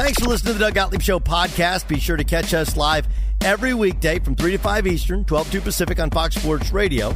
Thanks 0.00 0.18
for 0.18 0.30
listening 0.30 0.54
to 0.54 0.58
the 0.58 0.64
Doug 0.64 0.72
Gottlieb 0.72 1.02
Show 1.02 1.20
podcast. 1.20 1.86
Be 1.86 2.00
sure 2.00 2.16
to 2.16 2.24
catch 2.24 2.54
us 2.54 2.74
live 2.74 3.06
every 3.42 3.74
weekday 3.74 4.18
from 4.18 4.34
3 4.34 4.52
to 4.52 4.58
5 4.58 4.86
Eastern, 4.86 5.26
12 5.26 5.50
to 5.50 5.60
Pacific 5.60 6.00
on 6.00 6.08
Fox 6.08 6.36
Sports 6.36 6.72
Radio. 6.72 7.10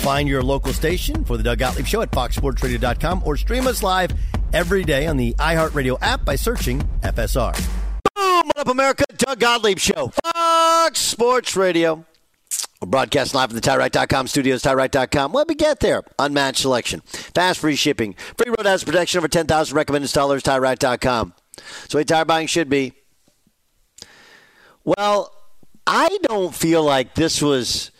Find 0.00 0.26
your 0.26 0.42
local 0.42 0.72
station 0.72 1.26
for 1.26 1.36
the 1.36 1.42
Doug 1.42 1.58
Gottlieb 1.58 1.84
Show 1.84 2.00
at 2.00 2.10
foxsportsradio.com 2.10 3.22
or 3.26 3.36
stream 3.36 3.66
us 3.66 3.82
live 3.82 4.12
every 4.54 4.82
day 4.82 5.06
on 5.08 5.18
the 5.18 5.34
iHeartRadio 5.34 5.98
app 6.00 6.24
by 6.24 6.34
searching 6.34 6.80
FSR. 7.02 7.54
Boom! 8.14 8.46
What 8.46 8.58
up, 8.60 8.68
America? 8.68 9.04
Doug 9.14 9.38
Gottlieb 9.38 9.78
Show, 9.78 10.10
Fox 10.24 11.00
Sports 11.00 11.54
Radio. 11.54 12.06
We're 12.80 12.88
broadcasting 12.88 13.36
live 13.36 13.50
from 13.50 13.60
the 13.60 13.68
TireRack.com 13.68 14.26
studios, 14.26 14.62
TireRack.com. 14.62 15.32
When 15.32 15.44
we 15.48 15.54
get 15.54 15.80
there, 15.80 16.02
unmatched 16.18 16.62
selection, 16.62 17.02
fast 17.02 17.60
free 17.60 17.76
shipping, 17.76 18.14
free 18.38 18.48
road 18.48 18.64
hazard 18.64 18.86
protection, 18.86 19.18
over 19.18 19.28
10,000 19.28 19.76
recommended 19.76 20.08
installers, 20.08 20.42
So, 21.88 21.98
way 21.98 22.04
tire 22.04 22.24
buying 22.24 22.46
should 22.46 22.68
be. 22.68 22.92
Well, 24.84 25.32
I 25.86 26.18
don't 26.22 26.54
feel 26.54 26.82
like 26.82 27.14
this 27.14 27.40
was 27.40 27.90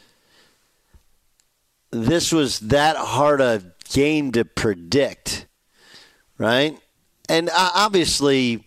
this 1.91 2.33
was 2.33 2.61
that 2.61 2.97
hard 2.97 3.41
a 3.41 3.63
game 3.91 4.33
to 4.33 4.45
predict, 4.45 5.47
right? 6.39 6.79
And 7.29 7.49
uh, 7.51 7.71
obviously, 7.75 8.67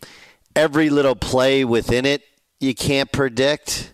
every 0.56 0.90
little 0.90 1.16
play 1.16 1.66
within 1.66 2.06
it 2.06 2.22
you 2.60 2.74
can't 2.74 3.12
predict. 3.12 3.94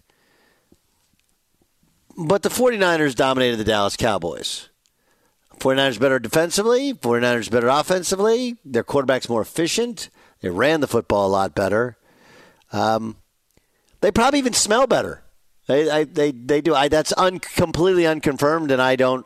But 2.18 2.44
the 2.44 2.50
49ers 2.50 3.16
dominated 3.16 3.58
the 3.58 3.64
Dallas 3.64 3.96
Cowboys. 3.96 4.70
49ers 5.60 6.00
better 6.00 6.20
defensively, 6.20 6.94
49ers 6.94 7.52
better 7.52 7.68
offensively, 7.68 8.58
their 8.66 8.84
quarterback's 8.84 9.30
more 9.30 9.42
efficient. 9.42 10.10
They 10.42 10.50
ran 10.50 10.82
the 10.82 10.88
football 10.88 11.28
a 11.28 11.30
lot 11.30 11.56
better. 11.56 11.98
Um, 12.72 13.18
they 14.02 14.12
probably 14.12 14.40
even 14.40 14.54
smell 14.54 14.88
better. 14.88 15.24
They, 15.68 15.90
I, 15.90 16.04
they, 16.04 16.32
they 16.32 16.62
do. 16.62 16.74
I, 16.74 16.88
that's 16.88 17.14
un, 17.16 17.40
completely 17.40 18.06
unconfirmed, 18.08 18.72
and 18.72 18.82
I 18.82 18.96
don't, 18.96 19.26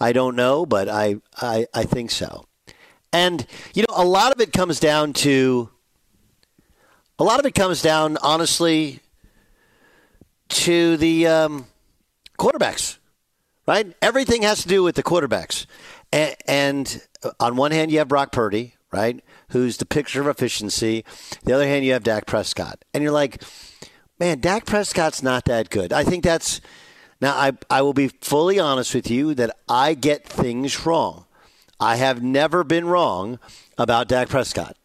I 0.00 0.12
don't 0.12 0.36
know, 0.36 0.66
but 0.66 0.88
I, 0.88 1.16
I, 1.40 1.66
I 1.72 1.84
think 1.84 2.10
so. 2.10 2.46
And 3.12 3.46
you 3.74 3.84
know, 3.88 3.94
a 3.96 4.04
lot 4.04 4.32
of 4.32 4.40
it 4.40 4.52
comes 4.52 4.80
down 4.80 5.12
to, 5.14 5.70
a 7.18 7.24
lot 7.24 7.38
of 7.38 7.46
it 7.46 7.54
comes 7.54 7.82
down, 7.82 8.16
honestly, 8.22 9.00
to 10.48 10.96
the 10.96 11.26
um, 11.26 11.66
quarterbacks. 12.38 12.98
Right? 13.66 13.94
Everything 14.02 14.42
has 14.42 14.62
to 14.62 14.68
do 14.68 14.82
with 14.82 14.96
the 14.96 15.04
quarterbacks. 15.04 15.66
And, 16.10 16.34
and 16.48 17.02
on 17.38 17.54
one 17.54 17.70
hand, 17.70 17.92
you 17.92 17.98
have 17.98 18.08
Brock 18.08 18.32
Purdy, 18.32 18.74
right? 18.92 19.22
Who's 19.50 19.76
the 19.76 19.86
picture 19.86 20.20
of 20.20 20.26
efficiency. 20.26 21.04
The 21.44 21.52
other 21.52 21.66
hand, 21.66 21.84
you 21.84 21.92
have 21.92 22.02
Dak 22.02 22.26
Prescott. 22.26 22.84
And 22.92 23.02
you're 23.02 23.12
like, 23.12 23.42
man, 24.18 24.40
Dak 24.40 24.66
Prescott's 24.66 25.22
not 25.22 25.44
that 25.46 25.70
good. 25.70 25.92
I 25.92 26.04
think 26.04 26.24
that's. 26.24 26.60
Now, 27.20 27.34
I, 27.34 27.52
I 27.68 27.82
will 27.82 27.92
be 27.92 28.08
fully 28.08 28.58
honest 28.58 28.94
with 28.94 29.10
you 29.10 29.34
that 29.34 29.54
I 29.68 29.92
get 29.92 30.26
things 30.26 30.86
wrong. 30.86 31.26
I 31.78 31.96
have 31.96 32.22
never 32.22 32.64
been 32.64 32.86
wrong 32.86 33.38
about 33.76 34.08
Dak 34.08 34.28
Prescott. 34.28 34.76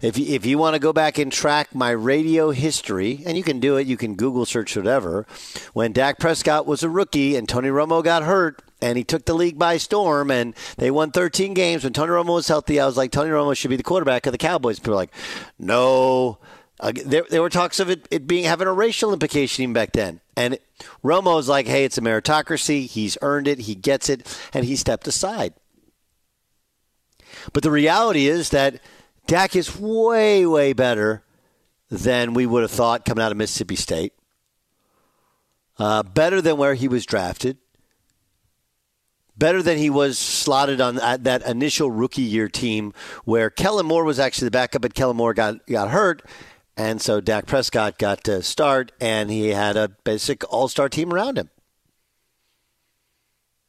If 0.00 0.16
you, 0.16 0.34
if 0.34 0.46
you 0.46 0.56
want 0.56 0.74
to 0.74 0.80
go 0.80 0.92
back 0.92 1.18
and 1.18 1.30
track 1.30 1.74
my 1.74 1.90
radio 1.90 2.50
history, 2.50 3.22
and 3.26 3.36
you 3.36 3.42
can 3.42 3.60
do 3.60 3.76
it, 3.76 3.86
you 3.86 3.96
can 3.96 4.14
Google 4.14 4.46
search 4.46 4.76
whatever. 4.76 5.26
When 5.74 5.92
Dak 5.92 6.18
Prescott 6.18 6.66
was 6.66 6.82
a 6.82 6.88
rookie 6.88 7.36
and 7.36 7.48
Tony 7.48 7.68
Romo 7.68 8.02
got 8.02 8.22
hurt, 8.22 8.62
and 8.80 8.96
he 8.96 9.04
took 9.04 9.26
the 9.26 9.34
league 9.34 9.58
by 9.58 9.76
storm, 9.76 10.30
and 10.30 10.54
they 10.78 10.90
won 10.90 11.10
13 11.10 11.52
games. 11.52 11.84
When 11.84 11.92
Tony 11.92 12.12
Romo 12.12 12.34
was 12.34 12.48
healthy, 12.48 12.80
I 12.80 12.86
was 12.86 12.96
like, 12.96 13.10
Tony 13.10 13.30
Romo 13.30 13.54
should 13.54 13.68
be 13.68 13.76
the 13.76 13.82
quarterback 13.82 14.24
of 14.24 14.32
the 14.32 14.38
Cowboys. 14.38 14.78
People 14.78 14.92
were 14.92 14.96
like, 14.96 15.14
no. 15.58 16.38
There, 16.82 17.26
there 17.28 17.42
were 17.42 17.50
talks 17.50 17.78
of 17.78 17.90
it, 17.90 18.08
it 18.10 18.26
being 18.26 18.44
having 18.44 18.66
a 18.66 18.72
racial 18.72 19.12
implication 19.12 19.64
even 19.64 19.74
back 19.74 19.92
then. 19.92 20.20
And 20.34 20.58
Romo's 21.04 21.46
like, 21.46 21.66
hey, 21.66 21.84
it's 21.84 21.98
a 21.98 22.00
meritocracy. 22.00 22.86
He's 22.86 23.18
earned 23.20 23.46
it. 23.46 23.60
He 23.60 23.74
gets 23.74 24.08
it. 24.08 24.26
And 24.54 24.64
he 24.64 24.76
stepped 24.76 25.06
aside. 25.06 25.52
But 27.52 27.62
the 27.62 27.70
reality 27.70 28.26
is 28.26 28.48
that 28.48 28.80
Dak 29.30 29.54
is 29.54 29.78
way, 29.78 30.44
way 30.44 30.72
better 30.72 31.22
than 31.88 32.34
we 32.34 32.46
would 32.46 32.62
have 32.62 32.70
thought 32.72 33.04
coming 33.04 33.22
out 33.22 33.30
of 33.30 33.38
Mississippi 33.38 33.76
State. 33.76 34.12
Uh, 35.78 36.02
better 36.02 36.42
than 36.42 36.56
where 36.56 36.74
he 36.74 36.88
was 36.88 37.06
drafted. 37.06 37.56
Better 39.38 39.62
than 39.62 39.78
he 39.78 39.88
was 39.88 40.18
slotted 40.18 40.80
on 40.80 40.96
that 40.96 41.46
initial 41.46 41.92
rookie 41.92 42.22
year 42.22 42.48
team 42.48 42.92
where 43.24 43.50
Kellen 43.50 43.86
Moore 43.86 44.02
was 44.02 44.18
actually 44.18 44.46
the 44.48 44.50
backup, 44.50 44.82
but 44.82 44.94
Kellen 44.94 45.16
Moore 45.16 45.32
got, 45.32 45.64
got 45.64 45.90
hurt. 45.90 46.26
And 46.76 47.00
so 47.00 47.20
Dak 47.20 47.46
Prescott 47.46 47.98
got 47.98 48.24
to 48.24 48.42
start, 48.42 48.90
and 49.00 49.30
he 49.30 49.50
had 49.50 49.76
a 49.76 49.90
basic 50.02 50.42
all 50.52 50.66
star 50.66 50.88
team 50.88 51.14
around 51.14 51.38
him. 51.38 51.50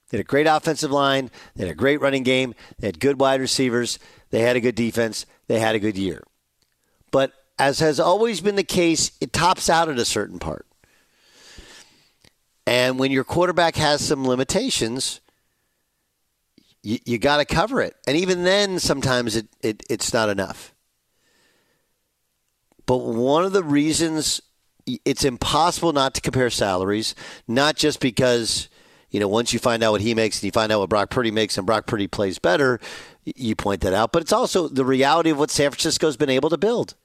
They 0.10 0.18
had 0.18 0.26
a 0.26 0.28
great 0.28 0.48
offensive 0.48 0.92
line. 0.92 1.30
They 1.56 1.66
had 1.66 1.72
a 1.72 1.76
great 1.76 2.02
running 2.02 2.24
game. 2.24 2.56
They 2.80 2.88
had 2.88 3.00
good 3.00 3.20
wide 3.20 3.40
receivers. 3.40 4.00
They 4.32 4.42
had 4.42 4.56
a 4.56 4.62
good 4.62 4.76
defense. 4.76 5.26
They 5.48 5.60
had 5.60 5.76
a 5.76 5.80
good 5.80 5.98
year. 5.98 6.24
But 7.12 7.34
as 7.60 7.80
has 7.80 8.00
always 8.00 8.42
been 8.42 8.56
the 8.56 8.64
case, 8.64 9.12
it 9.22 9.34
tops 9.34 9.70
out 9.70 9.90
at 9.90 10.00
a 10.00 10.06
certain 10.06 10.40
part. 10.40 10.66
And 12.66 12.98
when 12.98 13.12
your 13.12 13.24
quarterback 13.24 13.76
has 13.76 14.02
some 14.02 14.26
limitations, 14.28 15.20
you, 16.82 17.00
you 17.06 17.18
got 17.18 17.38
to 17.38 17.46
cover 17.46 17.82
it. 17.82 17.96
And 18.08 18.18
even 18.18 18.44
then, 18.44 18.80
sometimes 18.80 19.36
it, 19.36 19.48
it, 19.62 19.84
it's 19.90 20.14
not 20.14 20.30
enough. 20.30 20.74
But 22.86 22.98
one 22.98 23.46
of 23.46 23.54
the 23.54 23.64
reasons 23.64 24.42
it's 25.06 25.24
impossible 25.24 25.94
not 25.94 26.14
to 26.16 26.22
compare 26.22 26.50
salaries, 26.50 27.16
not 27.48 27.76
just 27.76 28.00
because, 28.00 28.68
you 29.12 29.20
know, 29.20 29.28
once 29.28 29.54
you 29.54 29.60
find 29.60 29.84
out 29.84 29.92
what 29.92 30.02
he 30.02 30.16
makes 30.16 30.38
and 30.38 30.44
you 30.46 30.52
find 30.52 30.72
out 30.72 30.80
what 30.80 30.90
Brock 30.90 31.10
Purdy 31.10 31.32
makes 31.32 31.58
and 31.58 31.68
Brock 31.68 31.86
Purdy 31.86 32.08
plays 32.08 32.40
better, 32.40 32.80
you 33.24 33.56
point 33.56 33.82
that 33.82 33.94
out, 33.94 34.12
but 34.12 34.22
it's 34.22 34.34
also 34.34 34.68
the 34.68 34.86
reality 34.86 35.30
of 35.30 35.38
what 35.38 35.52
San 35.52 35.70
Francisco's 35.70 36.18
been 36.18 36.30
able 36.30 36.50
to 36.50 36.58
build. 36.58 36.96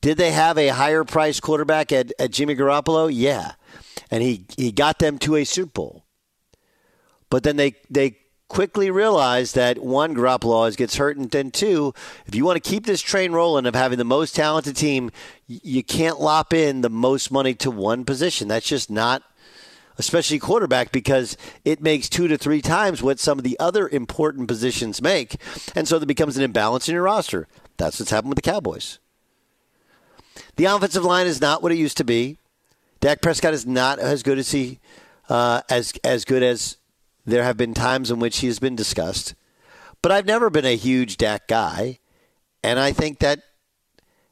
Did 0.00 0.16
they 0.16 0.30
have 0.30 0.56
a 0.56 0.68
higher 0.68 1.04
priced 1.04 1.42
quarterback 1.42 1.92
at, 1.92 2.12
at 2.18 2.30
Jimmy 2.30 2.54
Garoppolo? 2.54 3.10
Yeah. 3.12 3.52
And 4.10 4.22
he, 4.22 4.46
he 4.56 4.70
got 4.70 4.98
them 4.98 5.18
to 5.18 5.36
a 5.36 5.44
Super 5.44 5.72
Bowl. 5.72 6.04
But 7.28 7.42
then 7.42 7.56
they, 7.56 7.74
they 7.90 8.18
quickly 8.48 8.90
realized 8.90 9.54
that 9.54 9.78
one, 9.78 10.14
Garoppolo 10.14 10.52
always 10.52 10.76
gets 10.76 10.96
hurt, 10.96 11.16
and 11.16 11.30
then 11.30 11.50
two, 11.50 11.92
if 12.26 12.34
you 12.34 12.44
want 12.44 12.62
to 12.62 12.70
keep 12.70 12.86
this 12.86 13.00
train 13.02 13.32
rolling 13.32 13.66
of 13.66 13.74
having 13.74 13.98
the 13.98 14.04
most 14.04 14.34
talented 14.34 14.76
team, 14.76 15.10
you 15.46 15.82
can't 15.82 16.20
lop 16.20 16.54
in 16.54 16.82
the 16.82 16.90
most 16.90 17.30
money 17.30 17.54
to 17.54 17.70
one 17.70 18.04
position. 18.04 18.48
That's 18.48 18.68
just 18.68 18.90
not 18.90 19.22
especially 19.98 20.38
quarterback, 20.38 20.92
because 20.92 21.36
it 21.64 21.80
makes 21.80 22.08
two 22.08 22.28
to 22.28 22.36
three 22.38 22.60
times 22.60 23.02
what 23.02 23.18
some 23.18 23.38
of 23.38 23.44
the 23.44 23.58
other 23.58 23.88
important 23.88 24.48
positions 24.48 25.02
make. 25.02 25.36
And 25.74 25.88
so 25.88 25.98
there 25.98 26.06
becomes 26.06 26.36
an 26.36 26.42
imbalance 26.42 26.88
in 26.88 26.94
your 26.94 27.04
roster. 27.04 27.48
That's 27.76 27.98
what's 27.98 28.10
happened 28.10 28.30
with 28.30 28.42
the 28.42 28.50
Cowboys. 28.50 28.98
The 30.56 30.64
offensive 30.66 31.04
line 31.04 31.26
is 31.26 31.40
not 31.40 31.62
what 31.62 31.72
it 31.72 31.78
used 31.78 31.96
to 31.98 32.04
be. 32.04 32.38
Dak 33.00 33.20
Prescott 33.20 33.54
is 33.54 33.66
not 33.66 33.98
as 33.98 34.22
good 34.22 34.38
as 34.38 34.52
he 34.52 34.80
uh, 35.28 35.62
as 35.68 35.92
as 36.04 36.24
good 36.24 36.42
as 36.42 36.78
there 37.24 37.42
have 37.42 37.56
been 37.56 37.74
times 37.74 38.10
in 38.10 38.18
which 38.18 38.38
he 38.38 38.46
has 38.46 38.58
been 38.58 38.76
discussed. 38.76 39.34
But 40.02 40.12
I've 40.12 40.26
never 40.26 40.50
been 40.50 40.64
a 40.64 40.76
huge 40.76 41.16
Dak 41.16 41.48
guy, 41.48 41.98
and 42.62 42.78
I 42.78 42.92
think 42.92 43.18
that 43.18 43.40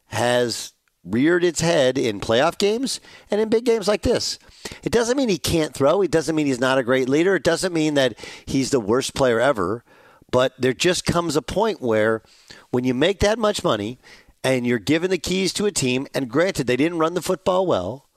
has 0.07 0.73
reared 1.05 1.45
its 1.45 1.61
head 1.61 1.99
in 1.99 2.21
playoff 2.21 2.57
games 2.57 3.01
and 3.31 3.41
in 3.41 3.49
big 3.49 3.65
games 3.65 3.89
like 3.89 4.03
this. 4.03 4.39
It 4.83 4.93
doesn't 4.93 5.17
mean 5.17 5.29
he 5.29 5.39
can't 5.39 5.75
throw. 5.75 6.03
It 6.03 6.11
doesn't 6.11 6.35
mean 6.35 6.47
he's 6.47 6.61
not 6.61 6.79
a 6.79 6.83
great 6.83 7.09
leader. 7.09 7.37
It 7.37 7.45
doesn't 7.45 7.73
mean 7.73 7.95
that 7.95 8.19
he's 8.47 8.71
the 8.71 8.81
worst 8.81 9.15
player 9.15 9.41
ever. 9.41 9.85
But 10.31 10.53
there 10.59 10.73
just 10.73 11.05
comes 11.05 11.37
a 11.37 11.43
point 11.43 11.81
where 11.81 12.23
when 12.71 12.85
you 12.85 12.95
make 12.95 13.21
that 13.21 13.39
much 13.39 13.63
money 13.63 13.99
and 14.43 14.67
you're 14.67 14.79
given 14.79 15.11
the 15.11 15.19
keys 15.19 15.53
to 15.55 15.67
a 15.67 15.73
team, 15.73 16.07
and 16.15 16.29
granted, 16.29 16.67
they 16.67 16.77
didn't 16.77 16.99
run 16.99 17.15
the 17.15 17.23
football 17.23 17.67
well, 17.67 18.09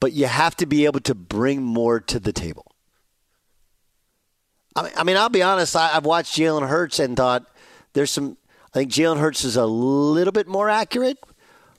but 0.00 0.12
you 0.12 0.26
have 0.26 0.56
to 0.56 0.66
be 0.66 0.84
able 0.84 1.00
to 1.00 1.14
bring 1.14 1.62
more 1.62 2.00
to 2.00 2.18
the 2.18 2.32
table. 2.32 2.66
I 4.74 5.04
mean, 5.04 5.18
I'll 5.18 5.28
be 5.28 5.42
honest. 5.42 5.76
I've 5.76 6.06
watched 6.06 6.36
Jalen 6.36 6.66
Hurts 6.66 6.98
and 6.98 7.16
thought 7.16 7.46
there's 7.92 8.10
some. 8.10 8.38
I 8.74 8.78
think 8.78 8.90
Jalen 8.90 9.18
Hurts 9.18 9.44
is 9.44 9.56
a 9.56 9.66
little 9.66 10.32
bit 10.32 10.48
more 10.48 10.70
accurate, 10.70 11.18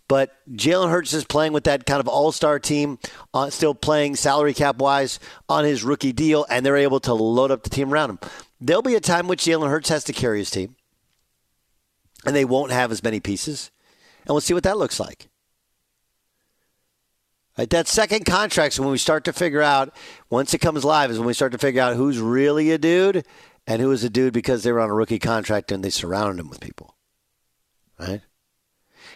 but 0.08 0.32
Jalen 0.52 0.90
Hurts 0.90 1.14
is 1.14 1.24
playing 1.24 1.54
with 1.54 1.64
that 1.66 1.86
kind 1.86 2.00
of 2.00 2.08
all 2.08 2.32
star 2.32 2.60
team, 2.60 3.00
uh, 3.34 3.50
still 3.50 3.74
playing 3.74 4.16
salary 4.16 4.54
cap 4.54 4.78
wise 4.78 5.20
on 5.48 5.66
his 5.66 5.84
rookie 5.84 6.14
deal, 6.14 6.46
and 6.50 6.66
they're 6.66 6.78
able 6.78 7.00
to 7.02 7.14
load 7.14 7.52
up 7.52 7.64
the 7.64 7.70
team 7.70 7.94
around 7.94 8.12
him. 8.12 8.20
There'll 8.60 8.82
be 8.82 8.96
a 8.96 9.00
time 9.00 9.28
which 9.28 9.44
Jalen 9.44 9.70
Hurts 9.70 9.90
has 9.90 10.04
to 10.06 10.14
carry 10.14 10.40
his 10.40 10.52
team, 10.52 10.76
and 12.26 12.36
they 12.36 12.46
won't 12.46 12.72
have 12.72 12.92
as 12.92 13.04
many 13.04 13.20
pieces, 13.20 13.72
and 14.26 14.30
we'll 14.30 14.42
see 14.42 14.54
what 14.54 14.64
that 14.64 14.78
looks 14.78 15.00
like. 15.00 15.30
Right, 17.58 17.70
that 17.70 17.88
second 17.88 18.26
contract 18.26 18.74
is 18.74 18.80
when 18.80 18.90
we 18.90 18.98
start 18.98 19.26
to 19.26 19.34
figure 19.34 19.62
out, 19.62 19.96
once 20.30 20.54
it 20.56 20.60
comes 20.60 20.84
live, 20.84 21.12
is 21.12 21.20
when 21.20 21.28
we 21.28 21.34
start 21.34 21.52
to 21.52 21.60
figure 21.60 21.84
out 21.84 21.96
who's 21.96 22.20
really 22.20 22.72
a 22.72 22.80
dude 22.80 23.26
and 23.68 23.80
who 23.80 23.92
is 23.92 24.04
a 24.04 24.10
dude 24.10 24.34
because 24.34 24.64
they 24.64 24.72
were 24.72 24.80
on 24.80 24.90
a 24.90 24.94
rookie 24.94 25.20
contract 25.20 25.72
and 25.72 25.84
they 25.84 25.92
surrounded 25.92 26.40
him 26.40 26.50
with 26.50 26.60
people. 26.60 26.98
Right? 28.00 28.22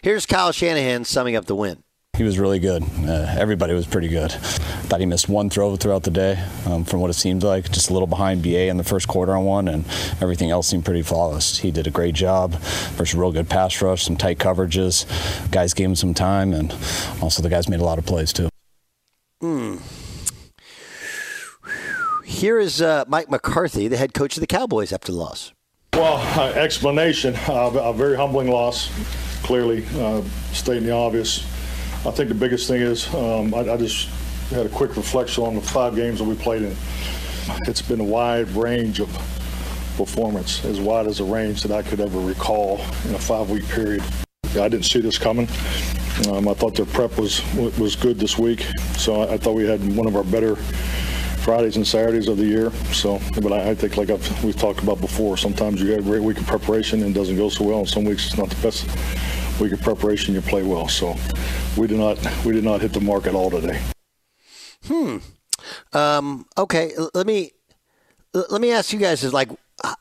Here's 0.02 0.26
Kyle 0.26 0.52
Shanahan 0.52 1.04
summing 1.04 1.34
up 1.34 1.46
the 1.46 1.56
win. 1.56 1.82
He 2.16 2.24
was 2.24 2.38
really 2.38 2.58
good. 2.58 2.82
Uh, 2.82 3.34
everybody 3.38 3.74
was 3.74 3.86
pretty 3.86 4.08
good. 4.08 4.32
Thought 4.32 5.00
he 5.00 5.06
missed 5.06 5.28
one 5.28 5.50
throw 5.50 5.76
throughout 5.76 6.02
the 6.02 6.10
day, 6.10 6.42
um, 6.66 6.84
from 6.84 7.00
what 7.00 7.10
it 7.10 7.14
seemed 7.14 7.42
like. 7.42 7.70
Just 7.70 7.90
a 7.90 7.92
little 7.92 8.06
behind 8.08 8.42
BA 8.42 8.66
in 8.68 8.76
the 8.76 8.84
first 8.84 9.06
quarter 9.06 9.36
on 9.36 9.44
one, 9.44 9.68
and 9.68 9.84
everything 10.20 10.50
else 10.50 10.68
seemed 10.68 10.84
pretty 10.84 11.02
flawless. 11.02 11.58
He 11.58 11.70
did 11.70 11.86
a 11.86 11.90
great 11.90 12.14
job. 12.14 12.52
Versus 12.96 13.14
real 13.14 13.32
good 13.32 13.48
pass 13.48 13.80
rush, 13.82 14.02
some 14.02 14.16
tight 14.16 14.38
coverages. 14.38 15.04
Guys 15.50 15.74
gave 15.74 15.86
him 15.90 15.94
some 15.96 16.14
time, 16.14 16.52
and 16.52 16.72
also 17.20 17.42
the 17.42 17.48
guys 17.48 17.68
made 17.68 17.80
a 17.80 17.84
lot 17.84 17.98
of 17.98 18.06
plays 18.06 18.32
too. 18.32 18.48
Hmm. 19.40 19.76
Here 22.24 22.58
is 22.58 22.80
uh, 22.82 23.04
Mike 23.08 23.30
McCarthy, 23.30 23.88
the 23.88 23.96
head 23.96 24.12
coach 24.14 24.36
of 24.36 24.40
the 24.40 24.46
Cowboys 24.46 24.92
after 24.92 25.12
the 25.12 25.18
loss. 25.18 25.52
Well, 25.92 26.16
uh, 26.38 26.52
explanation. 26.52 27.34
Uh, 27.48 27.70
a 27.74 27.92
very 27.92 28.16
humbling 28.16 28.48
loss. 28.48 28.90
Clearly, 29.48 29.82
uh, 29.96 30.20
stating 30.52 30.84
the 30.84 30.92
obvious. 30.92 31.42
I 32.04 32.10
think 32.10 32.28
the 32.28 32.34
biggest 32.34 32.68
thing 32.68 32.82
is 32.82 33.08
um, 33.14 33.54
I, 33.54 33.60
I, 33.60 33.76
just 33.78 34.08
had 34.50 34.66
a 34.66 34.68
quick 34.68 34.94
reflection 34.94 35.42
on 35.42 35.54
the 35.54 35.62
five 35.62 35.96
games 35.96 36.18
that 36.18 36.24
we 36.24 36.34
played 36.34 36.60
in. 36.60 36.76
It's 37.66 37.80
been 37.80 38.00
a 38.00 38.04
wide 38.04 38.50
range 38.50 39.00
of 39.00 39.08
performance, 39.96 40.62
as 40.66 40.78
wide 40.80 41.06
as 41.06 41.20
a 41.20 41.24
range 41.24 41.62
that 41.62 41.72
I 41.72 41.80
could 41.80 41.98
ever 41.98 42.20
recall 42.20 42.76
in 43.06 43.14
a 43.14 43.18
five-week 43.18 43.66
period. 43.68 44.02
I 44.48 44.68
didn't 44.68 44.82
see 44.82 45.00
this 45.00 45.16
coming. 45.16 45.48
Um, 46.28 46.46
I 46.46 46.52
thought 46.52 46.74
their 46.74 46.84
prep 46.84 47.16
was 47.16 47.42
was 47.54 47.96
good 47.96 48.18
this 48.18 48.36
week, 48.36 48.66
so 48.98 49.22
I, 49.22 49.32
I, 49.32 49.38
thought 49.38 49.54
we 49.54 49.64
had 49.64 49.80
one 49.96 50.06
of 50.06 50.14
our 50.14 50.24
better 50.24 50.56
Fridays 50.56 51.76
and 51.76 51.86
Saturdays 51.86 52.28
of 52.28 52.36
the 52.36 52.44
year. 52.44 52.70
So, 52.92 53.18
but 53.40 53.50
I, 53.54 53.70
I 53.70 53.74
think 53.74 53.96
like 53.96 54.10
I've, 54.10 54.44
we've 54.44 54.60
talked 54.60 54.82
about 54.82 55.00
before, 55.00 55.38
sometimes 55.38 55.80
you 55.80 55.92
have 55.92 56.00
a 56.00 56.02
great 56.02 56.22
week 56.22 56.38
of 56.38 56.46
preparation 56.46 57.02
and 57.02 57.16
it 57.16 57.18
doesn't 57.18 57.38
go 57.38 57.48
so 57.48 57.64
well, 57.64 57.78
and 57.78 57.88
some 57.88 58.04
weeks 58.04 58.26
it's 58.26 58.36
not 58.36 58.50
the 58.50 58.60
best 58.60 58.86
week 59.60 59.72
of 59.72 59.82
preparation, 59.82 60.34
you 60.34 60.40
play 60.40 60.62
well. 60.62 60.88
So 60.88 61.16
we 61.76 61.86
did 61.86 61.98
not 61.98 62.18
we 62.44 62.52
did 62.52 62.64
not 62.64 62.80
hit 62.80 62.92
the 62.92 63.00
mark 63.00 63.26
at 63.26 63.34
all 63.34 63.50
today. 63.50 63.80
Hmm. 64.86 65.18
Um, 65.92 66.46
okay. 66.56 66.92
Let 67.14 67.26
me 67.26 67.52
let 68.32 68.60
me 68.60 68.72
ask 68.72 68.92
you 68.92 68.98
guys. 68.98 69.24
Is 69.24 69.32
like 69.32 69.50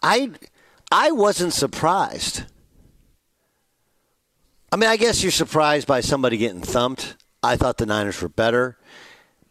I 0.02 0.32
I 0.92 1.12
wasn't 1.12 1.54
surprised. 1.54 2.44
I 4.72 4.76
mean, 4.76 4.90
I 4.90 4.98
guess 4.98 5.24
you're 5.24 5.32
surprised 5.32 5.88
by 5.88 6.02
somebody 6.02 6.38
getting 6.38 6.62
thumped. 6.62 7.16
I 7.42 7.56
thought 7.56 7.78
the 7.78 7.86
Niners 7.86 8.22
were 8.22 8.30
better, 8.30 8.78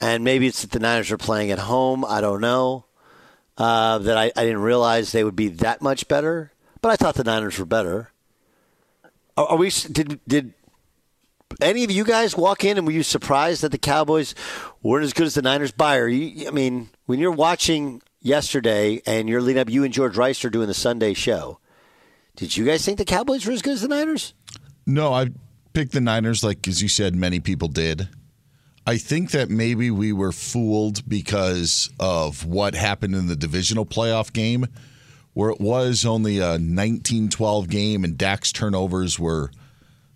and 0.01 0.25
maybe 0.25 0.47
it's 0.47 0.61
that 0.63 0.73
the 0.73 0.79
Niners 0.79 1.11
are 1.11 1.17
playing 1.17 1.51
at 1.51 1.59
home. 1.59 2.05
I 2.05 2.21
don't 2.21 2.41
know. 2.41 2.85
Uh, 3.57 3.97
that 3.99 4.19
I, 4.19 4.31
I 4.37 4.45
didn't 4.45 4.61
realize 4.61 5.13
they 5.13 5.25
would 5.25 5.37
be 5.37 5.49
that 5.49 5.81
much 5.81 6.09
better, 6.09 6.53
but 6.83 6.91
I 6.91 6.97
thought 6.97 7.15
the 7.15 7.25
Niners 7.25 7.59
were 7.59 7.65
better. 7.65 8.11
Are, 9.37 9.47
are 9.47 9.57
we? 9.57 9.71
Did 9.71 10.21
did 10.27 10.55
any 11.61 11.85
of 11.85 11.91
you 11.91 12.05
guys 12.05 12.37
walk 12.37 12.65
in 12.65 12.77
and 12.77 12.87
were 12.87 12.93
you 12.93 13.03
surprised 13.03 13.63
that 13.63 13.73
the 13.73 13.79
Cowboys 13.79 14.35
weren't 14.83 15.05
as 15.05 15.13
good 15.13 15.27
as 15.27 15.35
the 15.35 15.43
Niners? 15.43 15.73
You, 15.79 16.49
I 16.49 16.51
mean, 16.51 16.91
when 17.07 17.19
you're 17.19 17.31
watching 17.31 18.03
yesterday 18.21 19.01
and 19.07 19.29
you're 19.29 19.43
leading 19.43 19.61
up, 19.61 19.71
you 19.71 19.85
and 19.85 19.93
George 19.93 20.17
Rice 20.17 20.45
are 20.45 20.51
doing 20.51 20.69
the 20.69 20.75
Sunday 20.75 21.15
show. 21.15 21.61
Did 22.35 22.57
you 22.57 22.65
guys 22.65 22.85
think 22.85 22.99
the 22.99 23.05
Cowboys 23.05 23.47
were 23.47 23.53
as 23.53 23.63
good 23.63 23.75
as 23.75 23.83
the 23.83 23.89
Niners? 23.89 24.35
No, 24.87 25.13
I 25.13 25.31
picked 25.73 25.93
the 25.93 26.01
Niners, 26.01 26.45
like 26.45 26.69
as 26.69 26.83
you 26.83 26.89
said, 26.89 27.15
many 27.15 27.41
people 27.41 27.69
did. 27.69 28.09
I 28.87 28.99
think 28.99 29.33
that 29.33 29.51
maybe 29.51 29.91
we 29.91 30.13
were 30.13 30.33
fooled 30.33 31.09
because 31.09 31.91
of 31.99 32.45
what 32.45 32.75
happened 32.75 33.17
in 33.17 33.27
the 33.27 33.35
divisional 33.35 33.85
playoff 33.85 34.33
game 34.33 34.67
where 35.37 35.51
it 35.51 35.61
was 35.61 36.07
only 36.07 36.39
a 36.39 36.57
19-12 36.57 37.69
game 37.69 38.05
and 38.05 38.17
Dak's 38.17 38.53
turnovers 38.53 39.19
were 39.19 39.51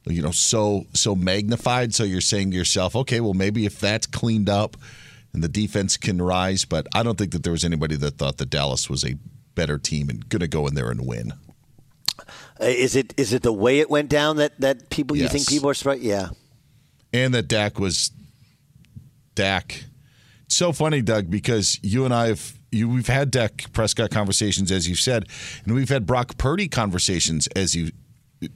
you 0.06 0.22
know 0.22 0.30
so 0.30 0.86
so 0.94 1.14
magnified 1.14 1.94
so 1.94 2.04
you're 2.04 2.22
saying 2.22 2.52
to 2.52 2.56
yourself 2.56 2.96
okay 2.96 3.20
well 3.20 3.34
maybe 3.34 3.66
if 3.66 3.78
that's 3.78 4.06
cleaned 4.06 4.48
up 4.48 4.78
and 5.34 5.44
the 5.44 5.48
defense 5.48 5.98
can 5.98 6.22
rise 6.22 6.64
but 6.64 6.86
I 6.94 7.02
don't 7.02 7.18
think 7.18 7.32
that 7.32 7.42
there 7.42 7.52
was 7.52 7.66
anybody 7.66 7.96
that 7.96 8.16
thought 8.16 8.38
that 8.38 8.48
Dallas 8.48 8.88
was 8.88 9.04
a 9.04 9.16
better 9.54 9.76
team 9.76 10.08
and 10.08 10.26
going 10.30 10.40
to 10.40 10.48
go 10.48 10.66
in 10.66 10.74
there 10.74 10.90
and 10.90 11.06
win. 11.06 11.34
Uh, 12.58 12.64
is 12.64 12.96
it 12.96 13.12
is 13.18 13.34
it 13.34 13.42
the 13.42 13.52
way 13.52 13.80
it 13.80 13.90
went 13.90 14.08
down 14.08 14.36
that 14.38 14.58
that 14.58 14.88
people 14.88 15.18
yes. 15.18 15.24
you 15.24 15.28
think 15.28 15.48
people 15.48 15.68
are 15.68 15.74
surprised? 15.74 16.02
Yeah. 16.02 16.30
And 17.12 17.34
that 17.34 17.46
Dak 17.46 17.78
was 17.78 18.10
Dak. 19.34 19.84
so 20.48 20.72
funny, 20.72 21.02
Doug, 21.02 21.30
because 21.30 21.78
you 21.82 22.06
and 22.06 22.14
I 22.14 22.28
have 22.28 22.59
you, 22.72 22.88
we've 22.88 23.08
had 23.08 23.30
Dak 23.30 23.72
Prescott 23.72 24.10
conversations, 24.10 24.70
as 24.70 24.88
you've 24.88 25.00
said, 25.00 25.26
and 25.64 25.74
we've 25.74 25.88
had 25.88 26.06
Brock 26.06 26.38
Purdy 26.38 26.68
conversations, 26.68 27.46
as 27.48 27.74
you 27.74 27.90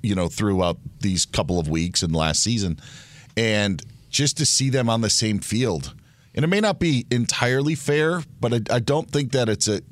you 0.02 0.14
know, 0.14 0.28
throughout 0.28 0.78
these 1.00 1.26
couple 1.26 1.59
of 1.59 1.68
weeks 1.68 2.02
and 2.02 2.14
last 2.14 2.42
season, 2.42 2.78
and 3.37 3.83
just 4.09 4.37
to 4.38 4.47
see 4.47 4.71
them 4.71 4.88
on 4.88 5.02
the 5.02 5.11
same 5.11 5.38
field, 5.40 5.94
and 6.35 6.44
it 6.44 6.49
may 6.49 6.61
not 6.61 6.78
be 6.78 7.06
entirely 7.11 7.75
fair, 7.75 8.23
but 8.40 8.54
I, 8.54 8.61
I 8.76 8.78
don't 8.78 9.11
think 9.11 9.33
that 9.33 9.49
it's 9.49 9.68
a 9.68 9.83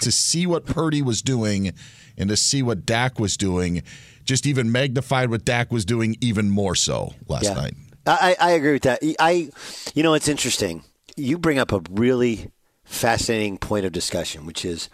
to 0.00 0.12
see 0.12 0.46
what 0.46 0.64
Purdy 0.64 1.02
was 1.02 1.22
doing 1.22 1.72
and 2.16 2.30
to 2.30 2.36
see 2.36 2.62
what 2.62 2.86
Dak 2.86 3.18
was 3.18 3.36
doing, 3.36 3.82
just 4.24 4.46
even 4.46 4.72
magnified 4.72 5.30
what 5.30 5.44
Dak 5.44 5.70
was 5.70 5.84
doing 5.84 6.16
even 6.20 6.50
more 6.50 6.74
so 6.74 7.14
last 7.28 7.44
yeah. 7.44 7.54
night. 7.54 7.74
I, 8.06 8.36
I 8.40 8.50
agree 8.52 8.72
with 8.72 8.82
that. 8.82 9.00
I, 9.18 9.50
you 9.94 10.02
know, 10.02 10.14
it's 10.14 10.28
interesting. 10.28 10.84
You 11.16 11.38
bring 11.38 11.58
up 11.58 11.72
a 11.72 11.82
really 11.90 12.50
fascinating 12.90 13.56
point 13.56 13.86
of 13.86 13.92
discussion, 13.92 14.44
which 14.44 14.64
is 14.64 14.90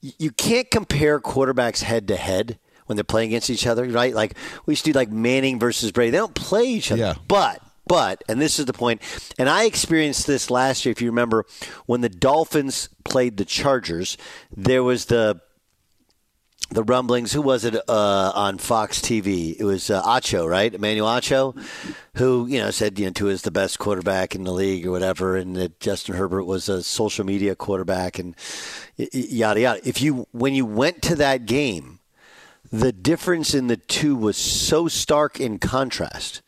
you 0.00 0.30
can't 0.30 0.70
compare 0.70 1.20
quarterbacks 1.20 1.82
head 1.82 2.08
to 2.08 2.16
head 2.16 2.58
when 2.86 2.96
they're 2.96 3.04
playing 3.04 3.30
against 3.30 3.50
each 3.50 3.66
other, 3.66 3.84
right? 3.84 4.14
Like 4.14 4.36
we 4.66 4.72
used 4.72 4.84
to 4.84 4.92
do 4.92 4.98
like 4.98 5.10
Manning 5.10 5.58
versus 5.58 5.92
Brady. 5.92 6.10
They 6.10 6.18
don't 6.18 6.34
play 6.34 6.64
each 6.64 6.90
other. 6.90 7.00
Yeah. 7.00 7.14
But 7.26 7.62
but 7.86 8.22
and 8.28 8.40
this 8.40 8.58
is 8.58 8.66
the 8.66 8.72
point, 8.72 9.00
and 9.38 9.48
I 9.48 9.64
experienced 9.64 10.26
this 10.26 10.50
last 10.50 10.84
year. 10.84 10.92
If 10.92 11.00
you 11.00 11.08
remember, 11.08 11.46
when 11.86 12.00
the 12.00 12.08
Dolphins 12.08 12.88
played 13.04 13.36
the 13.36 13.44
Chargers, 13.44 14.16
there 14.54 14.82
was 14.82 15.06
the 15.06 15.40
the 16.70 16.82
rumblings. 16.82 17.32
Who 17.32 17.42
was 17.42 17.64
it 17.64 17.76
uh, 17.88 18.32
on 18.34 18.58
Fox 18.58 19.00
TV? 19.00 19.56
It 19.58 19.64
was 19.64 19.90
uh, 19.90 20.02
Acho, 20.02 20.48
right? 20.48 20.72
Emmanuel 20.72 21.08
Acho, 21.08 21.56
who 22.18 22.46
you 22.46 22.58
know 22.58 22.70
said 22.70 22.98
you 22.98 23.06
know 23.06 23.12
Tua 23.12 23.30
is 23.30 23.42
the 23.42 23.50
best 23.50 23.78
quarterback 23.78 24.34
in 24.34 24.44
the 24.44 24.52
league 24.52 24.86
or 24.86 24.90
whatever, 24.90 25.36
and 25.36 25.56
that 25.56 25.80
Justin 25.80 26.16
Herbert 26.16 26.44
was 26.44 26.68
a 26.68 26.82
social 26.82 27.24
media 27.24 27.54
quarterback 27.54 28.18
and 28.18 28.34
yada 28.96 29.60
yada. 29.60 29.80
If 29.88 30.02
you 30.02 30.26
when 30.32 30.54
you 30.54 30.66
went 30.66 31.02
to 31.02 31.14
that 31.16 31.46
game, 31.46 32.00
the 32.70 32.92
difference 32.92 33.54
in 33.54 33.68
the 33.68 33.76
two 33.76 34.16
was 34.16 34.36
so 34.36 34.88
stark 34.88 35.40
in 35.40 35.58
contrast. 35.58 36.42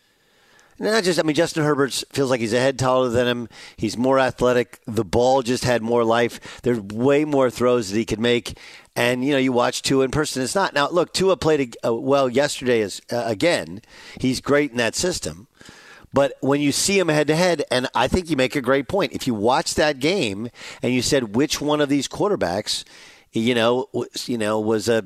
Not 0.83 1.05
just, 1.05 1.21
I 1.21 1.25
mean, 1.25 1.37
Justin 1.37 1.63
Herbert 1.63 1.93
feels 2.11 2.31
like 2.31 2.41
he's 2.41 2.55
a 2.55 2.59
head 2.59 2.79
taller 2.79 3.11
than 3.11 3.27
him. 3.27 3.49
He's 3.77 3.99
more 3.99 4.19
athletic. 4.19 4.81
The 4.87 5.05
ball 5.05 5.43
just 5.43 5.63
had 5.63 5.83
more 5.83 6.05
life. 6.05 6.63
There's 6.63 6.81
way 6.81 7.27
more 7.27 7.51
throws 7.51 7.91
that 7.91 7.99
he 7.99 8.07
could 8.07 8.19
make. 8.19 8.57
And, 8.97 9.23
you 9.23 9.33
know, 9.33 9.39
you 9.39 9.53
watch 9.53 9.83
Tua 9.83 10.07
in 10.07 10.11
person. 10.11 10.43
It's 10.43 10.55
not. 10.55 10.73
Now, 10.73 10.89
look, 10.89 11.13
Tua 11.13 11.37
played 11.37 11.77
uh, 11.85 11.95
well 11.95 12.31
yesterday 12.31 12.81
as, 12.81 13.03
uh, 13.13 13.25
again. 13.27 13.83
He's 14.19 14.41
great 14.41 14.71
in 14.71 14.79
that 14.79 14.95
system. 14.95 15.49
But 16.13 16.35
when 16.41 16.61
you 16.61 16.73
see 16.73 16.99
him 16.99 17.09
head 17.09 17.29
to 17.29 17.37
head, 17.37 17.65
and 17.71 17.89
I 17.95 18.09
think 18.09 18.31
you 18.31 18.37
make 18.37 18.57
a 18.57 18.61
great 18.61 18.89
point. 18.89 19.13
If 19.13 19.27
you 19.27 19.35
watch 19.35 19.75
that 19.75 20.01
game 20.01 20.49
and 20.83 20.93
you 20.93 21.03
said 21.03 21.37
which 21.37 21.61
one 21.61 21.81
of 21.81 21.89
these 21.89 22.09
quarterbacks, 22.09 22.85
you 23.33 23.55
know, 23.55 23.87
was, 23.93 24.29
you 24.29 24.37
know, 24.37 24.59
was 24.59 24.89
a 24.89 25.05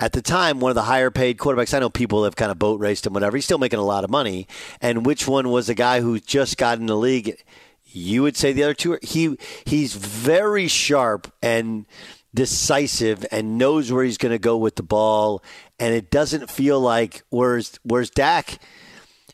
at 0.00 0.12
the 0.12 0.22
time 0.22 0.60
one 0.60 0.70
of 0.70 0.74
the 0.74 0.82
higher 0.82 1.10
paid 1.10 1.38
quarterbacks. 1.38 1.72
I 1.72 1.78
know 1.78 1.90
people 1.90 2.24
have 2.24 2.36
kind 2.36 2.50
of 2.50 2.58
boat 2.58 2.80
raced 2.80 3.06
him, 3.06 3.12
whatever. 3.12 3.36
He's 3.36 3.44
still 3.44 3.58
making 3.58 3.78
a 3.78 3.84
lot 3.84 4.04
of 4.04 4.10
money. 4.10 4.48
And 4.80 5.06
which 5.06 5.28
one 5.28 5.50
was 5.50 5.68
the 5.68 5.74
guy 5.74 6.00
who 6.00 6.18
just 6.18 6.58
got 6.58 6.78
in 6.78 6.86
the 6.86 6.96
league? 6.96 7.40
You 7.84 8.22
would 8.22 8.36
say 8.36 8.52
the 8.52 8.64
other 8.64 8.74
two. 8.74 8.98
He 9.02 9.38
he's 9.64 9.94
very 9.94 10.66
sharp 10.66 11.32
and 11.42 11.86
decisive 12.34 13.24
and 13.30 13.58
knows 13.58 13.92
where 13.92 14.04
he's 14.04 14.18
going 14.18 14.32
to 14.32 14.38
go 14.38 14.56
with 14.56 14.76
the 14.76 14.82
ball. 14.82 15.42
And 15.78 15.94
it 15.94 16.10
doesn't 16.10 16.50
feel 16.50 16.80
like 16.80 17.22
where's 17.30 17.78
where's 17.84 18.10
Dak 18.10 18.58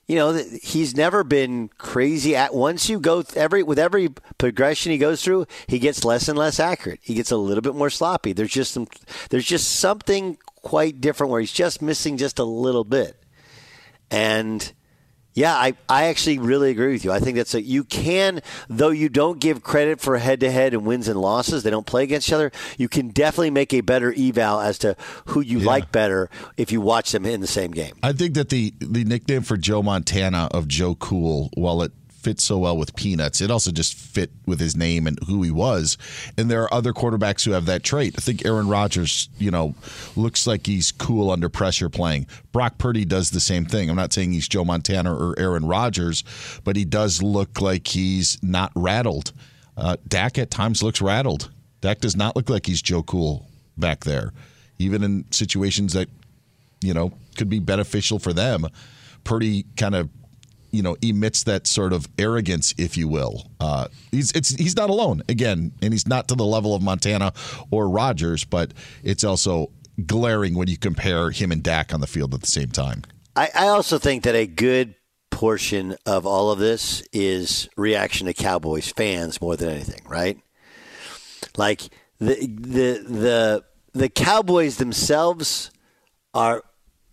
you 0.09 0.17
know 0.17 0.33
he's 0.63 0.97
never 0.97 1.23
been 1.23 1.69
crazy 1.79 2.35
at 2.35 2.55
once 2.55 2.89
you 2.89 2.99
go 2.99 3.23
every 3.37 3.63
with 3.63 3.79
every 3.79 4.09
progression 4.39 4.91
he 4.91 4.99
goes 4.99 5.23
through 5.23 5.47
he 5.67 5.79
gets 5.79 6.05
less 6.05 6.29
and 6.29 6.39
less 6.39 6.59
accurate. 6.59 6.99
He 7.03 7.15
gets 7.15 7.31
a 7.31 7.37
little 7.37 7.63
bit 7.63 7.75
more 7.75 7.91
sloppy. 7.91 8.33
There's 8.33 8.51
just 8.51 8.73
some 8.73 8.89
there's 9.31 9.47
just 9.47 9.77
something 9.77 10.39
quite 10.63 11.01
different 11.01 11.31
where 11.31 11.41
he's 11.41 11.53
just 11.53 11.83
missing 11.83 12.17
just 12.17 12.39
a 12.39 12.45
little 12.45 12.85
bit. 12.85 13.23
And 14.11 14.73
yeah, 15.39 15.55
I, 15.55 15.75
I 15.89 16.07
actually 16.07 16.41
really 16.41 16.71
agree 16.71 16.93
with 16.93 17.05
you. 17.05 17.13
I 17.13 17.21
think 17.21 17.37
that's 17.37 17.55
a 17.55 17.63
you 17.63 17.85
can 17.85 18.41
though 18.69 18.91
you 18.91 19.09
don't 19.09 19.39
give 19.39 19.63
credit 19.63 20.01
for 20.01 20.19
head 20.19 20.41
to 20.41 20.51
head 20.51 20.75
and 20.75 20.85
wins 20.85 21.07
and 21.07 21.21
losses. 21.21 21.63
They 21.63 21.71
don't 21.71 21.87
play 21.87 22.03
against 22.03 22.29
each 22.29 22.33
other. 22.33 22.51
You 22.77 22.89
can 22.89 23.11
definitely 23.11 23.51
make 23.51 23.73
a 23.73 23.81
better 23.81 24.13
eval 24.13 24.61
as 24.61 24.79
to 24.79 24.97
who 25.27 25.41
you 25.41 25.61
yeah. 25.61 25.67
like 25.67 25.93
better 25.93 26.29
if 26.57 26.73
you 26.73 26.81
watch 26.81 27.13
them 27.13 27.25
in 27.25 27.41
the 27.41 27.47
same 27.47 27.71
game. 27.71 27.95
I 28.03 28.13
think 28.13 28.35
that 28.35 28.49
the 28.49 28.75
the 28.81 29.05
nickname 29.05 29.43
for 29.43 29.57
Joe 29.57 29.81
Montana 29.81 30.49
of 30.51 30.67
Joe 30.67 30.97
Cool, 30.97 31.51
while 31.55 31.83
it 31.83 31.93
fit 32.29 32.41
so 32.41 32.59
well 32.59 32.77
with 32.77 32.95
Peanuts. 32.95 33.41
It 33.41 33.51
also 33.51 33.73
just 33.73 33.95
fit 33.95 34.31
with 34.45 34.61
his 34.61 34.77
name 34.77 35.07
and 35.07 35.19
who 35.27 35.43
he 35.43 35.51
was. 35.51 35.97
And 36.37 36.51
there 36.51 36.63
are 36.63 36.75
other 36.75 36.93
quarterbacks 36.93 37.43
who 37.43 37.53
have 37.53 37.65
that 37.67 37.83
trait. 37.83 38.17
I 38.19 38.21
think 38.21 38.45
Aaron 38.45 38.69
Rodgers, 38.69 39.31
you 39.39 39.51
know, 39.51 39.75
looks 40.15 40.47
like 40.47 40.67
he's 40.67 40.93
cool 40.93 41.31
under 41.31 41.49
pressure 41.49 41.89
playing. 41.89 42.27
Brock 42.53 42.77
Purdy 42.77 43.07
does 43.07 43.31
the 43.31 43.41
same 43.41 43.65
thing. 43.65 43.89
I'm 43.89 43.97
not 43.97 44.13
saying 44.13 44.33
he's 44.33 44.47
Joe 44.47 44.63
Montana 44.63 45.15
or 45.15 45.39
Aaron 45.39 45.65
Rodgers, 45.65 46.23
but 46.65 46.77
he 46.77 46.85
does 46.85 47.23
look 47.23 47.63
like 47.63 47.89
he's 47.89 48.39
not 48.43 48.73
rattled. 48.75 49.33
Uh, 49.75 49.97
Dak 50.07 50.37
at 50.37 50.51
times 50.51 50.83
looks 50.83 51.01
rattled. 51.01 51.51
Dak 51.81 52.01
does 52.01 52.15
not 52.15 52.37
look 52.37 52.51
like 52.51 52.67
he's 52.67 52.83
Joe 52.83 53.03
Cool 53.03 53.49
back 53.79 54.05
there, 54.05 54.35
even 54.79 55.03
in 55.03 55.25
situations 55.31 55.95
that, 55.95 56.11
you 56.83 56.93
know, 56.93 57.11
could 57.39 57.49
be 57.49 57.59
beneficial 57.59 58.19
for 58.19 58.35
them. 58.35 58.67
Purdy 59.25 59.65
kind 59.79 59.95
of 59.95 60.11
you 60.71 60.83
know 60.83 60.97
emits 61.03 61.45
that 61.45 61.67
sort 61.67 61.93
of 61.93 62.09
arrogance, 62.19 62.75
if 62.79 62.97
you 62.97 63.09
will. 63.09 63.51
Uh, 63.61 63.89
he's 64.11 64.31
he's 64.57 64.77
not 64.77 64.91
alone 64.91 65.23
again, 65.29 65.73
and 65.83 65.93
he's 65.93 66.07
not 66.07 66.29
to 66.29 66.35
the 66.35 66.45
level 66.45 66.75
of 66.75 66.83
Montana 66.83 67.33
or 67.71 67.89
Rodgers, 67.89 68.45
but 68.45 68.73
it's 69.03 69.25
also 69.25 69.71
glaring 70.07 70.55
when 70.55 70.69
you 70.69 70.77
compare 70.77 71.31
him 71.31 71.51
and 71.51 71.63
Dak 71.63 71.93
on 71.93 72.01
the 72.01 72.07
field 72.07 72.35
at 72.35 72.41
the 72.41 72.47
same 72.47 72.69
time. 72.69 73.03
I, 73.35 73.51
I 73.55 73.69
also 73.69 73.99
think 73.99 74.25
that 74.25 74.35
a 74.35 74.47
good 74.47 74.95
portion 75.31 75.97
of 76.07 76.27
all 76.27 76.51
of 76.51 76.59
this 76.59 77.03
is 77.13 77.69
reaction 77.77 78.27
to 78.27 78.35
Cowboys 78.35 78.91
fans 78.91 79.41
more 79.41 79.57
than 79.57 79.69
anything, 79.71 80.01
right? 80.07 80.39
Like 81.57 81.83
the 82.19 82.35
the 82.35 83.05
the 83.09 83.65
the 83.93 84.09
Cowboys 84.09 84.77
themselves 84.77 85.71
are 86.35 86.63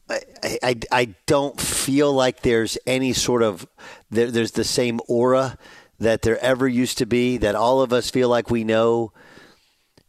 I, 0.09 0.75
I, 0.91 1.15
don't 1.25 1.59
feel 1.59 2.13
like 2.13 2.41
there's 2.41 2.77
any 2.85 3.13
sort 3.13 3.41
of 3.41 3.67
there, 4.11 4.29
there's 4.29 4.51
the 4.51 4.63
same 4.63 4.99
aura 5.07 5.57
that 5.99 6.21
there 6.21 6.37
ever 6.43 6.67
used 6.67 6.99
to 6.99 7.07
be 7.07 7.37
that 7.37 7.55
all 7.55 7.81
of 7.81 7.91
us 7.91 8.09
feel 8.09 8.29
like 8.29 8.49
we 8.49 8.63
know. 8.63 9.11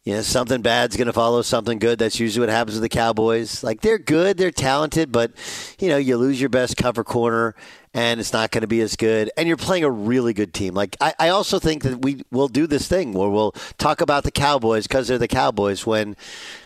You 0.04 0.14
know 0.14 0.22
something 0.22 0.62
bad's 0.62 0.96
going 0.96 1.08
to 1.08 1.12
follow 1.12 1.42
something 1.42 1.80
good. 1.80 1.98
That's 1.98 2.20
usually 2.20 2.46
what 2.46 2.48
happens 2.48 2.76
with 2.76 2.82
the 2.82 2.88
cowboys. 2.88 3.64
Like 3.64 3.80
they're 3.80 3.98
good 3.98 4.38
they're 4.38 4.52
talented 4.52 5.10
but 5.10 5.32
you 5.80 5.88
know 5.88 5.96
you 5.96 6.16
lose 6.16 6.40
your 6.40 6.48
best 6.48 6.76
cover 6.76 7.02
corner 7.02 7.56
and 7.92 8.20
it's 8.20 8.32
not 8.32 8.52
going 8.52 8.60
to 8.60 8.68
be 8.68 8.80
as 8.82 8.94
good. 8.94 9.32
And 9.36 9.48
you're 9.48 9.56
playing 9.56 9.82
a 9.82 9.90
really 9.90 10.32
good 10.32 10.54
team. 10.54 10.74
Like 10.74 10.96
I, 11.00 11.14
I 11.18 11.28
also 11.30 11.58
think 11.58 11.82
that 11.82 12.02
we 12.02 12.22
will 12.30 12.46
do 12.46 12.68
this 12.68 12.86
thing 12.86 13.14
where 13.14 13.28
we'll 13.28 13.50
talk 13.78 14.00
about 14.00 14.22
the 14.22 14.30
cowboys 14.30 14.86
because 14.86 15.08
they're 15.08 15.18
the 15.18 15.26
cowboys 15.26 15.84
when 15.84 16.14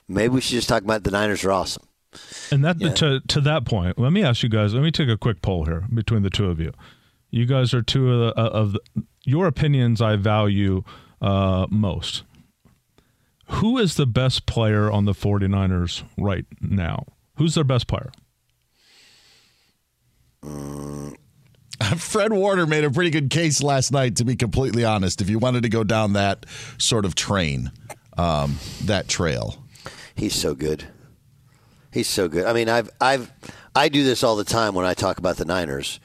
maybe 0.06 0.34
we 0.34 0.42
should 0.42 0.56
just 0.56 0.68
talk 0.68 0.82
about 0.82 1.04
the 1.04 1.10
niners 1.10 1.42
are 1.42 1.52
awesome 1.52 1.84
and 2.50 2.64
that 2.64 2.80
yeah. 2.80 2.92
to 2.94 3.20
to 3.20 3.40
that 3.40 3.64
point, 3.64 3.98
let 3.98 4.12
me 4.12 4.22
ask 4.22 4.42
you 4.42 4.48
guys. 4.48 4.74
Let 4.74 4.82
me 4.82 4.90
take 4.90 5.08
a 5.08 5.16
quick 5.16 5.42
poll 5.42 5.64
here 5.64 5.84
between 5.92 6.22
the 6.22 6.30
two 6.30 6.46
of 6.46 6.60
you. 6.60 6.72
You 7.30 7.46
guys 7.46 7.72
are 7.72 7.82
two 7.82 8.12
of 8.12 8.34
the, 8.34 8.40
uh, 8.40 8.48
of 8.48 8.72
the, 8.72 8.80
your 9.24 9.46
opinions. 9.46 10.00
I 10.00 10.16
value 10.16 10.82
uh, 11.20 11.66
most. 11.70 12.24
Who 13.50 13.78
is 13.78 13.96
the 13.96 14.06
best 14.06 14.46
player 14.46 14.90
on 14.90 15.04
the 15.04 15.12
49ers 15.12 16.04
right 16.16 16.44
now? 16.60 17.06
Who's 17.36 17.54
their 17.54 17.64
best 17.64 17.86
player? 17.88 18.10
Fred 21.96 22.32
Warner 22.32 22.66
made 22.66 22.84
a 22.84 22.90
pretty 22.90 23.10
good 23.10 23.30
case 23.30 23.62
last 23.62 23.90
night, 23.92 24.16
to 24.16 24.24
be 24.24 24.36
completely 24.36 24.84
honest. 24.84 25.20
If 25.20 25.28
you 25.28 25.38
wanted 25.38 25.62
to 25.64 25.68
go 25.68 25.82
down 25.82 26.12
that 26.12 26.46
sort 26.78 27.04
of 27.04 27.14
train, 27.14 27.72
um, 28.16 28.58
that 28.84 29.08
trail, 29.08 29.64
he's 30.14 30.34
so 30.34 30.54
good. 30.54 30.86
He's 31.92 32.08
so 32.08 32.28
good. 32.28 32.46
I 32.46 32.52
mean, 32.52 32.68
I've 32.68 32.90
I've 33.00 33.30
I 33.74 33.88
do 33.88 34.04
this 34.04 34.22
all 34.22 34.36
the 34.36 34.44
time 34.44 34.74
when 34.74 34.86
I 34.86 34.94
talk 34.94 35.18
about 35.18 35.36
the 35.36 35.44
Niners, 35.44 36.00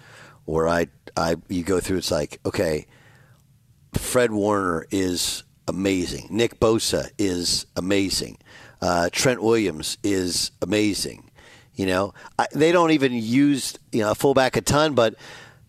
where 0.46 0.68
I 0.68 0.88
I 1.16 1.36
you 1.48 1.64
go 1.64 1.80
through. 1.80 1.98
It's 1.98 2.12
like 2.12 2.40
okay, 2.46 2.88
Fred 3.94 4.32
Warner 4.32 4.88
is 4.92 5.44
amazing. 5.68 6.28
Nick 6.32 6.60
Bosa 6.60 7.12
is 7.18 7.66
amazing. 7.76 8.38
Uh, 8.82 9.10
Trent 9.12 9.42
Williams 9.42 9.98
is 10.04 10.52
amazing. 10.62 11.30
You 11.76 11.86
know, 11.88 12.14
I, 12.40 12.48
they 12.54 12.72
don't 12.72 12.92
even 12.92 13.14
use 13.14 13.78
you 13.92 14.02
know 14.02 14.12
a 14.12 14.16
fullback 14.16 14.56
a 14.56 14.62
ton, 14.62 14.96
but 14.96 15.16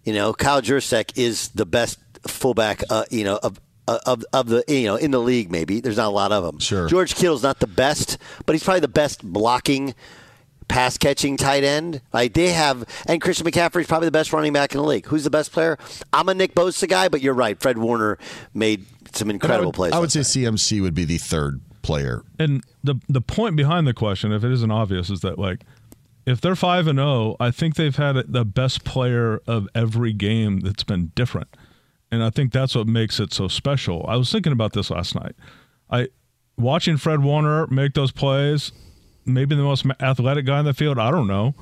you 0.05 0.15
know 0.15 0.33
Kyle 0.33 0.63
Juszczyk 0.63 1.17
is 1.17 1.49
the 1.49 1.67
best 1.67 1.99
fullback. 2.27 2.83
Uh, 2.89 3.05
you 3.11 3.25
know 3.25 3.39
of 3.43 3.61
Uh, 3.89 3.99
of 4.05 4.25
of 4.33 4.49
the 4.49 4.65
you 4.67 4.85
know 4.85 4.97
in 4.97 5.13
the 5.13 5.21
league 5.21 5.49
maybe 5.49 5.79
there's 5.81 5.97
not 5.97 6.09
a 6.09 6.11
lot 6.11 6.33
of 6.33 6.43
them. 6.43 6.59
Sure. 6.59 6.89
George 6.89 7.15
Kittle's 7.15 7.45
not 7.45 7.61
the 7.61 7.69
best, 7.69 8.19
but 8.45 8.53
he's 8.53 8.65
probably 8.65 8.81
the 8.81 8.89
best 8.89 9.23
blocking 9.23 9.95
pass 10.69 10.99
catching 10.99 11.37
tight 11.37 11.63
end. 11.63 12.01
Like 12.13 12.33
they 12.33 12.51
have 12.53 12.85
and 13.07 13.21
Christian 13.21 13.47
McCaffrey's 13.47 13.87
probably 13.87 14.09
the 14.09 14.13
best 14.13 14.33
running 14.33 14.53
back 14.53 14.75
in 14.75 14.81
the 14.81 14.87
league. 14.87 15.07
Who's 15.07 15.25
the 15.25 15.31
best 15.31 15.53
player? 15.53 15.79
I'm 16.13 16.29
a 16.29 16.35
Nick 16.35 16.55
Bosa 16.55 16.89
guy, 16.89 17.09
but 17.09 17.21
you're 17.21 17.35
right. 17.35 17.61
Fred 17.61 17.79
Warner 17.79 18.19
made 18.55 18.87
some 19.13 19.31
incredible 19.31 19.63
I 19.63 19.67
would, 19.67 19.75
plays. 19.75 19.93
I 19.93 19.99
would 19.99 20.13
say 20.13 20.21
CMC 20.21 20.83
would 20.83 20.95
be 20.95 21.05
the 21.05 21.19
third 21.19 21.61
player. 21.83 22.23
And 22.39 22.65
the 22.83 22.97
the 23.09 23.21
point 23.21 23.57
behind 23.57 23.87
the 23.87 23.95
question, 23.95 24.33
if 24.33 24.43
it 24.45 24.53
isn't 24.53 24.71
obvious, 24.71 25.11
is 25.11 25.21
that 25.21 25.39
like 25.39 25.61
if 26.27 26.41
they're 26.41 26.57
five 26.57 26.87
and 26.89 26.99
zero, 26.99 27.09
oh, 27.09 27.37
I 27.39 27.51
think 27.51 27.77
they've 27.77 27.95
had 27.95 28.17
the 28.27 28.45
best 28.45 28.85
player 28.85 29.41
of 29.47 29.69
every 29.75 30.13
game 30.13 30.61
that's 30.61 30.83
been 30.83 31.13
different. 31.15 31.49
And 32.11 32.23
I 32.23 32.31
think 32.31 32.53
that's 32.53 32.75
what 32.75 32.87
makes 32.87 33.19
it 33.19 33.33
so 33.33 33.49
special. 33.49 34.05
I 34.09 34.17
was 34.17 34.31
thinking 34.31 34.53
about 34.53 34.73
this 34.73 34.91
last 34.91 35.15
night. 35.15 35.35
I 35.91 36.09
watching 36.57 36.97
Fred 36.97 37.23
Warner 37.23 37.67
make 37.67 37.95
those 37.95 38.13
plays, 38.13 38.73
maybe 39.25 39.55
the 39.55 39.63
most 39.63 39.85
athletic 40.01 40.47
guy 40.47 40.61
in 40.61 40.65
the 40.65 40.75
field. 40.75 40.99
I 40.99 41.11
don't 41.11 41.27
know, 41.27 41.55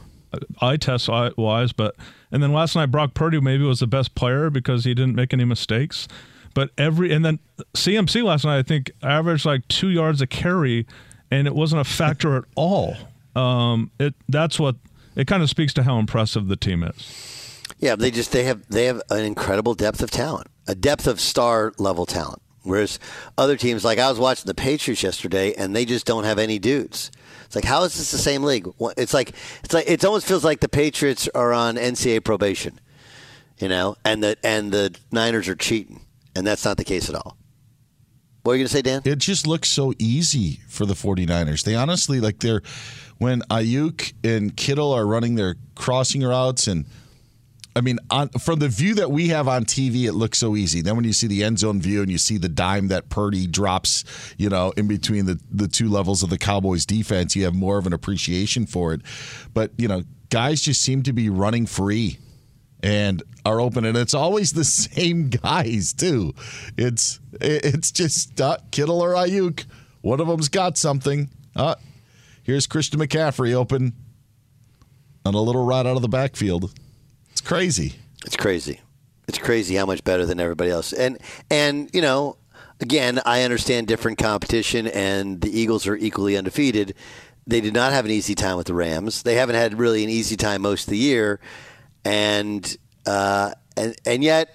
eye 0.61 0.77
test 0.77 1.09
wise, 1.09 1.73
but 1.73 1.97
and 2.31 2.43
then 2.43 2.53
last 2.53 2.77
night 2.77 2.87
Brock 2.87 3.15
Purdy 3.15 3.41
maybe 3.41 3.65
was 3.65 3.81
the 3.81 3.87
best 3.87 4.15
player 4.15 4.51
because 4.51 4.85
he 4.85 4.95
didn't 4.95 5.15
make 5.15 5.33
any 5.33 5.45
mistakes. 5.45 6.09
But 6.55 6.71
every 6.79 7.13
and 7.13 7.25
then 7.25 7.39
CMC 7.75 8.23
last 8.23 8.45
night 8.45 8.59
I 8.59 8.63
think 8.63 8.93
averaged 9.03 9.45
like 9.45 9.67
two 9.69 9.89
yards 9.89 10.21
a 10.21 10.27
carry, 10.27 10.87
and 11.31 11.47
it 11.47 11.55
wasn't 11.55 11.81
a 11.81 11.85
factor 11.85 12.37
at 12.37 12.45
all. 12.55 12.97
Um, 13.35 13.91
it 13.99 14.15
that's 14.29 14.61
what 14.61 14.77
it 15.17 15.27
kind 15.27 15.43
of 15.43 15.51
speaks 15.51 15.73
to 15.75 15.83
how 15.83 15.99
impressive 15.99 16.49
the 16.49 16.57
team 16.57 16.85
is. 16.85 17.34
Yeah, 17.85 17.97
they 17.97 18.11
just 18.11 18.33
they 18.33 18.45
have 18.45 18.67
they 18.71 18.87
have 18.87 19.03
an 19.11 19.27
incredible 19.27 19.75
depth 19.75 20.01
of 20.03 20.11
talent, 20.11 20.47
a 20.67 20.75
depth 20.75 21.07
of 21.07 21.21
star 21.21 21.75
level 21.77 22.07
talent. 22.07 22.41
Whereas 22.63 22.99
other 23.37 23.59
teams, 23.59 23.85
like 23.85 23.99
I 23.99 24.09
was 24.09 24.19
watching 24.19 24.47
the 24.47 24.55
Patriots 24.55 25.03
yesterday, 25.03 25.53
and 25.53 25.77
they 25.77 25.85
just 25.85 26.07
don't 26.07 26.25
have 26.25 26.39
any 26.39 26.59
dudes. 26.59 27.11
It's 27.45 27.55
like, 27.55 27.67
how 27.67 27.83
is 27.83 27.95
this 27.95 28.11
the 28.11 28.17
same 28.17 28.43
league? 28.43 28.67
It's 28.97 29.13
like 29.13 29.35
it's 29.63 29.75
like 29.75 29.85
it 29.87 30.03
almost 30.03 30.27
feels 30.27 30.43
like 30.43 30.61
the 30.61 30.69
Patriots 30.69 31.29
are 31.35 31.53
on 31.53 31.77
NCAA 31.77 32.25
probation, 32.25 32.81
you 33.59 33.69
know, 33.69 33.97
and 34.03 34.25
the 34.25 34.39
and 34.43 34.73
the 34.73 34.97
Niners 35.13 35.47
are 35.51 35.55
cheating, 35.55 36.01
and 36.35 36.47
that's 36.47 36.65
not 36.65 36.79
the 36.79 36.85
case 36.85 37.11
at 37.11 37.15
all. 37.15 37.37
What 38.45 38.53
are 38.53 38.57
you 38.57 38.61
going 38.61 38.69
to 38.69 38.73
say, 38.73 38.81
Dan? 38.81 39.03
It 39.05 39.19
just 39.19 39.47
looks 39.47 39.69
so 39.69 39.93
easy 39.99 40.61
for 40.69 40.87
the 40.87 40.95
49ers. 40.95 41.65
They 41.65 41.75
honestly 41.75 42.19
like 42.19 42.39
they're 42.39 42.63
when 43.19 43.43
Aiyuk 43.51 44.15
and 44.25 44.57
Kittle 44.57 44.93
are 44.93 45.07
running 45.07 45.35
their 45.35 45.57
crossing 45.75 46.23
routes 46.23 46.67
and 46.67 46.87
I 47.77 47.81
mean, 47.81 47.99
on, 48.11 48.29
from 48.29 48.61
the 48.61 48.69
view 48.69 48.95
that 48.95 49.11
we 49.11 49.29
have 49.29 49.49
on 49.49 49.65
TV, 49.65 50.05
it 50.05 50.13
looks 50.13 50.39
so 50.39 50.55
easy. 50.55 50.81
Then 50.81 50.95
when 50.95 51.05
you 51.05 51.13
see 51.13 51.27
the 51.27 51.43
end 51.43 51.59
zone 51.59 51.81
view 51.81 52.03
and 52.03 52.11
you 52.11 52.19
see 52.19 52.39
the 52.39 52.49
dime 52.49 52.89
that 52.89 53.09
Purdy 53.09 53.47
drops, 53.47 54.05
you 54.39 54.49
know, 54.49 54.73
in 54.77 54.87
between 54.87 55.27
the, 55.27 55.41
the 55.51 55.67
two 55.67 55.89
levels 55.89 56.23
of 56.23 56.31
the 56.31 56.39
Cowboys 56.39 56.87
defense, 56.87 57.35
you 57.35 57.45
have 57.45 57.55
more 57.55 57.77
of 57.77 57.87
an 57.87 57.93
appreciation 57.93 58.67
for 58.67 58.95
it. 58.95 59.01
But, 59.53 59.73
you 59.77 59.89
know, 59.89 60.05
guys 60.31 60.63
just 60.63 60.83
seem 60.83 61.03
to 61.03 61.13
be 61.13 61.29
running 61.29 61.67
free 61.67 62.19
and 62.81 63.23
are 63.45 63.61
open. 63.61 63.85
And 63.85 63.97
it's 63.97 64.15
always 64.15 64.53
the 64.53 64.65
same 64.65 65.31
guys, 65.31 65.93
too. 65.93 66.33
It's 66.77 67.19
it's 67.41 67.91
just 67.91 68.41
uh, 68.41 68.59
Kittle 68.71 69.01
or 69.01 69.15
Aiyuk. 69.15 69.65
One 70.03 70.21
of 70.21 70.29
them's 70.29 70.49
got 70.49 70.79
something. 70.79 71.29
Uh, 71.57 71.75
here's 72.45 72.69
Christian 72.69 73.01
McCaffrey 73.01 73.53
open 73.53 73.95
on 75.27 75.35
a 75.35 75.41
little 75.41 75.65
ride 75.65 75.87
out 75.87 75.97
of 75.97 76.03
the 76.03 76.09
backfield 76.09 76.73
crazy. 77.45 77.95
It's 78.25 78.37
crazy. 78.37 78.81
It's 79.29 79.39
crazy 79.39 79.75
how 79.75 79.87
much 79.87 80.05
better 80.05 80.27
than 80.27 80.41
everybody 80.41 80.71
else. 80.71 80.93
And 80.93 81.19
and 81.51 81.91
you 81.93 82.03
know, 82.03 82.37
again, 82.81 83.21
I 83.25 83.43
understand 83.43 83.87
different 83.87 84.19
competition, 84.19 84.87
and 84.87 85.41
the 85.41 85.59
Eagles 85.59 85.87
are 85.87 85.97
equally 85.97 86.37
undefeated. 86.37 86.95
They 87.47 87.61
did 87.61 87.75
not 87.75 87.93
have 87.93 88.05
an 88.05 88.11
easy 88.11 88.35
time 88.35 88.57
with 88.57 88.67
the 88.67 88.75
Rams. 88.75 89.23
They 89.23 89.35
haven't 89.35 89.57
had 89.57 89.79
really 89.79 90.03
an 90.03 90.11
easy 90.11 90.37
time 90.37 90.63
most 90.63 90.85
of 90.85 90.91
the 90.91 90.99
year, 90.99 91.41
and 92.05 92.77
uh, 93.07 93.53
and 93.77 93.95
and 94.05 94.25
yet 94.25 94.49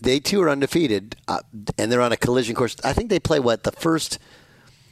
they 0.00 0.20
too 0.20 0.42
are 0.42 0.50
undefeated, 0.50 1.16
uh, 1.26 1.40
and 1.76 1.90
they're 1.90 2.02
on 2.02 2.12
a 2.12 2.16
collision 2.16 2.54
course. 2.54 2.76
I 2.84 2.92
think 2.92 3.10
they 3.10 3.18
play 3.18 3.40
what 3.40 3.64
the 3.64 3.72
first 3.72 4.18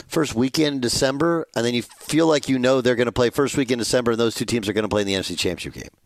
first 0.09 0.35
weekend 0.35 0.77
in 0.77 0.81
December, 0.81 1.47
and 1.55 1.65
then 1.65 1.75
you 1.75 1.83
feel 1.83 2.27
like 2.27 2.49
you 2.49 2.59
know 2.59 2.81
they're 2.81 2.97
going 2.97 3.07
to 3.07 3.13
play 3.13 3.31
first 3.31 3.57
weekend 3.57 3.75
in 3.75 3.79
December, 3.81 4.13
and 4.13 4.21
those 4.21 4.35
two 4.35 4.45
teams 4.45 4.69
are 4.69 4.73
going 4.73 4.85
to 4.85 4.89
play 4.89 5.03
in 5.03 5.07
the 5.07 5.15
NFC 5.15 5.39
Championship 5.39 5.75
game. 5.75 6.06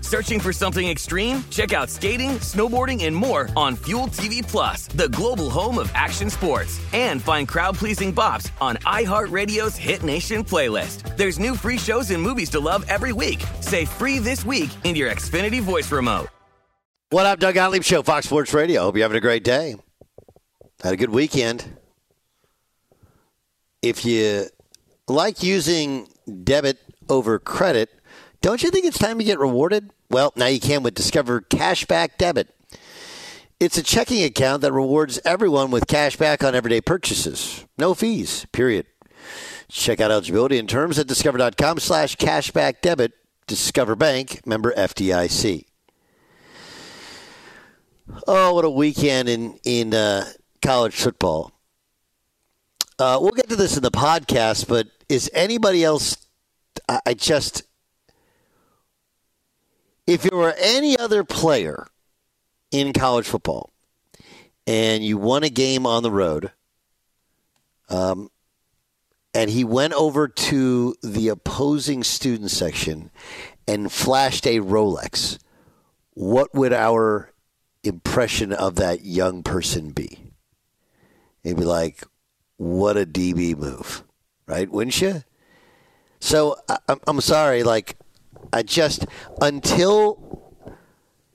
Searching 0.11 0.41
for 0.41 0.51
something 0.51 0.89
extreme? 0.89 1.41
Check 1.51 1.71
out 1.71 1.89
skating, 1.89 2.31
snowboarding, 2.41 3.05
and 3.05 3.15
more 3.15 3.47
on 3.55 3.77
Fuel 3.77 4.07
TV 4.07 4.45
Plus, 4.45 4.87
the 4.87 5.07
global 5.07 5.49
home 5.49 5.77
of 5.77 5.89
action 5.95 6.29
sports. 6.29 6.81
And 6.91 7.23
find 7.23 7.47
crowd-pleasing 7.47 8.13
bops 8.13 8.51
on 8.59 8.75
iHeartRadio's 8.79 9.77
Hit 9.77 10.03
Nation 10.03 10.43
playlist. 10.43 11.15
There's 11.15 11.39
new 11.39 11.55
free 11.55 11.77
shows 11.77 12.11
and 12.11 12.21
movies 12.21 12.49
to 12.49 12.59
love 12.59 12.83
every 12.89 13.13
week. 13.13 13.41
Say 13.61 13.85
free 13.85 14.19
this 14.19 14.43
week 14.43 14.69
in 14.83 14.97
your 14.97 15.09
Xfinity 15.09 15.61
voice 15.61 15.89
remote. 15.89 16.27
What 17.11 17.25
up, 17.25 17.39
Doug 17.39 17.55
Gottlieb 17.55 17.83
Show, 17.83 18.03
Fox 18.03 18.25
Sports 18.25 18.53
Radio. 18.53 18.81
Hope 18.81 18.97
you're 18.97 19.05
having 19.05 19.17
a 19.17 19.21
great 19.21 19.45
day. 19.45 19.77
Had 20.83 20.91
a 20.91 20.97
good 20.97 21.11
weekend. 21.11 21.77
If 23.81 24.03
you 24.03 24.47
like 25.07 25.41
using 25.41 26.09
debit 26.43 26.79
over 27.07 27.39
credit, 27.39 27.89
don't 28.41 28.63
you 28.63 28.71
think 28.71 28.85
it's 28.85 28.97
time 28.97 29.17
to 29.19 29.23
get 29.23 29.39
rewarded? 29.39 29.91
Well, 30.09 30.33
now 30.35 30.47
you 30.47 30.59
can 30.59 30.83
with 30.83 30.95
Discover 30.95 31.41
Cashback 31.41 32.17
Debit. 32.17 32.53
It's 33.59 33.77
a 33.77 33.83
checking 33.83 34.23
account 34.23 34.63
that 34.63 34.73
rewards 34.73 35.19
everyone 35.23 35.69
with 35.69 35.85
cash 35.85 36.17
back 36.17 36.43
on 36.43 36.55
everyday 36.55 36.81
purchases. 36.81 37.65
No 37.77 37.93
fees, 37.93 38.47
period. 38.51 38.87
Check 39.69 40.01
out 40.01 40.09
eligibility 40.09 40.57
and 40.57 40.67
terms 40.67 40.97
at 40.97 41.07
discover.com 41.07 41.79
slash 41.79 42.17
cashback 42.17 42.81
debit. 42.81 43.13
Discover 43.47 43.95
Bank, 43.95 44.45
member 44.45 44.73
FDIC. 44.73 45.65
Oh, 48.27 48.55
what 48.55 48.65
a 48.65 48.69
weekend 48.69 49.29
in 49.29 49.59
in 49.63 49.93
uh, 49.93 50.25
college 50.61 50.95
football. 50.95 51.51
Uh, 52.99 53.17
we'll 53.21 53.31
get 53.31 53.49
to 53.49 53.55
this 53.55 53.77
in 53.77 53.83
the 53.83 53.91
podcast, 53.91 54.67
but 54.67 54.87
is 55.07 55.29
anybody 55.33 55.83
else? 55.83 56.17
I, 56.89 56.99
I 57.05 57.13
just, 57.13 57.63
if 60.07 60.25
you 60.25 60.35
were 60.35 60.53
any 60.57 60.97
other 60.97 61.23
player 61.23 61.87
in 62.71 62.93
college 62.93 63.27
football, 63.27 63.71
and 64.67 65.03
you 65.03 65.17
won 65.17 65.43
a 65.43 65.49
game 65.49 65.85
on 65.85 66.03
the 66.03 66.11
road, 66.11 66.51
um, 67.89 68.29
and 69.33 69.49
he 69.49 69.63
went 69.63 69.93
over 69.93 70.27
to 70.27 70.95
the 71.01 71.29
opposing 71.29 72.03
student 72.03 72.51
section 72.51 73.11
and 73.67 73.91
flashed 73.91 74.45
a 74.45 74.59
Rolex, 74.59 75.39
what 76.13 76.53
would 76.53 76.73
our 76.73 77.31
impression 77.83 78.51
of 78.51 78.75
that 78.75 79.03
young 79.03 79.43
person 79.43 79.91
be? 79.91 80.33
You'd 81.43 81.57
be 81.57 81.63
like, 81.63 82.03
what 82.57 82.97
a 82.97 83.05
DB 83.05 83.57
move, 83.57 84.03
right? 84.45 84.69
Wouldn't 84.69 85.01
you? 85.01 85.23
So 86.19 86.57
I'm 87.07 87.21
sorry, 87.21 87.63
like, 87.63 87.97
I 88.53 88.63
just, 88.63 89.05
until, 89.41 90.53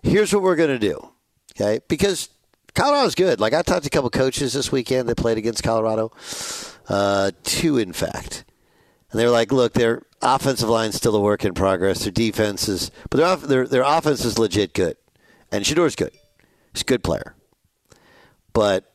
here's 0.02 0.32
what 0.32 0.42
we're 0.42 0.56
going 0.56 0.70
to 0.70 0.78
do, 0.78 1.10
okay? 1.54 1.80
Because 1.88 2.28
Colorado's 2.74 3.14
good. 3.14 3.40
Like, 3.40 3.54
I 3.54 3.62
talked 3.62 3.84
to 3.84 3.88
a 3.88 3.90
couple 3.90 4.10
coaches 4.10 4.52
this 4.52 4.70
weekend 4.70 5.08
that 5.08 5.16
played 5.16 5.38
against 5.38 5.62
Colorado, 5.62 6.12
uh, 6.88 7.30
two, 7.42 7.78
in 7.78 7.92
fact. 7.92 8.44
And 9.10 9.20
they 9.20 9.24
were 9.24 9.30
like, 9.30 9.52
look, 9.52 9.72
their 9.72 10.02
offensive 10.20 10.68
line's 10.68 10.96
still 10.96 11.16
a 11.16 11.20
work 11.20 11.44
in 11.44 11.54
progress. 11.54 12.02
Their 12.02 12.12
defense 12.12 12.68
is, 12.68 12.90
but 13.08 13.18
their, 13.18 13.36
their, 13.36 13.66
their 13.66 13.82
offense 13.82 14.24
is 14.24 14.38
legit 14.38 14.74
good. 14.74 14.96
And 15.50 15.64
Shedeur's 15.64 15.96
good. 15.96 16.12
He's 16.72 16.82
a 16.82 16.84
good 16.84 17.02
player. 17.02 17.34
But, 18.52 18.92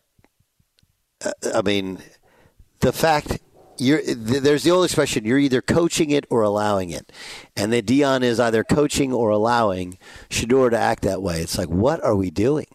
uh, 1.24 1.32
I 1.56 1.62
mean, 1.62 2.00
the 2.82 2.92
fact 2.92 3.40
there's 3.82 4.64
the 4.64 4.72
old 4.72 4.86
expression 4.86 5.26
you're 5.26 5.40
either 5.40 5.62
coaching 5.62 6.12
it 6.12 6.26
or 6.30 6.42
allowing 6.42 6.92
it. 6.92 7.12
And 7.56 7.74
the 7.74 7.82
Deion 7.82 8.22
is 8.22 8.40
either 8.40 8.64
coaching 8.64 9.12
or 9.12 9.30
allowing 9.30 9.98
Shedeur 10.30 10.70
to 10.72 10.78
act 10.78 11.04
that 11.04 11.22
way. 11.22 11.42
It's 11.42 11.58
like 11.58 11.70
what 11.70 12.04
are 12.04 12.16
we 12.16 12.30
doing? 12.30 12.68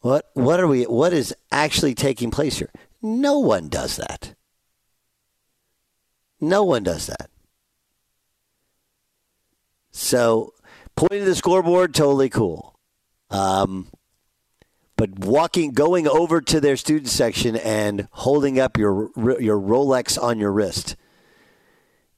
What 0.00 0.30
what 0.34 0.58
are 0.58 0.66
we 0.66 0.84
what 0.84 1.12
is 1.12 1.34
actually 1.50 1.94
taking 1.94 2.30
place 2.30 2.58
here? 2.58 2.72
No 3.00 3.38
one 3.38 3.68
does 3.68 3.96
that. 3.96 4.34
No 6.40 6.64
one 6.64 6.82
does 6.82 7.06
that. 7.06 7.30
So 9.92 10.54
Pointing 10.94 11.20
to 11.20 11.24
the 11.24 11.34
scoreboard, 11.34 11.94
totally 11.94 12.28
cool. 12.28 12.78
Um, 13.30 13.88
but 15.02 15.18
walking, 15.18 15.72
going 15.72 16.06
over 16.06 16.40
to 16.40 16.60
their 16.60 16.76
student 16.76 17.08
section 17.08 17.56
and 17.56 18.06
holding 18.12 18.60
up 18.60 18.78
your 18.78 19.10
your 19.16 19.58
Rolex 19.58 20.16
on 20.16 20.38
your 20.38 20.52
wrist 20.52 20.94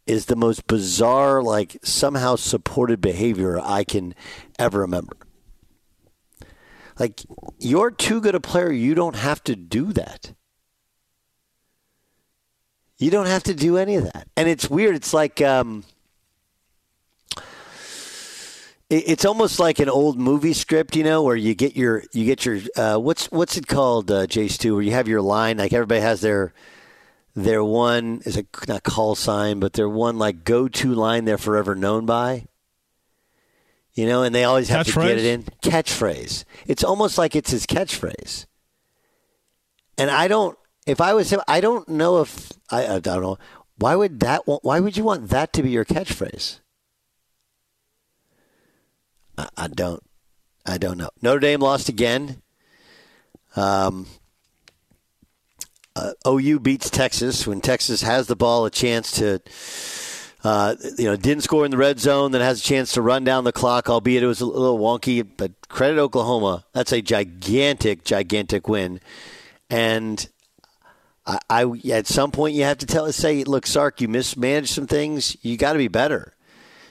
is 0.07 0.27
the 0.27 0.37
most 0.37 0.67
bizarre, 0.67 1.43
like 1.43 1.79
somehow 1.83 2.37
supported 2.37 3.01
behavior 3.01 3.59
I 3.59 3.85
can 3.85 4.15
ever 4.59 4.81
remember. 4.81 5.17
Like, 6.99 7.23
you're 7.59 7.91
too 7.91 8.21
good 8.21 8.35
a 8.35 8.41
player, 8.41 8.71
you 8.71 8.95
don't 8.95 9.17
have 9.17 9.43
to 9.45 9.57
do 9.57 9.95
that. 9.95 10.35
You 12.99 13.11
don't 13.11 13.29
have 13.29 13.45
to 13.45 13.55
do 13.55 13.79
any 13.79 13.95
of 13.95 14.05
that. 14.13 14.29
And 14.37 14.47
it's 14.47 14.69
weird. 14.69 14.95
It's 14.95 15.15
like, 15.15 15.41
um, 15.41 15.85
it's 18.91 19.25
almost 19.25 19.59
like 19.59 19.79
an 19.79 19.89
old 19.89 20.19
movie 20.19 20.53
script, 20.53 20.95
you 20.95 21.05
know, 21.05 21.23
where 21.23 21.37
you 21.37 21.55
get 21.55 21.77
your 21.77 22.05
you 22.13 22.25
get 22.25 22.45
your 22.45 22.61
uh, 22.77 22.99
what's 22.99 23.27
what's 23.33 23.57
it 23.57 23.67
called, 23.67 24.11
uh, 24.11 24.27
Jay 24.27 24.49
Stu, 24.49 24.75
where 24.75 24.83
you 24.83 24.93
have 24.93 25.09
your 25.09 25.23
line, 25.23 25.59
like 25.59 25.73
everybody 25.73 26.01
has 26.01 26.21
their 26.21 26.53
their 27.35 27.65
one 27.65 28.21
is 28.25 28.37
a 28.37 28.45
not 28.69 28.83
call 28.83 29.15
sign, 29.15 29.59
but 29.59 29.73
their 29.73 29.89
one 29.89 30.19
like 30.19 30.45
go 30.45 30.69
to 30.69 30.95
line 30.95 31.25
they're 31.25 31.39
forever 31.39 31.75
known 31.75 32.07
by. 32.07 32.47
You 33.95 34.07
know, 34.07 34.25
and 34.25 34.35
they 34.35 34.45
always 34.45 34.69
have 34.71 34.87
to 34.87 34.93
get 34.93 35.19
it 35.19 35.25
in 35.25 35.45
catchphrase. 35.63 36.45
It's 36.67 36.83
almost 36.83 37.17
like 37.17 37.37
it's 37.37 37.53
his 37.53 37.65
catchphrase. 37.65 38.47
And 39.97 40.11
I 40.11 40.27
don't. 40.27 40.59
If 40.85 41.01
I 41.01 41.15
was 41.15 41.31
him, 41.33 41.41
I 41.47 41.61
don't 41.61 41.89
know 41.89 42.21
if 42.21 42.53
I, 42.71 42.87
I 42.97 42.99
don't 42.99 43.23
know 43.23 43.39
why 43.79 43.95
would 43.95 44.21
that. 44.21 44.43
Why 44.47 44.81
would 44.81 44.97
you 44.97 45.05
want 45.05 45.29
that 45.29 45.53
to 45.55 45.63
be 45.63 45.71
your 45.71 45.85
catchphrase? 45.85 46.59
I, 49.39 49.69
don't. 49.69 50.03
I 50.67 50.79
don't 50.79 50.99
know. 50.99 51.11
Notre 51.23 51.41
Dame 51.41 51.61
lost 51.61 51.89
again. 51.89 52.43
Um, 53.57 54.07
uh, 55.97 56.13
OU 56.27 56.61
beats 56.61 56.91
Texas 56.91 57.47
when 57.47 57.61
Texas 57.61 58.03
has 58.03 58.27
the 58.27 58.37
ball, 58.37 58.67
a 58.67 58.71
chance 58.71 59.13
to, 59.13 59.41
uh, 60.43 60.75
you 60.99 61.05
know, 61.05 61.17
didn't 61.17 61.45
score 61.45 61.65
in 61.65 61.71
the 61.71 61.77
red 61.77 62.01
zone, 62.01 62.33
then 62.33 62.41
has 62.41 62.61
a 62.61 62.65
chance 62.65 62.93
to 62.93 63.03
run 63.03 63.23
down 63.23 63.45
the 63.45 63.53
clock, 63.53 63.89
albeit 63.89 64.23
it 64.23 64.27
was 64.27 64.41
a 64.41 64.47
little 64.47 64.79
wonky. 64.79 65.27
But 65.37 65.53
credit 65.69 65.99
Oklahoma. 65.99 66.65
That's 66.73 66.93
a 66.93 67.01
gigantic, 67.01 68.05
gigantic 68.05 68.69
win. 68.69 69.01
And 69.71 70.29
I, 71.27 71.39
I 71.49 71.65
at 71.93 72.07
some 72.07 72.31
point 72.31 72.55
you 72.55 72.65
have 72.65 72.79
to 72.79 72.87
tell 72.87 73.11
say, 73.13 73.45
look, 73.45 73.67
Sark, 73.67 74.01
you 74.01 74.09
mismanaged 74.09 74.71
some 74.71 74.87
things. 74.87 75.37
You 75.43 75.57
got 75.57 75.73
to 75.73 75.79
be 75.79 75.89
better. 75.89 76.34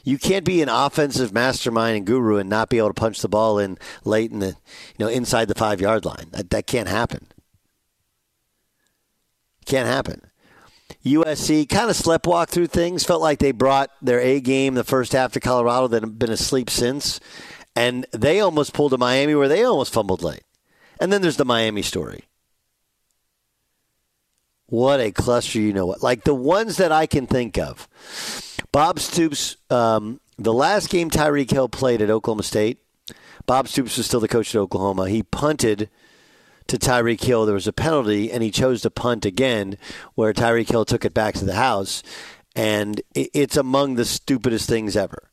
You 0.04 0.18
can't 0.18 0.44
be 0.44 0.62
an 0.62 0.70
offensive 0.70 1.32
mastermind 1.32 1.96
and 1.98 2.06
guru 2.06 2.38
and 2.38 2.50
not 2.50 2.70
be 2.70 2.78
able 2.78 2.90
to 2.90 2.94
punch 2.94 3.22
the 3.22 3.30
ball 3.30 3.58
in 3.58 3.78
late 4.04 4.32
in 4.32 4.40
the, 4.40 4.48
you 4.48 4.56
know, 5.00 5.08
inside 5.08 5.48
the 5.48 5.56
five 5.56 5.80
yard 5.80 6.04
line. 6.04 6.28
That, 6.32 6.50
that 6.50 6.68
can't 6.68 6.90
happen. 6.90 7.28
Can't 9.66 9.88
happen. 9.88 10.22
USC 11.06 11.68
kind 11.70 11.90
of 11.90 11.96
sleptwalk 11.96 12.50
through 12.50 12.68
things. 12.68 13.06
Felt 13.06 13.22
like 13.22 13.40
they 13.40 13.52
brought 13.52 13.92
their 14.02 14.20
A 14.20 14.42
game 14.42 14.74
the 14.74 14.84
first 14.84 15.14
half 15.14 15.32
to 15.34 15.40
Colorado 15.40 15.88
that 15.88 16.04
have 16.04 16.20
been 16.20 16.32
asleep 16.32 16.70
since. 16.70 17.22
And 17.76 18.06
they 18.12 18.42
almost 18.42 18.74
pulled 18.74 18.92
to 18.92 18.98
Miami 18.98 19.36
where 19.36 19.48
they 19.48 19.64
almost 19.64 19.94
fumbled 19.94 20.22
late. 20.22 20.44
And 21.00 21.12
then 21.12 21.22
there's 21.22 21.38
the 21.38 21.46
Miami 21.46 21.82
story. 21.82 22.26
What 24.68 25.00
a 25.00 25.12
cluster, 25.12 25.60
you 25.60 25.74
know 25.74 25.86
what? 25.86 26.04
Like 26.04 26.24
the 26.24 26.34
ones 26.34 26.78
that 26.78 26.92
I 26.92 27.06
can 27.06 27.28
think 27.28 27.58
of. 27.58 27.88
Bob 28.72 29.00
Stoops, 29.00 29.58
um, 29.70 30.20
the 30.38 30.54
last 30.54 30.90
game 30.90 31.10
Tyreek 31.10 31.52
Hill 31.52 31.70
played 31.70 32.02
at 32.02 32.10
Oklahoma 32.10 32.44
State, 32.44 32.80
Bob 33.46 33.68
Stoops 33.68 33.98
was 33.98 34.06
still 34.06 34.20
the 34.20 34.28
coach 34.28 34.56
at 34.56 34.60
Oklahoma. 34.60 35.10
He 35.10 35.24
punted 35.24 35.90
to 36.68 36.78
Tyreek 36.78 37.24
Hill. 37.24 37.46
There 37.46 37.54
was 37.54 37.68
a 37.68 37.74
penalty, 37.74 38.32
and 38.32 38.42
he 38.42 38.52
chose 38.52 38.82
to 38.82 38.90
punt 38.90 39.26
again, 39.26 39.78
where 40.16 40.34
Tyreek 40.34 40.70
Hill 40.70 40.86
took 40.86 41.06
it 41.06 41.14
back 41.14 41.36
to 41.36 41.46
the 41.46 41.56
house. 41.56 42.04
And 42.56 43.02
it, 43.14 43.30
it's 43.34 43.58
among 43.58 43.96
the 43.96 44.06
stupidest 44.06 44.70
things 44.70 44.96
ever. 44.96 45.30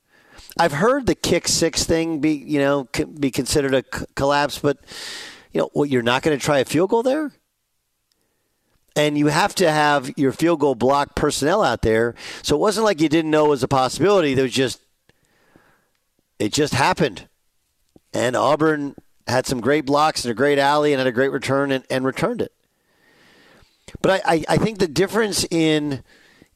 I've 0.59 0.73
heard 0.73 1.07
the 1.07 1.14
kick 1.14 1.47
six 1.47 1.85
thing 1.85 2.21
be, 2.21 2.33
you 2.33 2.59
know, 2.59 2.88
be 3.19 3.31
considered 3.31 3.75
a 3.75 3.83
collapse, 3.83 4.59
but 4.59 4.79
you 5.53 5.61
know, 5.61 5.71
what? 5.73 5.88
You're 5.88 6.03
not 6.03 6.23
going 6.23 6.37
to 6.37 6.45
try 6.45 6.59
a 6.59 6.64
field 6.64 6.90
goal 6.90 7.03
there, 7.03 7.33
and 8.96 9.16
you 9.16 9.29
have 9.29 9.55
to 9.57 9.70
have 9.70 10.11
your 10.16 10.33
field 10.33 10.61
goal 10.61 10.74
block 10.74 11.14
personnel 11.14 11.62
out 11.62 11.83
there. 11.83 12.14
So 12.42 12.57
it 12.57 12.61
wasn't 12.61 12.85
like 12.85 13.00
you 13.00 13.09
didn't 13.09 13.31
know 13.31 13.46
it 13.46 13.50
was 13.50 13.62
a 13.62 13.68
possibility. 13.68 14.35
There 14.35 14.44
was 14.44 14.53
just, 14.53 14.81
it 16.38 16.53
just 16.53 16.74
happened, 16.74 17.29
and 18.12 18.35
Auburn 18.37 18.94
had 19.26 19.46
some 19.46 19.61
great 19.61 19.87
blocks 19.87 20.24
and 20.24 20.33
a 20.33 20.35
great 20.35 20.59
alley 20.59 20.92
and 20.92 20.98
had 20.98 21.07
a 21.07 21.12
great 21.12 21.33
return 21.33 21.70
and, 21.70 21.85
and 21.90 22.05
returned 22.05 22.42
it. 22.42 22.53
But 24.03 24.22
I, 24.26 24.35
I, 24.35 24.44
I 24.50 24.57
think 24.57 24.79
the 24.79 24.88
difference 24.88 25.44
in 25.50 26.03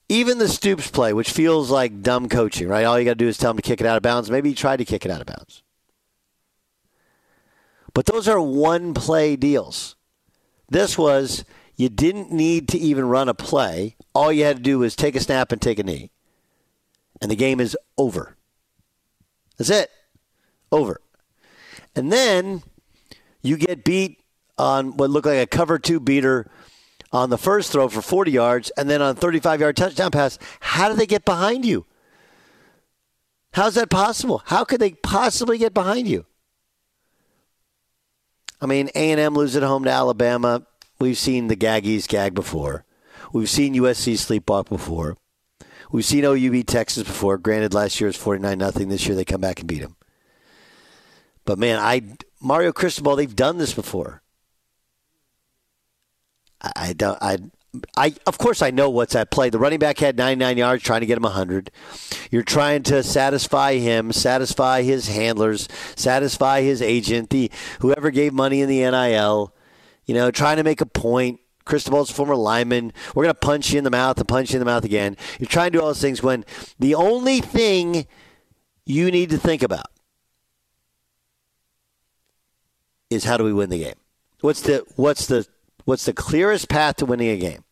even 0.09 0.39
the 0.39 0.49
Stoops 0.49 0.91
play, 0.91 1.13
which 1.13 1.31
feels 1.31 1.71
like 1.71 2.03
dumb 2.03 2.29
coaching, 2.29 2.69
right? 2.69 2.85
All 2.85 2.99
you 2.99 3.05
got 3.05 3.13
to 3.13 3.17
do 3.17 3.29
is 3.29 3.39
tell 3.39 3.51
him 3.51 3.57
to 3.57 3.63
kick 3.63 3.81
it 3.81 3.87
out 3.87 3.97
of 3.97 4.03
bounds. 4.03 4.31
Maybe 4.31 4.51
he 4.51 4.55
tried 4.55 4.79
to 4.79 4.85
kick 4.85 5.05
it 5.05 5.11
out 5.11 5.21
of 5.21 5.27
bounds. 5.27 5.63
But 7.95 8.07
those 8.07 8.29
are 8.29 8.41
one 8.41 8.93
play 8.93 9.37
deals. 9.37 9.97
This 10.69 10.99
was 10.99 11.45
you 11.77 11.89
didn't 11.89 12.31
need 12.31 12.69
to 12.69 12.79
even 12.79 13.09
run 13.09 13.29
a 13.29 13.35
play. 13.35 13.97
All 14.15 14.33
you 14.33 14.45
had 14.45 14.57
to 14.57 14.63
do 14.63 14.79
was 14.79 14.95
take 14.95 15.17
a 15.17 15.21
snap 15.21 15.53
and 15.53 15.61
take 15.61 15.79
a 15.79 15.83
knee. 15.83 16.11
And 17.21 17.31
the 17.31 17.37
game 17.37 17.61
is 17.61 17.77
over. 17.99 18.37
That's 19.57 19.71
it. 19.71 19.91
Over. 20.71 21.01
And 21.97 22.13
then 22.13 22.63
you 23.43 23.57
get 23.57 23.85
beat 23.85 24.21
on 24.59 24.97
what 24.97 25.11
looked 25.11 25.27
like 25.27 25.39
a 25.39 25.47
cover 25.47 25.79
two 25.79 26.01
beater 26.01 26.51
on 27.13 27.31
the 27.31 27.39
first 27.39 27.71
throw 27.71 27.89
for 27.89 28.03
40 28.03 28.31
yards 28.31 28.71
and 28.71 28.91
then 28.91 29.01
on 29.01 29.15
35 29.15 29.61
yard 29.61 29.77
touchdown 29.77 30.11
pass. 30.11 30.39
How 30.61 30.89
did 30.89 30.99
they 30.99 31.07
get 31.07 31.25
behind 31.25 31.65
you? 31.65 31.87
How's 33.53 33.75
that 33.75 33.89
possible? 33.89 34.43
How 34.47 34.65
could 34.65 34.81
they 34.81 34.91
possibly 34.91 35.59
get 35.59 35.73
behind 35.73 36.09
you? 36.09 36.27
I 38.61 38.67
mean, 38.67 38.89
A&M 38.95 39.35
lose 39.35 39.55
at 39.55 39.63
home 39.63 39.85
to 39.85 39.91
Alabama. 39.91 40.67
We've 41.05 41.19
seen 41.19 41.49
the 41.49 41.55
Gaggies 41.55 42.09
gag 42.09 42.33
before. 42.33 42.87
We've 43.31 43.51
seen 43.51 43.75
USC 43.75 44.15
sleepwalk 44.15 44.71
before. 44.71 45.19
We've 45.93 46.03
seen 46.03 46.25
OU 46.25 46.51
beat 46.51 46.67
Texas 46.67 47.03
before. 47.03 47.37
Granted, 47.37 47.75
last 47.75 48.01
year 48.01 48.07
was 48.07 48.17
49 48.17 48.57
nothing. 48.57 48.89
This 48.89 49.07
year 49.07 49.15
they 49.15 49.27
come 49.27 49.43
back 49.43 49.61
and 49.61 49.69
beat 49.69 49.83
them. 49.83 49.97
But 51.45 51.59
man, 51.59 51.79
I 51.79 52.17
Mario 52.41 52.73
Cristobal, 52.73 53.17
they've 53.17 53.37
done 53.37 53.59
this 53.59 53.75
before. 53.75 54.23
I, 56.75 56.95
don't. 56.95 57.19
I, 57.21 57.37
I 57.99 58.15
of 58.27 58.39
course 58.39 58.63
I 58.63 58.71
know 58.71 58.89
what's 58.89 59.15
at 59.15 59.31
play. 59.31 59.51
The 59.51 59.59
running 59.59 59.81
back 59.81 59.99
had 59.99 60.17
99 60.17 60.57
yards, 60.57 60.83
trying 60.83 61.01
to 61.01 61.07
get 61.07 61.19
him 61.19 61.25
100. 61.25 61.71
You're 62.31 62.43
trying 62.43 62.83
to 62.85 63.03
satisfy 63.03 63.75
him, 63.75 64.11
satisfy 64.11 64.81
his 64.81 65.09
handlers, 65.09 65.69
satisfy 65.97 66.63
his 66.63 66.81
agent, 66.81 67.29
the 67.29 67.51
whoever 67.81 68.11
gave 68.11 68.33
money 68.33 68.63
in 68.63 68.71
the 68.71 68.91
NIL. 68.91 69.53
You 70.07 70.15
know, 70.15 70.31
trying 70.31 70.57
to 70.57 70.65
make 70.65 70.81
a 70.81 70.87
point. 70.87 71.41
Cristobal's 71.65 72.11
former 72.11 72.37
lineman. 72.37 72.93
We're 73.15 73.25
going 73.25 73.35
to 73.35 73.41
punch 73.41 73.73
you 73.73 73.79
in 73.79 73.85
the 73.85 73.91
mouth 73.91 74.19
and 74.19 74.29
punch 74.29 74.51
you 74.51 74.57
in 74.57 74.61
the 74.61 74.71
mouth 74.71 74.85
again. 74.85 75.17
You're 75.39 75.49
trying 75.49 75.73
to 75.73 75.79
do 75.79 75.81
all 75.81 75.89
those 75.89 76.01
things 76.01 76.23
when 76.23 76.45
the 76.79 76.95
only 76.95 77.41
thing 77.41 78.07
you 78.85 79.11
need 79.11 79.31
to 79.31 79.39
think 79.39 79.63
about 79.63 79.87
is 83.09 83.25
how 83.25 83.37
do 83.37 83.45
we 83.45 83.53
win 83.53 83.71
the 83.71 83.79
game? 83.79 83.95
What's 84.41 84.61
the 84.61 84.85
what's 84.97 85.27
the 85.27 85.47
what's 85.85 86.05
the 86.05 86.13
clearest 86.13 86.69
path 86.69 86.97
to 86.97 87.07
winning 87.07 87.31
a 87.31 87.39
game? 87.39 87.65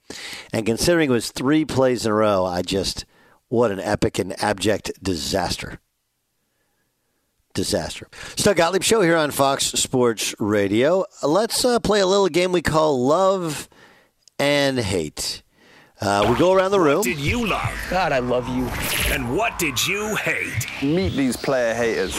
And 0.53 0.65
considering 0.65 1.11
it 1.11 1.13
was 1.13 1.31
three 1.31 1.65
plays 1.65 2.07
in 2.07 2.13
a 2.13 2.15
row, 2.15 2.45
I 2.47 2.63
just 2.63 3.05
what 3.49 3.71
an 3.71 3.81
epic 3.81 4.19
and 4.19 4.41
abject 4.43 4.91
disaster. 5.03 5.81
Disaster. 7.55 8.09
Stuck 8.37 8.57
Gottlieb 8.57 8.83
show 8.83 9.01
here 9.03 9.17
on 9.17 9.31
Fox 9.31 9.67
Sports 9.67 10.35
Radio. 10.39 11.05
Let's 11.23 11.65
uh, 11.65 11.79
play 11.81 12.01
a 12.01 12.07
little 12.07 12.29
game 12.29 12.53
we 12.53 12.63
call 12.63 13.07
Love 13.07 13.69
and 14.39 14.79
Hate. 14.79 15.43
Uh, 16.01 16.27
we 16.29 16.37
go 16.37 16.53
around 16.53 16.73
the 16.73 16.81
room. 16.81 16.97
What 16.97 17.05
did 17.05 17.19
you 17.19 17.47
love? 17.47 17.71
God, 17.89 18.11
I 18.11 18.19
love 18.19 18.49
you. 18.49 18.67
And 19.15 19.37
what 19.37 19.59
did 19.59 19.87
you 19.87 20.17
hate? 20.17 20.67
Meet 20.83 21.11
these 21.11 21.37
player 21.37 21.75
haters. 21.75 22.17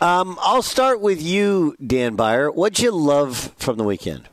Um, 0.00 0.38
I'll 0.40 0.62
start 0.62 1.00
with 1.00 1.20
you, 1.20 1.76
Dan 1.84 2.16
Beyer. 2.16 2.50
What'd 2.50 2.78
you 2.78 2.90
love 2.90 3.52
from 3.56 3.76
the 3.76 3.84
weekend? 3.84 4.28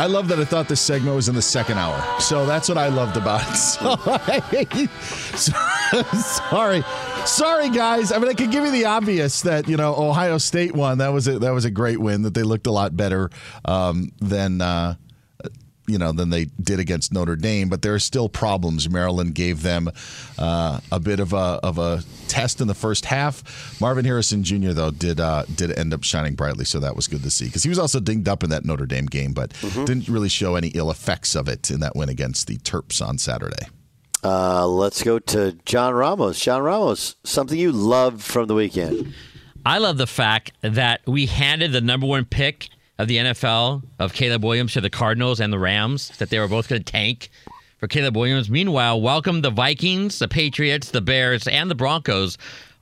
I 0.00 0.06
love 0.06 0.28
that 0.28 0.38
I 0.38 0.46
thought 0.46 0.66
this 0.66 0.80
segment 0.80 1.14
was 1.14 1.28
in 1.28 1.34
the 1.34 1.42
second 1.42 1.76
hour. 1.76 2.02
So 2.20 2.46
that's 2.46 2.70
what 2.70 2.78
I 2.78 2.88
loved 2.88 3.18
about 3.18 3.42
it. 3.42 4.88
So, 5.36 6.02
sorry. 6.14 6.82
Sorry 7.26 7.68
guys. 7.68 8.10
I 8.10 8.18
mean 8.18 8.30
I 8.30 8.32
could 8.32 8.50
give 8.50 8.64
you 8.64 8.70
the 8.70 8.86
obvious 8.86 9.42
that, 9.42 9.68
you 9.68 9.76
know, 9.76 9.94
Ohio 9.94 10.38
State 10.38 10.74
won. 10.74 10.96
That 10.98 11.12
was 11.12 11.28
a 11.28 11.38
that 11.40 11.50
was 11.50 11.66
a 11.66 11.70
great 11.70 11.98
win 12.00 12.22
that 12.22 12.32
they 12.32 12.44
looked 12.44 12.66
a 12.66 12.70
lot 12.70 12.96
better 12.96 13.28
um, 13.66 14.10
than 14.20 14.62
uh, 14.62 14.94
you 15.90 15.98
know 15.98 16.12
than 16.12 16.30
they 16.30 16.46
did 16.62 16.78
against 16.78 17.12
Notre 17.12 17.36
Dame, 17.36 17.68
but 17.68 17.82
there 17.82 17.92
are 17.94 17.98
still 17.98 18.28
problems. 18.28 18.88
Maryland 18.88 19.34
gave 19.34 19.62
them 19.62 19.90
uh, 20.38 20.80
a 20.92 21.00
bit 21.00 21.20
of 21.20 21.32
a 21.32 21.58
of 21.62 21.78
a 21.78 22.02
test 22.28 22.60
in 22.60 22.68
the 22.68 22.74
first 22.74 23.04
half. 23.06 23.42
Marvin 23.80 24.04
Harrison 24.04 24.44
Jr. 24.44 24.70
though 24.70 24.90
did 24.90 25.20
uh, 25.20 25.44
did 25.54 25.76
end 25.76 25.92
up 25.92 26.04
shining 26.04 26.34
brightly, 26.34 26.64
so 26.64 26.80
that 26.80 26.96
was 26.96 27.06
good 27.08 27.22
to 27.24 27.30
see 27.30 27.46
because 27.46 27.62
he 27.62 27.68
was 27.68 27.78
also 27.78 28.00
dinged 28.00 28.28
up 28.28 28.42
in 28.44 28.50
that 28.50 28.64
Notre 28.64 28.86
Dame 28.86 29.06
game, 29.06 29.32
but 29.32 29.50
Mm-hmm. 29.60 29.84
didn't 29.84 30.08
really 30.08 30.28
show 30.28 30.54
any 30.54 30.68
ill 30.68 30.90
effects 30.90 31.34
of 31.34 31.48
it 31.48 31.70
in 31.70 31.80
that 31.80 31.94
win 31.96 32.08
against 32.08 32.46
the 32.46 32.56
Terps 32.58 33.06
on 33.06 33.18
Saturday. 33.18 33.66
Uh, 34.24 34.66
let's 34.66 35.02
go 35.02 35.18
to 35.18 35.52
John 35.64 35.94
Ramos. 35.94 36.38
John 36.40 36.62
Ramos, 36.62 37.16
something 37.24 37.58
you 37.58 37.72
loved 37.72 38.22
from 38.22 38.46
the 38.48 38.54
weekend. 38.54 39.14
I 39.64 39.78
love 39.78 39.96
the 39.98 40.06
fact 40.06 40.52
that 40.62 41.00
we 41.06 41.26
handed 41.26 41.72
the 41.72 41.80
number 41.80 42.06
one 42.06 42.24
pick 42.24 42.68
of 43.00 43.08
the 43.08 43.16
NFL 43.16 43.82
of 43.98 44.12
Caleb 44.12 44.44
Williams 44.44 44.74
to 44.74 44.80
the 44.82 44.90
Cardinals 44.90 45.40
and 45.40 45.50
the 45.50 45.58
Rams, 45.58 46.10
that 46.18 46.28
they 46.28 46.38
were 46.38 46.48
both 46.48 46.68
going 46.68 46.82
to 46.82 46.92
tank 46.92 47.30
for 47.78 47.88
Caleb 47.88 48.14
Williams. 48.14 48.50
Meanwhile, 48.50 49.00
welcome 49.00 49.40
the 49.40 49.48
Vikings, 49.48 50.18
the 50.18 50.28
Patriots, 50.28 50.90
the 50.90 51.00
Bears, 51.00 51.48
and 51.48 51.70
the 51.70 51.74
Broncos, 51.74 52.36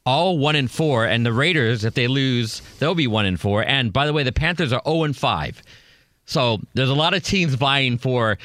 all 0.05 0.37
one 0.37 0.57
and 0.57 0.69
four. 0.69 1.05
And 1.05 1.25
the 1.25 1.33
Raiders, 1.33 1.85
if 1.85 1.95
they 1.95 2.09
lose, 2.09 2.63
they'll 2.81 2.97
be 2.97 3.07
one 3.07 3.27
and 3.27 3.41
four. 3.41 3.63
And 3.65 3.93
by 3.93 4.07
the 4.07 4.13
way, 4.13 4.25
the 4.25 4.33
Panthers 4.33 4.73
are 4.73 4.83
0 4.85 5.05
and 5.05 5.17
five. 5.17 5.63
So 6.27 6.59
there's 6.75 6.91
a 6.91 6.95
lot 6.95 7.15
of 7.15 7.23
teams 7.23 7.55
vying 7.55 7.97
for 7.97 8.39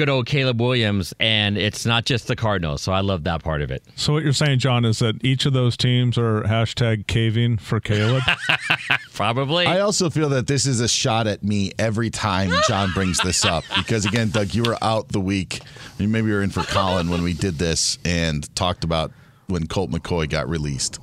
good 0.00 0.08
old 0.08 0.24
Caleb 0.24 0.62
Williams, 0.62 1.12
and 1.20 1.58
it's 1.58 1.84
not 1.84 2.06
just 2.06 2.26
the 2.26 2.34
Cardinals. 2.34 2.80
So 2.80 2.90
I 2.90 3.00
love 3.00 3.24
that 3.24 3.44
part 3.44 3.60
of 3.60 3.70
it. 3.70 3.84
So 3.96 4.14
what 4.14 4.22
you're 4.22 4.32
saying, 4.32 4.58
John, 4.58 4.86
is 4.86 5.00
that 5.00 5.22
each 5.22 5.44
of 5.44 5.52
those 5.52 5.76
teams 5.76 6.16
are 6.16 6.40
hashtag 6.44 7.06
caving 7.06 7.58
for 7.58 7.80
Caleb. 7.80 8.22
Probably. 9.12 9.66
I 9.66 9.80
also 9.80 10.08
feel 10.08 10.30
that 10.30 10.46
this 10.46 10.64
is 10.64 10.80
a 10.80 10.88
shot 10.88 11.26
at 11.26 11.42
me 11.42 11.72
every 11.78 12.08
time 12.08 12.50
John 12.66 12.92
brings 12.94 13.18
this 13.18 13.44
up 13.44 13.62
because 13.76 14.06
again, 14.06 14.30
Doug, 14.30 14.54
you 14.54 14.62
were 14.62 14.78
out 14.80 15.08
the 15.08 15.20
week. 15.20 15.60
Maybe 15.98 16.28
you 16.28 16.32
were 16.32 16.42
in 16.42 16.48
for 16.48 16.62
Colin 16.62 17.10
when 17.10 17.22
we 17.22 17.34
did 17.34 17.58
this 17.58 17.98
and 18.02 18.48
talked 18.56 18.84
about 18.84 19.12
when 19.48 19.66
Colt 19.66 19.90
McCoy 19.90 20.30
got 20.30 20.48
released. 20.48 20.98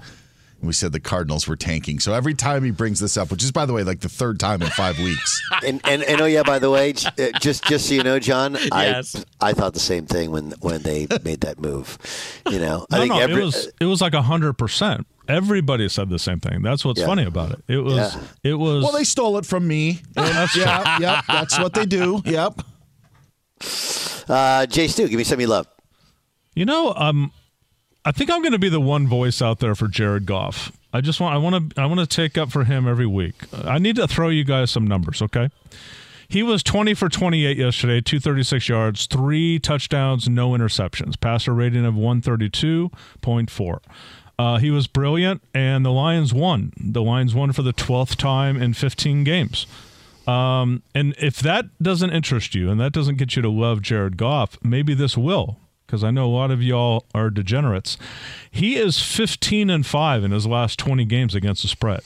And 0.60 0.67
we 0.67 0.74
said 0.74 0.91
the 0.91 1.00
Cardinals 1.00 1.48
were 1.48 1.56
tanking. 1.56 2.00
So 2.00 2.13
every 2.13 2.34
time 2.34 2.63
he 2.63 2.72
brings 2.72 3.00
this 3.00 3.15
up, 3.15 3.30
which 3.30 3.43
is 3.43 3.52
by 3.52 3.65
the 3.67 3.74
way 3.74 3.84
like 3.84 4.00
the 4.00 4.10
third 4.10 4.39
time 4.39 4.62
in 4.62 4.70
five 4.70 4.98
weeks. 5.00 5.41
And, 5.65 5.82
and 5.86 6.04
and 6.04 6.22
oh 6.22 6.26
yeah, 6.26 6.43
by 6.43 6.60
the 6.60 6.70
way, 6.70 6.91
uh, 6.91 7.32
just 7.39 7.63
just 7.63 7.88
so 7.88 7.93
you 7.96 8.04
know, 8.04 8.20
John, 8.20 8.54
Yes. 8.72 9.15
I 9.41 9.50
I 9.50 9.54
thought 9.54 9.74
the 9.74 9.80
same 9.80 10.06
thing 10.06 10.30
when 10.30 10.52
when 10.60 10.82
they 10.84 11.08
made 11.24 11.41
that 11.41 11.60
move. 11.60 11.98
You 12.50 12.60
know, 12.60 12.86
I 12.91 12.98
no, 12.98 13.02
think 13.02 13.13
no, 13.13 13.20
every, 13.20 13.41
it 13.41 13.46
was 13.46 13.72
it 13.82 13.86
was 13.86 14.02
like 14.02 14.13
hundred 14.13 14.54
percent. 14.54 15.08
Everybody 15.28 15.89
said 15.89 16.10
the 16.10 16.20
same 16.20 16.39
thing. 16.39 16.62
That's 16.62 16.86
what's 16.86 17.00
Yeah. 17.00 17.08
funny 17.08 17.24
about 17.26 17.52
it. 17.54 17.63
It 17.67 17.78
was 17.80 17.96
Yeah. 17.96 18.22
it 18.43 18.54
was 18.54 18.84
Well, 18.84 18.91
they 18.93 19.04
stole 19.04 19.38
it 19.39 19.46
from 19.46 19.67
me. 19.67 20.02
And 20.15 20.50
yeah, 20.56 21.00
yep, 21.00 21.24
that's 21.28 21.58
what 21.58 21.74
they 21.74 21.86
do. 21.86 22.22
Yep. 22.26 22.62
uh, 24.30 24.65
Jay 24.67 24.88
Stu, 24.88 25.08
give 25.08 25.17
me 25.17 25.24
some 25.24 25.39
you 25.41 25.48
love. 25.48 25.67
You 26.56 26.65
know, 26.65 26.93
um, 26.96 27.32
I 28.08 28.12
think 28.13 28.32
I'm 28.32 28.41
going 28.41 28.54
to 28.54 28.58
be 28.58 28.70
the 28.70 28.80
one 28.80 29.06
voice 29.06 29.41
out 29.41 29.60
there 29.60 29.76
for 29.76 29.89
Jared 29.89 30.26
Goff. 30.26 30.72
I 30.93 31.02
just 31.02 31.20
want 31.20 31.36
I 31.36 31.38
want 31.39 31.76
to 31.76 31.82
I 31.82 31.86
want 31.88 32.00
to 32.00 32.08
take 32.08 32.38
up 32.38 32.54
for 32.54 32.63
him 32.63 32.88
every 32.88 33.06
week. 33.06 33.36
I 33.52 33.80
need 33.80 33.98
to 33.98 34.08
throw 34.08 34.30
you 34.30 34.46
guys 34.46 34.72
some 34.72 34.88
numbers, 34.88 35.22
okay? 35.22 35.50
He 36.30 36.41
was 36.41 36.63
20 36.63 36.93
for 36.93 37.10
28 37.10 37.58
yesterday, 37.58 38.00
236 38.00 38.70
yards, 38.70 39.08
three 39.08 39.60
touchdowns, 39.60 40.30
no 40.30 40.52
interceptions, 40.52 41.20
passer 41.20 41.54
rating 41.54 41.86
of 41.86 41.96
132.4. 41.96 43.80
Uh, 44.39 44.58
he 44.58 44.72
was 44.72 44.88
brilliant, 44.88 45.41
and 45.54 45.86
the 45.86 45.91
Lions 45.91 46.34
won. 46.34 46.72
The 46.80 47.02
Lions 47.02 47.36
won 47.36 47.52
for 47.52 47.62
the 47.62 47.74
12th 47.74 48.15
time 48.15 48.56
in 48.56 48.74
15 48.74 49.26
games. 49.26 49.67
Um, 50.26 50.82
and 50.96 51.13
if 51.20 51.39
that 51.39 51.65
doesn't 51.84 52.12
interest 52.12 52.56
you 52.56 52.70
and 52.70 52.80
that 52.80 52.93
doesn't 52.93 53.17
get 53.17 53.36
you 53.36 53.41
to 53.41 53.50
love 53.50 53.82
Jared 53.82 54.15
Goff, 54.15 54.58
maybe 54.63 54.93
this 54.93 55.17
will, 55.17 55.58
because 55.88 56.04
I 56.04 56.12
know 56.12 56.26
a 56.26 56.36
lot 56.36 56.52
of 56.52 56.62
y'all 56.62 57.06
are 57.15 57.30
degenerates. 57.30 57.97
He 58.52 58.76
is 58.76 59.02
15 59.02 59.69
and 59.69 59.86
5 59.86 60.23
in 60.26 60.32
his 60.32 60.45
last 60.45 60.78
20 60.78 61.06
games 61.06 61.34
against 61.34 61.62
the 61.62 61.69
spread. 61.69 62.02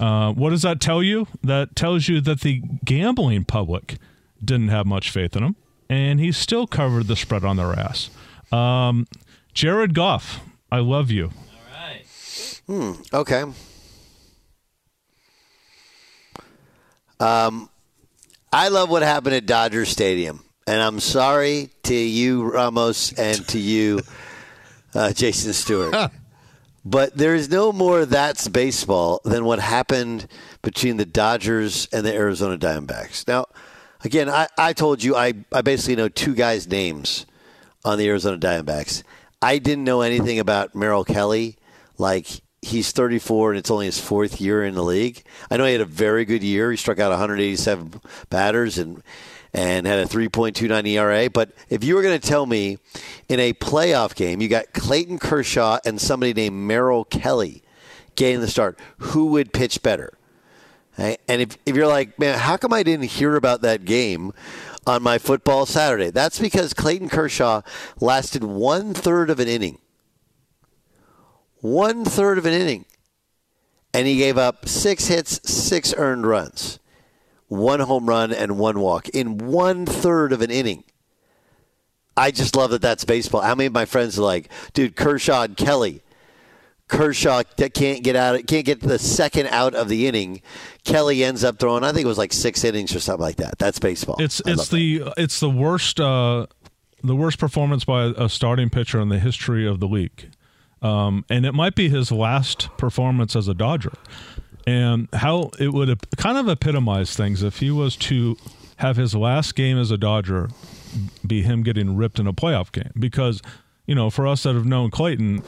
Uh, 0.00 0.32
what 0.32 0.50
does 0.50 0.62
that 0.62 0.80
tell 0.80 1.02
you? 1.02 1.28
That 1.42 1.76
tells 1.76 2.08
you 2.08 2.20
that 2.22 2.40
the 2.40 2.62
gambling 2.84 3.44
public 3.44 3.98
didn't 4.42 4.68
have 4.68 4.86
much 4.86 5.10
faith 5.10 5.36
in 5.36 5.44
him, 5.44 5.56
and 5.88 6.18
he 6.18 6.32
still 6.32 6.66
covered 6.66 7.06
the 7.06 7.16
spread 7.16 7.44
on 7.44 7.56
their 7.56 7.78
ass. 7.78 8.10
Um, 8.50 9.06
Jared 9.52 9.94
Goff, 9.94 10.40
I 10.72 10.78
love 10.78 11.10
you. 11.10 11.26
All 11.26 11.86
right. 11.86 12.62
Hmm, 12.66 12.92
okay. 13.12 13.44
Um, 17.20 17.70
I 18.52 18.68
love 18.68 18.90
what 18.90 19.02
happened 19.02 19.34
at 19.34 19.46
Dodger 19.46 19.84
Stadium, 19.84 20.44
and 20.66 20.80
I'm 20.80 21.00
sorry 21.00 21.70
to 21.84 21.94
you, 21.94 22.44
Ramos, 22.44 23.12
and 23.12 23.46
to 23.48 23.58
you, 23.58 24.00
uh, 24.94 25.12
Jason 25.12 25.52
Stewart. 25.52 25.94
but 26.84 27.16
there 27.16 27.34
is 27.34 27.50
no 27.50 27.72
more 27.72 28.06
that's 28.06 28.48
baseball 28.48 29.20
than 29.24 29.44
what 29.44 29.58
happened 29.58 30.26
between 30.62 30.96
the 30.96 31.04
Dodgers 31.04 31.86
and 31.92 32.04
the 32.04 32.14
Arizona 32.14 32.56
Diamondbacks. 32.56 33.28
Now, 33.28 33.46
again, 34.02 34.28
I, 34.30 34.48
I 34.56 34.72
told 34.72 35.02
you 35.02 35.16
I, 35.16 35.34
I 35.52 35.62
basically 35.62 35.96
know 35.96 36.08
two 36.08 36.34
guys' 36.34 36.66
names 36.66 37.26
on 37.84 37.98
the 37.98 38.08
Arizona 38.08 38.38
Diamondbacks. 38.38 39.02
I 39.42 39.58
didn't 39.58 39.84
know 39.84 40.00
anything 40.00 40.38
about 40.38 40.74
Merrill 40.74 41.04
Kelly. 41.04 41.56
Like, 41.98 42.26
he's 42.62 42.92
34 42.92 43.50
and 43.50 43.58
it's 43.58 43.70
only 43.70 43.86
his 43.86 44.00
fourth 44.00 44.40
year 44.40 44.64
in 44.64 44.74
the 44.74 44.82
league. 44.82 45.22
I 45.50 45.58
know 45.58 45.66
he 45.66 45.72
had 45.72 45.82
a 45.82 45.86
very 45.86 46.24
good 46.24 46.42
year. 46.42 46.70
He 46.70 46.76
struck 46.78 46.98
out 46.98 47.10
187 47.10 48.00
batters 48.30 48.78
and 48.78 49.02
and 49.54 49.86
had 49.86 50.00
a 50.00 50.06
3.29 50.06 50.86
ERA. 50.88 51.30
But 51.30 51.52
if 51.70 51.84
you 51.84 51.94
were 51.94 52.02
going 52.02 52.20
to 52.20 52.28
tell 52.28 52.44
me 52.44 52.78
in 53.28 53.38
a 53.38 53.52
playoff 53.54 54.14
game, 54.14 54.42
you 54.42 54.48
got 54.48 54.72
Clayton 54.74 55.18
Kershaw 55.18 55.78
and 55.84 56.00
somebody 56.00 56.34
named 56.34 56.56
Merrill 56.56 57.04
Kelly 57.04 57.62
getting 58.16 58.40
the 58.40 58.48
start, 58.48 58.78
who 58.98 59.26
would 59.26 59.52
pitch 59.52 59.82
better? 59.82 60.18
And 60.96 61.18
if, 61.28 61.56
if 61.66 61.74
you're 61.74 61.88
like, 61.88 62.18
man, 62.18 62.38
how 62.38 62.56
come 62.56 62.72
I 62.72 62.82
didn't 62.82 63.06
hear 63.06 63.34
about 63.34 63.62
that 63.62 63.84
game 63.84 64.32
on 64.86 65.02
my 65.02 65.18
football 65.18 65.66
Saturday? 65.66 66.10
That's 66.10 66.38
because 66.38 66.72
Clayton 66.72 67.08
Kershaw 67.08 67.62
lasted 68.00 68.44
one 68.44 68.94
third 68.94 69.30
of 69.30 69.40
an 69.40 69.48
inning. 69.48 69.78
One 71.60 72.04
third 72.04 72.38
of 72.38 72.46
an 72.46 72.52
inning. 72.52 72.84
And 73.92 74.06
he 74.06 74.16
gave 74.16 74.38
up 74.38 74.68
six 74.68 75.06
hits, 75.06 75.40
six 75.50 75.94
earned 75.96 76.26
runs, 76.26 76.78
one 77.56 77.80
home 77.80 78.06
run, 78.06 78.32
and 78.32 78.58
one 78.58 78.80
walk 78.80 79.08
in 79.10 79.38
one 79.38 79.86
third 79.86 80.32
of 80.32 80.42
an 80.42 80.50
inning. 80.50 80.84
I 82.16 82.30
just 82.30 82.54
love 82.54 82.70
that 82.70 82.82
that's 82.82 83.04
baseball. 83.04 83.40
How 83.40 83.54
many 83.54 83.66
of 83.66 83.72
my 83.72 83.86
friends 83.86 84.18
are 84.18 84.22
like, 84.22 84.50
dude, 84.72 84.94
Kershaw 84.94 85.42
and 85.42 85.56
Kelly, 85.56 86.02
Kershaw 86.88 87.42
that 87.56 87.74
can't 87.74 88.04
get 88.04 88.14
out, 88.14 88.46
can't 88.46 88.64
get 88.64 88.80
the 88.80 88.98
second 88.98 89.48
out 89.48 89.74
of 89.74 89.88
the 89.88 90.06
inning. 90.06 90.42
Kelly 90.84 91.24
ends 91.24 91.42
up 91.42 91.58
throwing, 91.58 91.82
I 91.82 91.92
think 91.92 92.04
it 92.04 92.08
was 92.08 92.18
like 92.18 92.32
six 92.32 92.62
innings 92.62 92.94
or 92.94 93.00
something 93.00 93.22
like 93.22 93.36
that. 93.36 93.58
That's 93.58 93.78
baseball. 93.78 94.16
It's 94.20 94.40
I 94.46 94.52
it's 94.52 94.68
the 94.68 95.12
it's 95.16 95.40
the 95.40 95.50
worst 95.50 95.98
uh, 95.98 96.46
the 97.02 97.16
worst 97.16 97.38
performance 97.38 97.84
by 97.84 98.12
a 98.16 98.28
starting 98.28 98.70
pitcher 98.70 99.00
in 99.00 99.08
the 99.08 99.18
history 99.18 99.66
of 99.66 99.80
the 99.80 99.88
league, 99.88 100.30
um, 100.82 101.24
and 101.28 101.44
it 101.44 101.52
might 101.52 101.74
be 101.74 101.88
his 101.88 102.12
last 102.12 102.68
performance 102.76 103.34
as 103.34 103.48
a 103.48 103.54
Dodger. 103.54 103.92
And 104.66 105.08
how 105.12 105.50
it 105.58 105.72
would 105.72 105.98
kind 106.16 106.38
of 106.38 106.48
epitomize 106.48 107.14
things 107.14 107.42
if 107.42 107.58
he 107.58 107.70
was 107.70 107.96
to 107.96 108.36
have 108.76 108.96
his 108.96 109.14
last 109.14 109.54
game 109.54 109.78
as 109.78 109.90
a 109.90 109.98
Dodger 109.98 110.48
be 111.26 111.42
him 111.42 111.62
getting 111.62 111.96
ripped 111.96 112.18
in 112.18 112.26
a 112.26 112.32
playoff 112.32 112.72
game. 112.72 112.92
Because 112.98 113.42
you 113.86 113.94
know 113.94 114.08
for 114.10 114.26
us 114.26 114.44
that 114.44 114.54
have 114.54 114.64
known 114.64 114.90
Clayton 114.90 115.42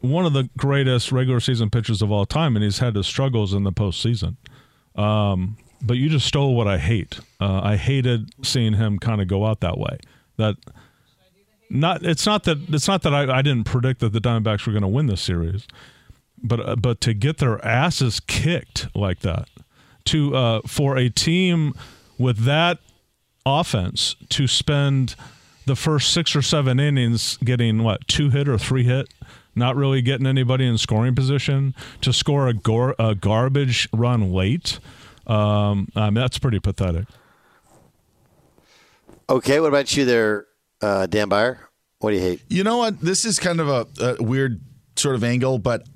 one 0.00 0.26
of 0.26 0.32
the 0.32 0.48
greatest 0.56 1.12
regular 1.12 1.40
season 1.40 1.70
pitchers 1.70 2.02
of 2.02 2.10
all 2.10 2.26
time 2.26 2.56
and 2.56 2.64
he's 2.64 2.78
had 2.78 2.94
his 2.94 3.06
struggles 3.06 3.52
in 3.52 3.64
the 3.64 3.72
postseason. 3.72 4.36
Um, 4.96 5.56
but 5.80 5.96
you 5.96 6.08
just 6.08 6.26
stole 6.26 6.56
what 6.56 6.66
I 6.66 6.78
hate. 6.78 7.20
Uh, 7.40 7.60
I 7.62 7.76
hated 7.76 8.30
seeing 8.44 8.74
him 8.74 8.98
kind 8.98 9.20
of 9.20 9.28
go 9.28 9.46
out 9.46 9.60
that 9.60 9.78
way. 9.78 9.98
That 10.36 10.56
not 11.70 12.04
it's 12.04 12.26
not 12.26 12.44
that 12.44 12.58
it's 12.68 12.88
not 12.88 13.02
that 13.02 13.14
I, 13.14 13.38
I 13.38 13.42
didn't 13.42 13.64
predict 13.64 14.00
that 14.00 14.12
the 14.12 14.20
Diamondbacks 14.20 14.66
were 14.66 14.72
going 14.72 14.82
to 14.82 14.88
win 14.88 15.06
this 15.06 15.20
series 15.20 15.66
but 16.42 16.60
uh, 16.60 16.76
but 16.76 17.00
to 17.02 17.14
get 17.14 17.38
their 17.38 17.64
asses 17.64 18.20
kicked 18.20 18.88
like 18.94 19.20
that 19.20 19.48
to 20.06 20.34
uh, 20.34 20.60
for 20.66 20.96
a 20.96 21.08
team 21.10 21.74
with 22.18 22.44
that 22.44 22.78
offense 23.44 24.16
to 24.30 24.46
spend 24.46 25.14
the 25.66 25.76
first 25.76 26.12
six 26.12 26.34
or 26.34 26.42
seven 26.42 26.80
innings 26.80 27.36
getting 27.38 27.82
what 27.82 28.06
two 28.08 28.30
hit 28.30 28.48
or 28.48 28.58
three 28.58 28.84
hit, 28.84 29.08
not 29.54 29.76
really 29.76 30.02
getting 30.02 30.26
anybody 30.26 30.66
in 30.66 30.78
scoring 30.78 31.14
position 31.14 31.74
to 32.00 32.12
score 32.12 32.48
a, 32.48 32.54
gar- 32.54 32.96
a 32.98 33.14
garbage 33.14 33.88
run 33.92 34.32
late. 34.32 34.80
Um, 35.26 35.88
I 35.94 36.06
mean, 36.06 36.14
that's 36.14 36.38
pretty 36.38 36.58
pathetic. 36.58 37.04
Okay, 39.30 39.60
what 39.60 39.68
about 39.68 39.94
you 39.94 40.06
there, 40.06 40.46
uh, 40.80 41.06
Dan 41.06 41.28
Beyer? 41.28 41.68
What 41.98 42.10
do 42.10 42.16
you 42.16 42.22
hate? 42.22 42.42
You 42.48 42.64
know 42.64 42.78
what? 42.78 43.00
This 43.00 43.26
is 43.26 43.38
kind 43.38 43.60
of 43.60 43.68
a, 43.68 43.86
a 44.18 44.22
weird 44.22 44.60
sort 44.96 45.16
of 45.16 45.22
angle, 45.24 45.58
but 45.58 45.86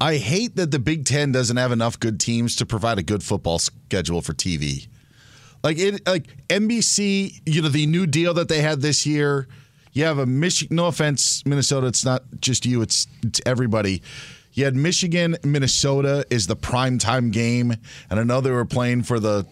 I 0.00 0.16
hate 0.16 0.56
that 0.56 0.70
the 0.70 0.78
Big 0.78 1.04
Ten 1.04 1.32
doesn't 1.32 1.56
have 1.56 1.72
enough 1.72 1.98
good 1.98 2.20
teams 2.20 2.56
to 2.56 2.66
provide 2.66 2.98
a 2.98 3.02
good 3.02 3.22
football 3.22 3.58
schedule 3.58 4.20
for 4.20 4.32
TV. 4.32 4.88
Like 5.62 5.78
it, 5.78 6.06
like 6.06 6.46
NBC, 6.48 7.40
you 7.46 7.62
know, 7.62 7.68
the 7.68 7.86
new 7.86 8.06
deal 8.06 8.34
that 8.34 8.48
they 8.48 8.60
had 8.60 8.80
this 8.82 9.06
year. 9.06 9.48
You 9.92 10.04
have 10.04 10.18
a 10.18 10.26
Michigan. 10.26 10.76
No 10.76 10.86
offense, 10.86 11.46
Minnesota. 11.46 11.86
It's 11.86 12.04
not 12.04 12.22
just 12.40 12.66
you. 12.66 12.82
It's 12.82 13.06
it's 13.22 13.40
everybody. 13.46 14.02
You 14.52 14.64
had 14.64 14.76
Michigan, 14.76 15.36
Minnesota 15.42 16.24
is 16.30 16.46
the 16.46 16.54
prime 16.54 16.98
time 16.98 17.30
game, 17.30 17.72
and 18.08 18.20
I 18.20 18.22
know 18.22 18.40
they 18.40 18.52
were 18.52 18.64
playing 18.64 19.02
for 19.02 19.18
the 19.18 19.46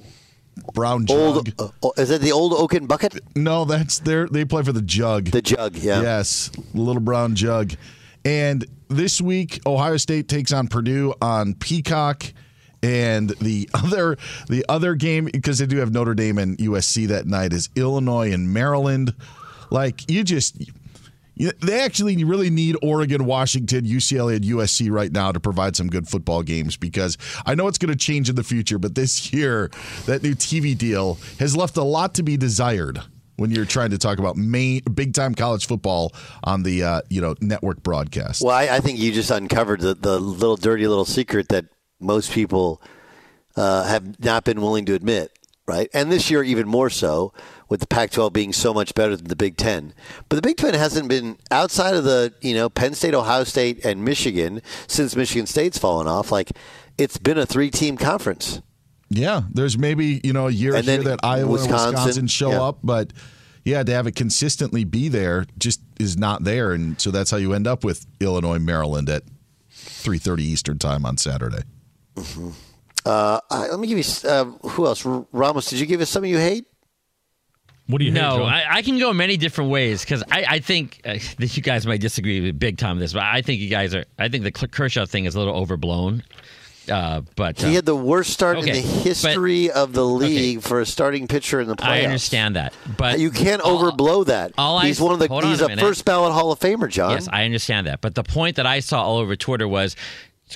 brown 0.75 1.07
jug. 1.07 1.53
Old, 1.59 1.75
uh, 1.83 1.91
is 2.01 2.11
it 2.11 2.21
the 2.21 2.31
old 2.33 2.53
Oaken 2.53 2.87
bucket? 2.87 3.19
No, 3.35 3.65
that's 3.65 3.99
their. 4.01 4.29
They 4.29 4.45
play 4.45 4.63
for 4.63 4.73
the 4.73 4.83
jug. 4.83 5.27
The 5.27 5.43
jug, 5.43 5.77
yeah. 5.77 6.03
Yes, 6.03 6.51
The 6.75 6.81
little 6.81 7.01
brown 7.03 7.35
jug. 7.35 7.73
And 8.25 8.65
this 8.89 9.21
week, 9.21 9.61
Ohio 9.67 9.97
State 9.97 10.29
takes 10.29 10.53
on 10.53 10.69
Purdue 10.69 11.15
on 11.21 11.55
Peacock. 11.55 12.25
And 12.85 13.31
the 13.31 13.69
other 13.75 14.17
the 14.49 14.65
other 14.69 14.95
game 14.95 15.27
because 15.33 15.59
they 15.59 15.67
do 15.67 15.79
have 15.79 15.93
Notre 15.93 16.15
Dame 16.15 16.39
and 16.39 16.59
USC 16.59 17.09
that 17.09 17.27
night 17.27 17.53
is 17.53 17.69
Illinois 17.77 18.33
and 18.33 18.53
Maryland. 18.53 19.15
Like 19.71 20.11
you 20.11 20.25
just 20.25 20.57
they 21.37 21.81
actually 21.81 22.23
really 22.25 22.51
need 22.51 22.77
Oregon, 22.83 23.25
Washington, 23.25 23.85
UCLA, 23.85 24.37
and 24.37 24.45
USC 24.45 24.91
right 24.91 25.11
now 25.11 25.33
to 25.33 25.41
provide 25.41 25.77
some 25.77 25.89
good 25.89 26.07
football 26.07 26.43
games 26.43 26.77
because 26.77 27.17
I 27.47 27.55
know 27.55 27.69
it's 27.69 27.79
going 27.79 27.91
to 27.93 27.97
change 27.99 28.29
in 28.29 28.37
the 28.37 28.45
future, 28.45 28.79
but 28.79 28.95
this 28.95 29.33
year 29.33 29.71
that 30.07 30.23
new 30.23 30.35
TV 30.35 30.77
deal 30.77 31.19
has 31.39 31.57
left 31.57 31.77
a 31.77 31.83
lot 31.83 32.15
to 32.15 32.23
be 32.23 32.37
desired 32.37 33.01
when 33.37 33.51
you're 33.51 33.65
trying 33.65 33.91
to 33.91 33.99
talk 33.99 34.19
about 34.19 34.37
main 34.37 34.83
big 34.83 35.15
time 35.15 35.35
college 35.35 35.67
football 35.67 36.13
on 36.45 36.63
the 36.63 36.83
uh, 36.83 37.01
you 37.09 37.21
know 37.21 37.35
network 37.41 37.83
broadcast. 37.83 38.43
Well, 38.43 38.55
I, 38.55 38.77
I 38.77 38.81
think 38.81 38.99
you 38.99 39.13
just 39.13 39.31
uncovered 39.31 39.81
the, 39.81 39.95
the 39.95 40.19
little 40.19 40.57
dirty 40.57 40.87
little 40.87 41.05
secret 41.05 41.49
that 41.49 41.67
most 42.01 42.33
people 42.33 42.83
uh, 43.57 43.85
have 43.85 44.23
not 44.23 44.45
been 44.45 44.61
willing 44.61 44.85
to 44.87 44.95
admit, 44.95 45.37
right? 45.67 45.89
And 45.95 46.11
this 46.11 46.31
year, 46.31 46.43
even 46.43 46.69
more 46.69 46.91
so, 46.91 47.33
with 47.69 47.81
the 47.81 47.87
Pac-12 47.87 48.33
being 48.33 48.53
so 48.53 48.75
much 48.75 48.95
better 48.95 49.17
than 49.17 49.29
the 49.29 49.37
Big 49.37 49.57
Ten. 49.57 49.95
But 50.29 50.37
the 50.37 50.43
Big 50.43 50.57
Ten 50.57 50.75
hasn't 50.75 51.09
been 51.09 51.39
outside 51.51 51.95
of 51.95 52.05
the 52.05 52.35
you 52.41 52.55
know 52.55 52.69
Penn 52.69 52.95
State, 52.95 53.15
Ohio 53.15 53.45
State, 53.45 53.85
and 53.85 54.05
Michigan 54.05 54.61
since 54.87 55.17
Michigan 55.17 55.47
State's 55.47 55.79
fallen 55.79 56.07
off. 56.07 56.31
Like 56.31 56.53
it's 56.99 57.19
been 57.19 57.39
a 57.39 57.47
three-team 57.47 57.97
conference. 57.97 58.61
Yeah, 59.15 59.43
there's 59.53 59.77
maybe 59.77 60.21
you 60.25 60.33
know 60.33 60.49
a 60.49 60.51
year 60.51 60.75
And 60.75 60.85
here 60.85 61.03
that 61.03 61.21
Iowa 61.23 61.51
Wisconsin, 61.53 61.89
and 61.89 61.95
Wisconsin 61.95 62.27
show 62.29 62.51
yeah. 62.51 62.63
up, 62.63 62.79
but 62.83 63.13
yeah, 63.65 63.83
to 63.83 63.93
have 63.93 64.07
it 64.07 64.17
consistently 64.17 64.85
be 64.85 65.09
there 65.09 65.47
just 65.59 65.81
is 66.01 66.17
not 66.17 66.45
there, 66.45 66.73
and 66.73 67.01
so 67.01 67.11
that's 67.11 67.31
how 67.31 67.37
you 67.37 67.53
end 67.53 67.67
up 67.67 67.85
with 67.85 68.07
Illinois, 68.21 68.59
Maryland 68.59 69.09
at 69.09 69.23
3:30 69.73 70.41
Eastern 70.41 70.79
time 70.79 71.05
on 71.05 71.17
Saturday. 71.17 71.63
Uh, 73.05 73.41
I- 73.51 73.69
let 73.69 73.79
me 73.79 73.87
give 73.89 73.99
you 73.99 74.29
uh, 74.29 74.45
who 74.45 74.87
else? 74.87 75.05
R- 75.05 75.27
Ramos, 75.33 75.67
did 75.67 75.81
you 75.81 75.87
give 75.87 76.01
us 76.01 76.11
something 76.11 76.31
you 76.31 76.39
hate? 76.39 76.67
What 77.89 77.99
do 77.99 78.05
you 78.05 78.13
hate, 78.13 78.21
no, 78.21 78.39
John? 78.39 78.49
I, 78.49 78.77
I 78.77 78.83
can 78.83 78.99
go 78.99 79.13
many 79.13 79.37
different 79.37 79.71
ways 79.71 80.03
because 80.03 80.23
I, 80.31 80.45
I 80.49 80.59
think 80.61 81.01
uh, 81.05 81.19
that 81.39 81.57
you 81.57 81.63
guys 81.63 81.87
might 81.87 82.01
disagree 82.01 82.41
with 82.41 82.59
big 82.59 82.79
time 82.79 82.97
with 82.97 83.05
this, 83.05 83.13
but 83.13 83.23
I 83.23 83.43
think 83.43 83.61
you 83.61 83.69
guys 83.69 83.95
are. 83.95 84.05
I 84.19 84.29
think 84.29 84.45
the 84.45 84.53
Kershaw 84.53 85.05
thing 85.07 85.25
is 85.25 85.35
a 85.35 85.39
little 85.39 85.55
overblown. 85.55 86.23
Uh, 86.91 87.23
but 87.37 87.63
uh, 87.63 87.69
He 87.69 87.75
had 87.75 87.87
the 87.87 87.95
worst 87.97 88.31
start 88.33 88.57
okay, 88.59 88.69
in 88.71 88.75
the 88.77 88.83
but- 88.83 89.03
history 89.05 89.71
of 89.71 89.93
the 89.93 90.05
league 90.05 90.63
for 90.63 90.81
a 90.81 90.87
starting 90.87 91.29
pitcher 91.29 91.61
in 91.61 91.69
the 91.69 91.77
playoffs. 91.77 91.87
I 91.87 92.03
understand 92.03 92.57
that, 92.57 92.75
but 92.97 93.21
you 93.21 93.31
can't 93.31 93.63
overblow 93.63 94.27
that. 94.27 94.53
all 94.59 94.79
I- 94.79 94.87
he's 94.87 95.01
one 95.01 95.13
of 95.13 95.19
the. 95.19 95.29
He's 95.47 95.61
a 95.61 95.67
a, 95.67 95.77
first 95.77 96.05
ballot 96.05 96.33
Hall 96.33 96.51
of 96.53 96.59
Famer, 96.59 96.89
John. 96.89 97.13
Yes, 97.13 97.29
I 97.33 97.45
understand 97.45 97.87
that. 97.87 98.01
But 98.01 98.15
the 98.15 98.25
point 98.25 98.57
that 98.57 98.67
I 98.67 98.81
saw 98.81 99.03
all 99.03 99.19
over 99.19 99.37
Twitter 99.37 99.69
was 99.69 99.95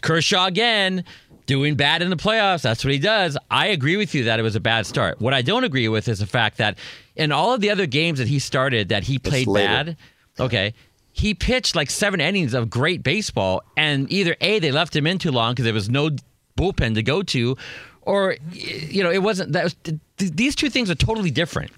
Kershaw 0.03 0.47
again 0.47 1.05
doing 1.47 1.77
bad 1.77 2.03
in 2.03 2.11
the 2.11 2.17
playoffs. 2.17 2.63
That's 2.63 2.85
what 2.85 2.93
he 2.93 2.99
does. 2.99 3.39
I 3.51 3.69
agree 3.69 3.97
with 3.97 4.15
you 4.15 4.25
that 4.25 4.41
it 4.41 4.43
was 4.43 4.57
a 4.57 4.61
bad 4.61 4.85
start. 4.87 5.21
What 5.21 5.33
I 5.33 5.43
don't 5.43 5.63
agree 5.65 5.89
with 5.89 6.09
is 6.09 6.19
the 6.19 6.27
fact 6.27 6.59
that 6.59 6.77
in 7.15 7.31
all 7.31 7.55
of 7.55 7.61
the 7.61 7.71
other 7.71 7.87
games 7.87 8.19
that 8.19 8.27
he 8.29 8.41
started 8.41 8.89
that 8.89 9.05
he 9.05 9.19
played 9.21 9.47
bad, 9.53 9.97
okay, 10.41 10.75
he 11.17 11.33
pitched 11.33 11.75
like 11.75 11.89
seven 11.89 12.21
innings 12.21 12.53
of 12.53 12.69
great 12.69 13.03
baseball, 13.03 13.63
and 13.75 14.13
either 14.13 14.37
A, 14.43 14.59
they 14.59 14.71
left 14.71 14.95
him 14.95 15.07
in 15.07 15.19
too 15.19 15.31
long 15.31 15.53
because 15.53 15.65
there 15.65 15.73
was 15.73 15.89
no 15.89 16.11
bullpen 16.59 16.95
to 16.95 17.03
go 17.03 17.23
to, 17.23 17.57
or, 18.03 18.37
you 18.53 19.03
know, 19.03 19.11
it 19.11 19.23
wasn't 19.23 19.53
that. 19.53 19.65
Was, 19.65 19.75
th- 19.83 19.99
these 20.19 20.55
two 20.55 20.69
things 20.69 20.91
are 20.91 20.95
totally 20.95 21.31
different. 21.31 21.71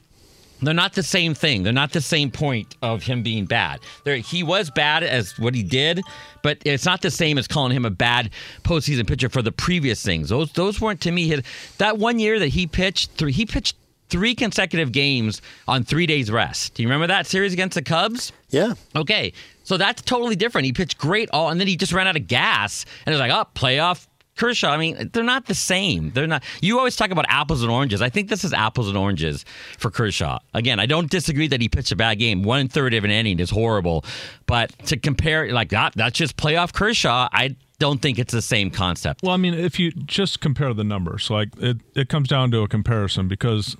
They're 0.60 0.74
not 0.74 0.94
the 0.94 1.04
same 1.04 1.34
thing. 1.34 1.62
They're 1.62 1.72
not 1.72 1.92
the 1.92 2.00
same 2.00 2.32
point 2.32 2.74
of 2.82 3.04
him 3.04 3.22
being 3.22 3.44
bad. 3.44 3.78
There, 4.02 4.16
he 4.16 4.42
was 4.42 4.70
bad 4.70 5.04
as 5.04 5.38
what 5.38 5.54
he 5.54 5.62
did, 5.62 6.02
but 6.42 6.58
it's 6.64 6.84
not 6.84 7.00
the 7.00 7.12
same 7.12 7.38
as 7.38 7.46
calling 7.46 7.70
him 7.70 7.84
a 7.84 7.90
bad 7.90 8.30
postseason 8.64 9.06
pitcher 9.06 9.28
for 9.28 9.40
the 9.40 9.52
previous 9.52 10.02
things. 10.02 10.30
Those 10.30 10.50
those 10.52 10.80
weren't 10.80 11.00
to 11.02 11.12
me 11.12 11.28
his. 11.28 11.42
That 11.78 11.98
one 11.98 12.18
year 12.18 12.40
that 12.40 12.48
he 12.48 12.66
pitched 12.66 13.12
three, 13.12 13.30
he 13.30 13.46
pitched 13.46 13.76
three 14.08 14.34
consecutive 14.34 14.92
games 14.92 15.42
on 15.66 15.84
three 15.84 16.06
days 16.06 16.30
rest. 16.30 16.74
Do 16.74 16.82
you 16.82 16.88
remember 16.88 17.06
that 17.08 17.26
series 17.26 17.52
against 17.52 17.74
the 17.74 17.82
Cubs? 17.82 18.32
Yeah. 18.50 18.74
Okay, 18.96 19.32
so 19.64 19.76
that's 19.76 20.02
totally 20.02 20.36
different. 20.36 20.66
He 20.66 20.72
pitched 20.72 20.98
great 20.98 21.28
all, 21.32 21.50
and 21.50 21.60
then 21.60 21.68
he 21.68 21.76
just 21.76 21.92
ran 21.92 22.06
out 22.06 22.16
of 22.16 22.26
gas, 22.26 22.84
and 23.04 23.12
it 23.12 23.18
was 23.18 23.20
like, 23.20 23.32
oh, 23.32 23.48
playoff 23.54 24.06
Kershaw. 24.38 24.70
I 24.70 24.76
mean, 24.78 25.10
they're 25.12 25.24
not 25.24 25.46
the 25.46 25.54
same. 25.54 26.12
They're 26.12 26.26
not. 26.26 26.42
You 26.62 26.78
always 26.78 26.96
talk 26.96 27.10
about 27.10 27.26
apples 27.28 27.62
and 27.62 27.70
oranges. 27.70 28.00
I 28.00 28.08
think 28.08 28.28
this 28.30 28.44
is 28.44 28.54
apples 28.54 28.88
and 28.88 28.96
oranges 28.96 29.44
for 29.78 29.90
Kershaw. 29.90 30.38
Again, 30.54 30.80
I 30.80 30.86
don't 30.86 31.10
disagree 31.10 31.48
that 31.48 31.60
he 31.60 31.68
pitched 31.68 31.92
a 31.92 31.96
bad 31.96 32.18
game. 32.18 32.42
One 32.42 32.68
third 32.68 32.94
of 32.94 33.04
an 33.04 33.10
inning 33.10 33.40
is 33.40 33.50
horrible, 33.50 34.04
but 34.46 34.70
to 34.86 34.96
compare 34.96 35.52
like 35.52 35.70
that, 35.70 35.92
that's 35.94 36.16
just 36.16 36.36
playoff 36.36 36.72
Kershaw. 36.72 37.28
I 37.32 37.56
don't 37.78 38.00
think 38.00 38.18
it's 38.18 38.32
the 38.32 38.42
same 38.42 38.70
concept. 38.70 39.22
Well, 39.22 39.32
I 39.32 39.36
mean, 39.36 39.54
if 39.54 39.78
you 39.78 39.90
just 39.92 40.40
compare 40.40 40.72
the 40.74 40.84
numbers, 40.84 41.30
like 41.30 41.50
it, 41.58 41.78
it 41.94 42.08
comes 42.08 42.28
down 42.28 42.50
to 42.52 42.62
a 42.62 42.68
comparison 42.68 43.28
because 43.28 43.76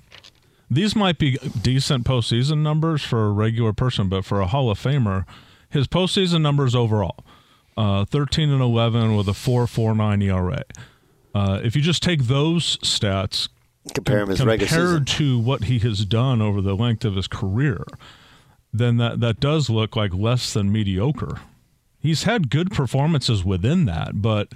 these 0.69 0.95
might 0.95 1.17
be 1.17 1.37
decent 1.61 2.03
postseason 2.05 2.59
numbers 2.59 3.03
for 3.03 3.25
a 3.25 3.31
regular 3.31 3.73
person, 3.73 4.09
but 4.09 4.25
for 4.25 4.39
a 4.39 4.47
Hall 4.47 4.69
of 4.69 4.79
Famer, 4.79 5.25
his 5.69 5.87
postseason 5.87 6.41
numbers 6.41 6.75
overall, 6.75 7.23
uh, 7.77 8.05
13 8.05 8.49
and 8.49 8.61
11 8.61 9.15
with 9.15 9.27
a 9.27 9.33
4.49 9.33 10.23
ERA. 10.23 10.63
Uh, 11.33 11.59
if 11.63 11.75
you 11.75 11.81
just 11.81 12.03
take 12.03 12.23
those 12.23 12.77
stats, 12.77 13.49
Compare 13.93 14.23
him 14.23 14.35
compared 14.35 15.07
to 15.07 15.39
what 15.39 15.65
he 15.65 15.79
has 15.79 16.05
done 16.05 16.41
over 16.41 16.61
the 16.61 16.75
length 16.75 17.05
of 17.05 17.15
his 17.15 17.27
career, 17.27 17.83
then 18.73 18.97
that, 18.97 19.19
that 19.19 19.39
does 19.39 19.69
look 19.69 19.95
like 19.95 20.13
less 20.13 20.53
than 20.53 20.71
mediocre. 20.71 21.39
He's 21.99 22.23
had 22.23 22.49
good 22.49 22.71
performances 22.71 23.43
within 23.43 23.85
that, 23.85 24.21
but 24.21 24.49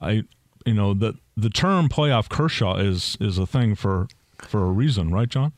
I, 0.00 0.24
you 0.66 0.74
know, 0.74 0.94
the 0.94 1.14
the 1.36 1.50
term 1.50 1.88
playoff 1.88 2.28
Kershaw 2.28 2.76
is 2.76 3.16
is 3.20 3.38
a 3.38 3.46
thing 3.46 3.74
for 3.74 4.06
for 4.42 4.62
a 4.62 4.70
reason, 4.70 5.10
right, 5.10 5.28
John? 5.28 5.52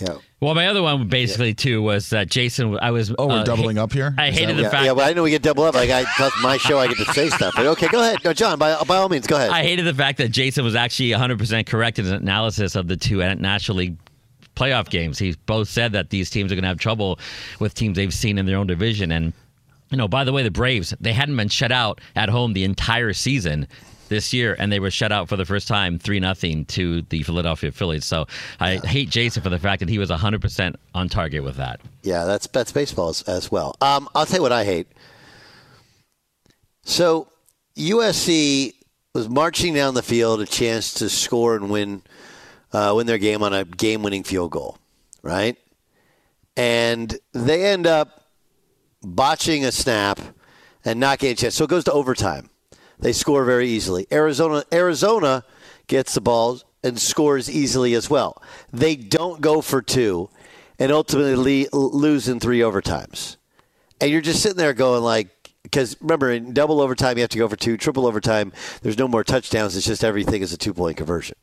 Yeah. 0.00 0.16
Well, 0.40 0.54
my 0.54 0.68
other 0.68 0.82
one 0.82 1.08
basically 1.08 1.52
too 1.52 1.82
was 1.82 2.10
that 2.10 2.30
Jason. 2.30 2.78
I 2.80 2.90
was. 2.90 3.12
Oh, 3.18 3.26
we're 3.26 3.40
uh, 3.40 3.44
doubling 3.44 3.76
ha- 3.76 3.84
up 3.84 3.92
here? 3.92 4.14
I 4.16 4.28
Is 4.28 4.38
hated 4.38 4.50
that 4.50 4.56
the 4.56 4.62
yeah, 4.62 4.70
fact. 4.70 4.84
yeah, 4.86 4.94
but 4.94 5.04
I 5.04 5.12
know 5.12 5.22
we 5.22 5.30
get 5.30 5.42
double 5.42 5.64
up. 5.64 5.74
Like 5.74 5.90
I, 5.90 6.04
that's 6.18 6.42
my 6.42 6.56
show, 6.56 6.78
I 6.78 6.88
get 6.88 6.96
to 6.98 7.12
say 7.12 7.28
stuff. 7.28 7.52
But 7.54 7.66
okay, 7.66 7.88
go 7.88 8.00
ahead, 8.00 8.18
no, 8.24 8.32
John. 8.32 8.58
By, 8.58 8.82
by 8.84 8.96
all 8.96 9.08
means, 9.08 9.26
go 9.26 9.36
ahead. 9.36 9.50
I 9.50 9.62
hated 9.62 9.84
the 9.84 9.94
fact 9.94 10.18
that 10.18 10.30
Jason 10.30 10.64
was 10.64 10.74
actually 10.74 11.10
100% 11.10 11.66
correct 11.66 11.98
in 11.98 12.06
his 12.06 12.12
analysis 12.12 12.76
of 12.76 12.88
the 12.88 12.96
two 12.96 13.18
National 13.18 13.78
League 13.78 13.98
playoff 14.56 14.88
games. 14.88 15.18
He 15.18 15.34
both 15.46 15.68
said 15.68 15.92
that 15.92 16.10
these 16.10 16.30
teams 16.30 16.50
are 16.50 16.54
going 16.54 16.62
to 16.62 16.68
have 16.68 16.78
trouble 16.78 17.18
with 17.58 17.74
teams 17.74 17.96
they've 17.96 18.12
seen 18.12 18.38
in 18.38 18.46
their 18.46 18.56
own 18.56 18.66
division. 18.66 19.12
And, 19.12 19.32
you 19.90 19.96
know, 19.98 20.08
by 20.08 20.24
the 20.24 20.32
way, 20.32 20.42
the 20.42 20.50
Braves, 20.50 20.94
they 21.00 21.12
hadn't 21.12 21.36
been 21.36 21.48
shut 21.48 21.72
out 21.72 22.00
at 22.16 22.28
home 22.28 22.52
the 22.54 22.64
entire 22.64 23.12
season 23.12 23.68
this 24.10 24.34
year, 24.34 24.54
and 24.58 24.70
they 24.70 24.78
were 24.78 24.90
shut 24.90 25.10
out 25.10 25.30
for 25.30 25.36
the 25.36 25.46
first 25.46 25.66
time 25.66 25.98
3 25.98 26.20
nothing 26.20 26.66
to 26.66 27.00
the 27.02 27.22
Philadelphia 27.22 27.72
Phillies. 27.72 28.04
So 28.04 28.26
I 28.60 28.76
hate 28.76 29.08
Jason 29.08 29.42
for 29.42 29.48
the 29.48 29.58
fact 29.58 29.80
that 29.80 29.88
he 29.88 29.98
was 29.98 30.10
100% 30.10 30.74
on 30.94 31.08
target 31.08 31.42
with 31.42 31.56
that. 31.56 31.80
Yeah, 32.02 32.24
that's 32.24 32.46
that's 32.48 32.72
baseball 32.72 33.08
as, 33.08 33.22
as 33.22 33.50
well. 33.50 33.74
Um, 33.80 34.08
I'll 34.14 34.26
tell 34.26 34.36
you 34.36 34.42
what 34.42 34.52
I 34.52 34.64
hate. 34.64 34.88
So 36.82 37.28
USC 37.76 38.74
was 39.14 39.28
marching 39.28 39.74
down 39.74 39.94
the 39.94 40.02
field, 40.02 40.40
a 40.40 40.46
chance 40.46 40.92
to 40.94 41.08
score 41.08 41.56
and 41.56 41.70
win, 41.70 42.02
uh, 42.72 42.92
win 42.94 43.06
their 43.06 43.18
game 43.18 43.42
on 43.42 43.52
a 43.52 43.64
game-winning 43.64 44.22
field 44.22 44.50
goal, 44.50 44.78
right? 45.22 45.56
And 46.56 47.16
they 47.32 47.64
end 47.64 47.86
up 47.86 48.30
botching 49.02 49.64
a 49.64 49.72
snap 49.72 50.20
and 50.84 51.00
not 51.00 51.18
getting 51.18 51.32
a 51.32 51.36
chance. 51.36 51.54
So 51.54 51.64
it 51.64 51.70
goes 51.70 51.84
to 51.84 51.92
overtime. 51.92 52.50
They 53.00 53.12
score 53.12 53.44
very 53.44 53.68
easily. 53.68 54.06
Arizona 54.12 54.64
Arizona 54.72 55.44
gets 55.86 56.14
the 56.14 56.20
ball 56.20 56.60
and 56.82 56.98
scores 56.98 57.50
easily 57.50 57.94
as 57.94 58.08
well. 58.08 58.42
They 58.72 58.96
don't 58.96 59.40
go 59.40 59.60
for 59.60 59.82
two 59.82 60.30
and 60.78 60.92
ultimately 60.92 61.66
lose 61.72 62.28
in 62.28 62.40
three 62.40 62.60
overtimes. 62.60 63.36
And 64.00 64.10
you're 64.10 64.20
just 64.20 64.42
sitting 64.42 64.56
there 64.56 64.72
going 64.72 65.02
like 65.02 65.28
because 65.62 65.96
remember 66.00 66.30
in 66.30 66.52
double 66.54 66.80
overtime 66.80 67.16
you 67.16 67.22
have 67.22 67.30
to 67.30 67.38
go 67.38 67.48
for 67.48 67.56
two, 67.56 67.76
triple 67.76 68.06
overtime 68.06 68.52
there's 68.82 68.98
no 68.98 69.08
more 69.08 69.24
touchdowns, 69.24 69.76
it's 69.76 69.86
just 69.86 70.04
everything 70.04 70.42
is 70.42 70.52
a 70.52 70.58
two-point 70.58 70.96
conversion. 70.96 71.36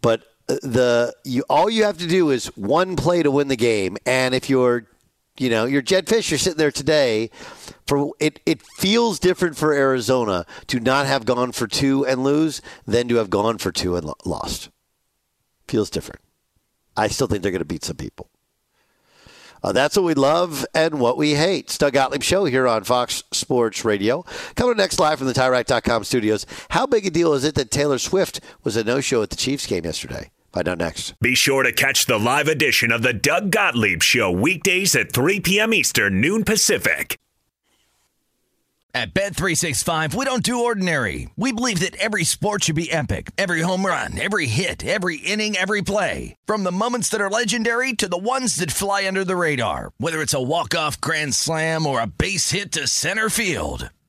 But 0.00 0.22
uh, 0.48 0.56
the 0.62 1.14
you 1.24 1.44
all 1.48 1.70
you 1.70 1.84
have 1.84 1.98
to 1.98 2.06
do 2.06 2.30
is 2.30 2.46
one 2.56 2.96
play 2.96 3.22
to 3.22 3.30
win 3.30 3.48
the 3.48 3.56
game 3.56 3.96
and 4.06 4.34
if 4.34 4.50
you're 4.50 4.86
you 5.38 5.48
know, 5.48 5.64
you're 5.64 5.82
Jedd 5.82 6.06
Fisch, 6.06 6.30
you're 6.30 6.38
sitting 6.38 6.58
there 6.58 6.70
today. 6.70 7.30
For 7.86 8.12
it, 8.20 8.40
it 8.46 8.62
feels 8.62 9.18
different 9.18 9.56
for 9.56 9.72
Arizona 9.72 10.46
to 10.68 10.80
not 10.80 11.06
have 11.06 11.24
gone 11.24 11.52
for 11.52 11.66
two 11.66 12.06
and 12.06 12.22
lose 12.22 12.62
than 12.86 13.08
to 13.08 13.16
have 13.16 13.30
gone 13.30 13.58
for 13.58 13.72
two 13.72 13.96
and 13.96 14.06
lo- 14.06 14.14
lost. 14.24 14.70
Feels 15.68 15.90
different. 15.90 16.20
I 16.96 17.08
still 17.08 17.26
think 17.26 17.42
they're 17.42 17.52
going 17.52 17.60
to 17.60 17.64
beat 17.64 17.84
some 17.84 17.96
people. 17.96 18.28
Uh, 19.62 19.72
that's 19.72 19.96
what 19.96 20.04
we 20.04 20.14
love 20.14 20.66
and 20.74 20.98
what 20.98 21.16
we 21.16 21.34
hate. 21.34 21.66
It's 21.66 21.78
Gottlieb 21.78 22.22
Show 22.22 22.44
here 22.46 22.66
on 22.66 22.82
Fox 22.82 23.22
Sports 23.30 23.84
Radio. 23.84 24.24
Coming 24.56 24.76
next 24.76 24.98
live 24.98 25.18
from 25.18 25.28
the 25.28 25.32
TireRack.com 25.32 26.04
studios. 26.04 26.46
How 26.70 26.84
big 26.84 27.06
a 27.06 27.10
deal 27.10 27.32
is 27.32 27.44
it 27.44 27.54
that 27.54 27.70
Taylor 27.70 27.98
Swift 27.98 28.40
was 28.64 28.76
a 28.76 28.82
no-show 28.82 29.22
at 29.22 29.30
the 29.30 29.36
Chiefs 29.36 29.66
game 29.66 29.84
yesterday? 29.84 30.30
Find 30.52 30.68
out 30.68 30.78
next. 30.78 31.18
Be 31.20 31.34
sure 31.34 31.62
to 31.62 31.72
catch 31.72 32.06
the 32.06 32.18
live 32.18 32.48
edition 32.48 32.92
of 32.92 33.02
the 33.02 33.14
Doug 33.14 33.50
Gottlieb 33.50 34.02
Show 34.02 34.30
weekdays 34.30 34.94
at 34.94 35.12
3 35.12 35.40
p.m. 35.40 35.72
Eastern, 35.72 36.20
noon 36.20 36.44
Pacific. 36.44 37.18
At 38.94 39.14
Bet365, 39.14 40.14
we 40.14 40.26
don't 40.26 40.42
do 40.42 40.64
ordinary. 40.64 41.30
We 41.38 41.52
believe 41.52 41.80
that 41.80 41.96
every 41.96 42.24
sport 42.24 42.64
should 42.64 42.76
be 42.76 42.92
epic. 42.92 43.30
Every 43.38 43.62
home 43.62 43.86
run, 43.86 44.20
every 44.20 44.44
hit, 44.44 44.84
every 44.84 45.16
inning, 45.16 45.56
every 45.56 45.80
play. 45.80 46.36
From 46.44 46.62
the 46.62 46.72
moments 46.72 47.08
that 47.08 47.20
are 47.22 47.30
legendary 47.30 47.94
to 47.94 48.06
the 48.06 48.18
ones 48.18 48.56
that 48.56 48.70
fly 48.70 49.06
under 49.06 49.24
the 49.24 49.36
radar. 49.36 49.94
Whether 49.96 50.20
it's 50.20 50.34
a 50.34 50.42
walk-off 50.42 51.00
grand 51.00 51.34
slam 51.34 51.86
or 51.86 52.02
a 52.02 52.06
base 52.06 52.50
hit 52.50 52.72
to 52.72 52.86
center 52.86 53.30
field. 53.30 53.88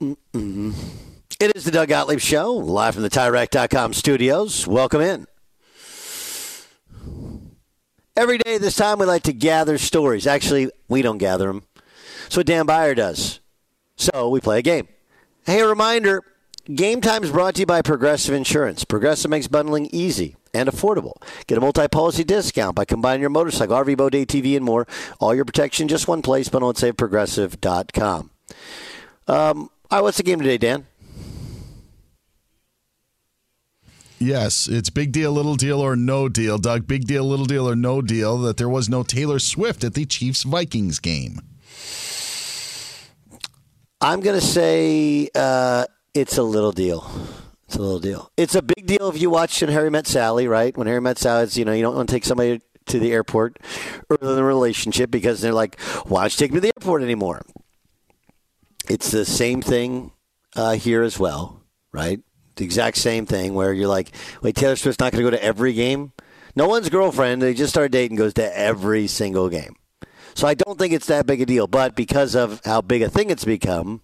Mm-mm. 0.00 0.74
It 1.38 1.54
is 1.54 1.64
the 1.64 1.70
Doug 1.70 1.88
Gottlieb 1.88 2.20
Show, 2.20 2.52
live 2.52 2.94
from 2.94 3.02
the 3.02 3.10
TireRack.com 3.10 3.92
studios. 3.92 4.66
Welcome 4.66 5.02
in. 5.02 5.26
Every 8.16 8.38
day 8.38 8.58
this 8.58 8.76
time, 8.76 8.98
we 8.98 9.06
like 9.06 9.24
to 9.24 9.32
gather 9.32 9.76
stories. 9.78 10.26
Actually, 10.26 10.70
we 10.88 11.02
don't 11.02 11.18
gather 11.18 11.46
them. 11.46 11.64
What 12.32 12.46
Dan 12.46 12.66
Beyer 12.66 12.94
does. 12.94 13.40
So 13.96 14.30
we 14.30 14.40
play 14.40 14.60
a 14.60 14.62
game. 14.62 14.88
Hey, 15.44 15.60
a 15.60 15.66
reminder 15.66 16.22
Game 16.74 17.00
Time 17.00 17.24
is 17.24 17.30
brought 17.30 17.56
to 17.56 17.60
you 17.60 17.66
by 17.66 17.82
Progressive 17.82 18.34
Insurance. 18.34 18.84
Progressive 18.84 19.30
makes 19.30 19.48
bundling 19.48 19.86
easy 19.92 20.36
and 20.54 20.68
affordable. 20.68 21.14
Get 21.46 21.58
a 21.58 21.60
multi 21.60 21.88
policy 21.88 22.24
discount 22.24 22.76
by 22.76 22.84
combining 22.84 23.20
your 23.20 23.30
motorcycle, 23.30 23.76
RV, 23.76 23.96
boat, 23.96 24.12
ATV, 24.12 24.56
and 24.56 24.64
more. 24.64 24.86
All 25.18 25.34
your 25.34 25.44
protection 25.44 25.88
just 25.88 26.08
one 26.08 26.22
place. 26.22 26.48
Bundle 26.48 26.70
at 26.70 26.76
saveprogressive.com. 26.76 28.30
Um, 29.26 29.70
all 29.90 29.98
right, 29.98 30.02
what's 30.02 30.16
the 30.16 30.22
game 30.22 30.38
today, 30.38 30.58
Dan? 30.58 30.86
Yes, 34.22 34.68
it's 34.68 34.90
big 34.90 35.12
deal, 35.12 35.32
little 35.32 35.56
deal, 35.56 35.80
or 35.80 35.96
no 35.96 36.28
deal, 36.28 36.58
Doug. 36.58 36.86
Big 36.86 37.06
deal, 37.06 37.24
little 37.24 37.46
deal, 37.46 37.66
or 37.66 37.74
no 37.74 38.02
deal 38.02 38.36
that 38.38 38.58
there 38.58 38.68
was 38.68 38.88
no 38.88 39.02
Taylor 39.02 39.38
Swift 39.38 39.82
at 39.82 39.94
the 39.94 40.04
Chiefs 40.04 40.42
Vikings 40.42 40.98
game. 40.98 41.40
I'm 44.02 44.20
going 44.20 44.38
to 44.38 44.44
say 44.44 45.30
uh, 45.34 45.86
it's 46.12 46.36
a 46.36 46.42
little 46.42 46.72
deal. 46.72 47.10
It's 47.66 47.76
a 47.76 47.80
little 47.80 47.98
deal. 47.98 48.30
It's 48.36 48.54
a 48.54 48.62
big 48.62 48.86
deal 48.86 49.08
if 49.08 49.20
you 49.20 49.30
watch 49.30 49.60
when 49.62 49.70
Harry 49.70 49.90
Met 49.90 50.06
Sally, 50.06 50.46
right? 50.46 50.76
When 50.76 50.86
Harry 50.86 51.00
Met 51.00 51.16
Sally, 51.16 51.44
it's, 51.44 51.56
you 51.56 51.64
know, 51.64 51.72
you 51.72 51.82
don't 51.82 51.96
want 51.96 52.08
to 52.08 52.14
take 52.14 52.24
somebody 52.24 52.60
to 52.86 52.98
the 52.98 53.12
airport 53.12 53.58
early 54.10 54.30
in 54.30 54.36
the 54.36 54.44
relationship 54.44 55.10
because 55.10 55.40
they're 55.40 55.54
like, 55.54 55.80
why 56.06 56.22
don't 56.22 56.32
you 56.32 56.38
take 56.38 56.50
me 56.50 56.56
to 56.56 56.60
the 56.60 56.72
airport 56.76 57.02
anymore? 57.02 57.42
It's 58.90 59.12
the 59.12 59.24
same 59.24 59.62
thing 59.62 60.10
uh, 60.56 60.72
here 60.72 61.04
as 61.04 61.16
well, 61.16 61.62
right? 61.92 62.18
The 62.56 62.64
exact 62.64 62.96
same 62.96 63.24
thing 63.24 63.54
where 63.54 63.72
you're 63.72 63.86
like, 63.86 64.10
wait, 64.42 64.56
Taylor 64.56 64.74
Swift's 64.74 64.98
not 64.98 65.12
going 65.12 65.24
to 65.24 65.30
go 65.30 65.36
to 65.36 65.44
every 65.44 65.74
game? 65.74 66.12
No 66.56 66.66
one's 66.66 66.88
girlfriend, 66.88 67.40
they 67.40 67.54
just 67.54 67.72
start 67.72 67.92
dating, 67.92 68.16
goes 68.16 68.34
to 68.34 68.58
every 68.58 69.06
single 69.06 69.48
game. 69.48 69.76
So 70.34 70.48
I 70.48 70.54
don't 70.54 70.76
think 70.76 70.92
it's 70.92 71.06
that 71.06 71.24
big 71.24 71.40
a 71.40 71.46
deal. 71.46 71.68
But 71.68 71.94
because 71.94 72.34
of 72.34 72.60
how 72.64 72.80
big 72.80 73.02
a 73.02 73.08
thing 73.08 73.30
it's 73.30 73.44
become, 73.44 74.02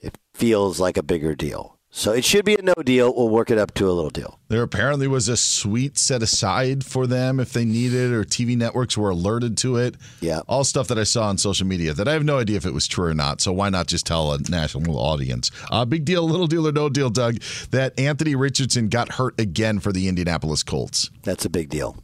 it 0.00 0.18
feels 0.34 0.80
like 0.80 0.96
a 0.96 1.02
bigger 1.04 1.36
deal. 1.36 1.78
So 1.92 2.12
it 2.12 2.24
should 2.24 2.44
be 2.44 2.54
a 2.54 2.62
no 2.62 2.74
deal. 2.74 3.12
We'll 3.12 3.28
work 3.28 3.50
it 3.50 3.58
up 3.58 3.74
to 3.74 3.88
a 3.88 3.90
little 3.90 4.10
deal. 4.10 4.38
There 4.46 4.62
apparently 4.62 5.08
was 5.08 5.28
a 5.28 5.36
suite 5.36 5.98
set 5.98 6.22
aside 6.22 6.84
for 6.84 7.06
them 7.08 7.40
if 7.40 7.52
they 7.52 7.64
needed, 7.64 8.12
or 8.12 8.24
TV 8.24 8.56
networks 8.56 8.96
were 8.96 9.10
alerted 9.10 9.56
to 9.58 9.76
it. 9.76 9.96
Yeah. 10.20 10.40
All 10.46 10.62
stuff 10.62 10.86
that 10.88 10.98
I 10.98 11.02
saw 11.02 11.28
on 11.28 11.36
social 11.36 11.66
media 11.66 11.92
that 11.94 12.06
I 12.06 12.12
have 12.12 12.24
no 12.24 12.38
idea 12.38 12.56
if 12.56 12.64
it 12.64 12.72
was 12.72 12.86
true 12.86 13.06
or 13.06 13.14
not. 13.14 13.40
So 13.40 13.52
why 13.52 13.70
not 13.70 13.88
just 13.88 14.06
tell 14.06 14.32
a 14.32 14.38
national 14.38 14.98
audience? 14.98 15.50
Uh, 15.70 15.84
big 15.84 16.04
deal, 16.04 16.22
little 16.22 16.46
deal, 16.46 16.68
or 16.68 16.72
no 16.72 16.88
deal, 16.88 17.10
Doug, 17.10 17.40
that 17.70 17.98
Anthony 17.98 18.36
Richardson 18.36 18.88
got 18.88 19.12
hurt 19.14 19.38
again 19.40 19.80
for 19.80 19.92
the 19.92 20.06
Indianapolis 20.06 20.62
Colts. 20.62 21.10
That's 21.24 21.44
a 21.44 21.50
big 21.50 21.70
deal. 21.70 21.96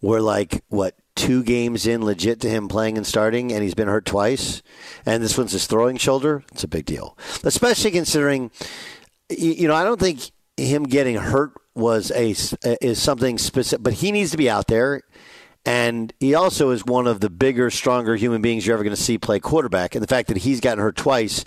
We're 0.00 0.20
like, 0.20 0.62
what, 0.68 0.96
two 1.18 1.42
games 1.42 1.86
in 1.86 2.04
legit 2.04 2.40
to 2.40 2.48
him 2.48 2.68
playing 2.68 2.96
and 2.96 3.06
starting, 3.06 3.52
and 3.52 3.62
he's 3.62 3.74
been 3.74 3.88
hurt 3.88 4.06
twice, 4.06 4.62
and 5.04 5.22
this 5.22 5.36
one's 5.36 5.52
his 5.52 5.66
throwing 5.66 5.96
shoulder. 5.96 6.44
It's 6.52 6.64
a 6.64 6.68
big 6.68 6.86
deal, 6.86 7.18
especially 7.42 7.90
considering, 7.90 8.50
you 9.28 9.66
know, 9.66 9.74
I 9.74 9.84
don't 9.84 10.00
think 10.00 10.30
him 10.56 10.84
getting 10.84 11.16
hurt 11.16 11.52
was 11.74 12.10
a 12.12 12.34
is 12.80 13.02
something 13.02 13.36
specific, 13.36 13.82
but 13.82 13.94
he 13.94 14.12
needs 14.12 14.30
to 14.30 14.36
be 14.36 14.48
out 14.48 14.68
there. 14.68 15.02
And 15.66 16.14
he 16.18 16.34
also 16.34 16.70
is 16.70 16.86
one 16.86 17.06
of 17.06 17.20
the 17.20 17.28
bigger, 17.28 17.68
stronger 17.68 18.16
human 18.16 18.40
beings 18.40 18.66
you're 18.66 18.74
ever 18.74 18.84
going 18.84 18.96
to 18.96 19.02
see 19.02 19.18
play 19.18 19.38
quarterback. 19.38 19.94
And 19.94 20.02
the 20.02 20.06
fact 20.06 20.28
that 20.28 20.38
he's 20.38 20.60
gotten 20.60 20.78
hurt 20.78 20.96
twice, 20.96 21.44